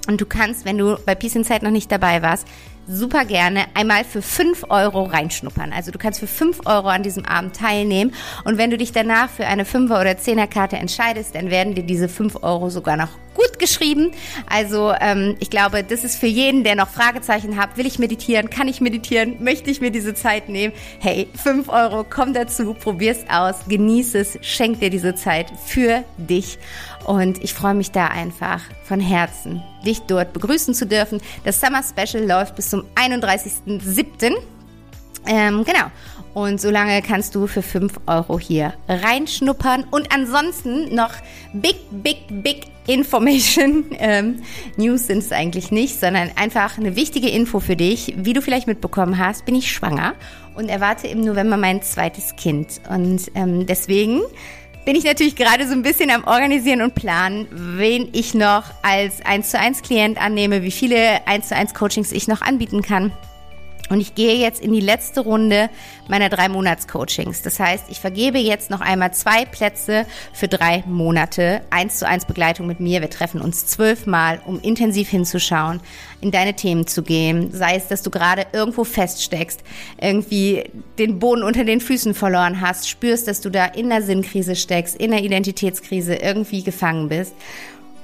[0.06, 2.46] Und du kannst, wenn du bei Peace Inside noch nicht dabei warst,
[2.88, 5.72] super gerne einmal für 5 Euro reinschnuppern.
[5.72, 9.28] Also du kannst für 5 Euro an diesem Abend teilnehmen und wenn du dich danach
[9.28, 13.10] für eine 5er oder 10er Karte entscheidest, dann werden dir diese 5 Euro sogar noch
[13.34, 14.10] gut geschrieben.
[14.50, 18.50] Also ähm, ich glaube, das ist für jeden, der noch Fragezeichen hat, will ich meditieren,
[18.50, 20.72] kann ich meditieren, möchte ich mir diese Zeit nehmen?
[20.98, 26.58] Hey, 5 Euro, komm dazu, probier's aus, genieß es, schenk dir diese Zeit für dich.
[27.08, 31.22] Und ich freue mich da einfach von Herzen, dich dort begrüßen zu dürfen.
[31.42, 34.34] Das Summer Special läuft bis zum 31.07.
[35.26, 35.86] Ähm, genau.
[36.34, 39.84] Und solange kannst du für 5 Euro hier reinschnuppern.
[39.90, 41.12] Und ansonsten noch
[41.54, 43.86] big, big, big Information.
[44.00, 44.42] Ähm,
[44.76, 48.14] News sind es eigentlich nicht, sondern einfach eine wichtige Info für dich.
[48.18, 50.14] Wie du vielleicht mitbekommen hast, bin ich schwanger
[50.56, 52.82] und erwarte im November mein zweites Kind.
[52.88, 54.20] Und ähm, deswegen
[54.88, 59.20] bin ich natürlich gerade so ein bisschen am Organisieren und Planen, wen ich noch als
[59.22, 63.12] 1 zu 1 Klient annehme, wie viele 1 zu 1 Coachings ich noch anbieten kann.
[63.88, 65.70] Und ich gehe jetzt in die letzte Runde
[66.08, 67.42] meiner drei Monats-Coachings.
[67.42, 71.62] Das heißt, ich vergebe jetzt noch einmal zwei Plätze für drei Monate.
[71.70, 73.00] Eins zu eins Begleitung mit mir.
[73.00, 75.80] Wir treffen uns zwölfmal, um intensiv hinzuschauen,
[76.20, 77.50] in deine Themen zu gehen.
[77.52, 79.62] Sei es, dass du gerade irgendwo feststeckst,
[80.00, 80.64] irgendwie
[80.98, 84.96] den Boden unter den Füßen verloren hast, spürst, dass du da in der Sinnkrise steckst,
[84.96, 87.34] in der Identitätskrise irgendwie gefangen bist.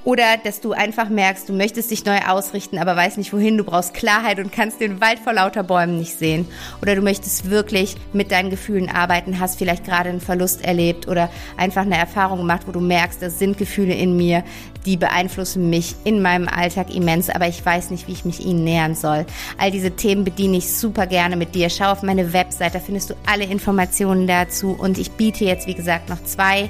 [0.04, 3.64] Oder dass du einfach merkst, du möchtest dich neu ausrichten, aber weißt nicht wohin, du
[3.64, 6.46] brauchst Klarheit und kannst den Wald vor lauter Bäumen nicht sehen.
[6.82, 11.30] Oder du möchtest wirklich mit deinen Gefühlen arbeiten, hast vielleicht gerade einen Verlust erlebt oder
[11.56, 14.44] einfach eine Erfahrung gemacht, wo du merkst, das sind Gefühle in mir,
[14.84, 18.62] die beeinflussen mich in meinem Alltag immens, aber ich weiß nicht, wie ich mich ihnen
[18.62, 19.24] nähern soll.
[19.56, 21.70] All diese Themen bediene ich super gerne mit dir.
[21.70, 25.74] Schau auf meine Website, da findest du alle Informationen dazu und ich biete jetzt, wie
[25.74, 26.68] gesagt, noch zwei,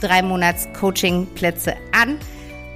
[0.00, 2.18] drei Monats Coaching-Plätze an.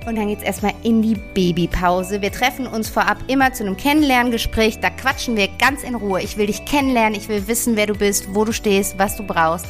[0.06, 2.22] Und dann geht's erstmal in die Babypause.
[2.22, 4.80] Wir treffen uns vorab immer zu einem Kennenlerngespräch.
[4.80, 6.20] Da quatschen wir ganz in Ruhe.
[6.22, 7.14] Ich will dich kennenlernen.
[7.14, 9.66] Ich will wissen, wer du bist, wo du stehst, was du brauchst.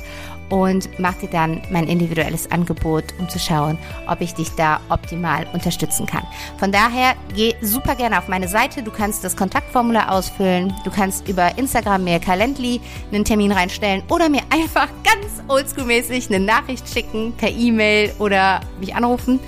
[0.49, 5.47] Und mach dir dann mein individuelles Angebot, um zu schauen, ob ich dich da optimal
[5.55, 6.25] unterstützen kann.
[6.59, 8.83] Von daher geh super gerne auf meine Seite.
[8.83, 10.75] Du kannst das Kontaktformular ausfüllen.
[10.85, 12.83] Du kannst über Instagram mir Calendly
[13.13, 18.95] einen Termin reinstellen oder mir einfach ganz oldschool-mäßig eine Nachricht schicken per E-Mail oder mich
[18.95, 19.41] anrufen.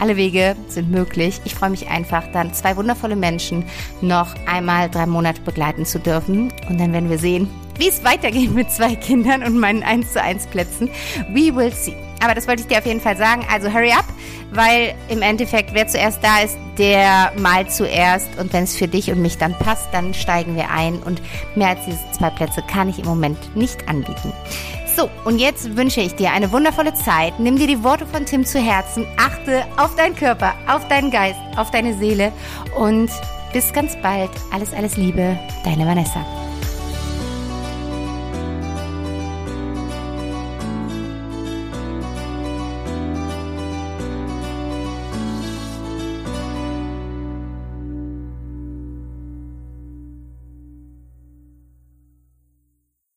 [0.00, 1.40] Alle Wege sind möglich.
[1.44, 3.64] Ich freue mich einfach, dann zwei wundervolle Menschen
[4.00, 6.52] noch einmal drei Monate begleiten zu dürfen.
[6.68, 10.22] Und dann werden wir sehen, wie es weitergeht mit zwei Kindern und meinen 1 zu
[10.22, 10.88] 1 Plätzen.
[11.32, 11.94] We will see.
[12.22, 13.46] Aber das wollte ich dir auf jeden Fall sagen.
[13.50, 14.04] Also hurry up,
[14.52, 18.28] weil im Endeffekt, wer zuerst da ist, der mal zuerst.
[18.38, 20.98] Und wenn es für dich und mich dann passt, dann steigen wir ein.
[21.02, 21.20] Und
[21.56, 24.32] mehr als diese zwei Plätze kann ich im Moment nicht anbieten.
[24.96, 27.38] So, und jetzt wünsche ich dir eine wundervolle Zeit.
[27.38, 29.06] Nimm dir die Worte von Tim zu Herzen.
[29.16, 32.32] Achte auf deinen Körper, auf deinen Geist, auf deine Seele.
[32.76, 33.10] Und
[33.52, 34.30] bis ganz bald.
[34.52, 35.38] Alles, alles Liebe.
[35.64, 36.24] Deine Vanessa.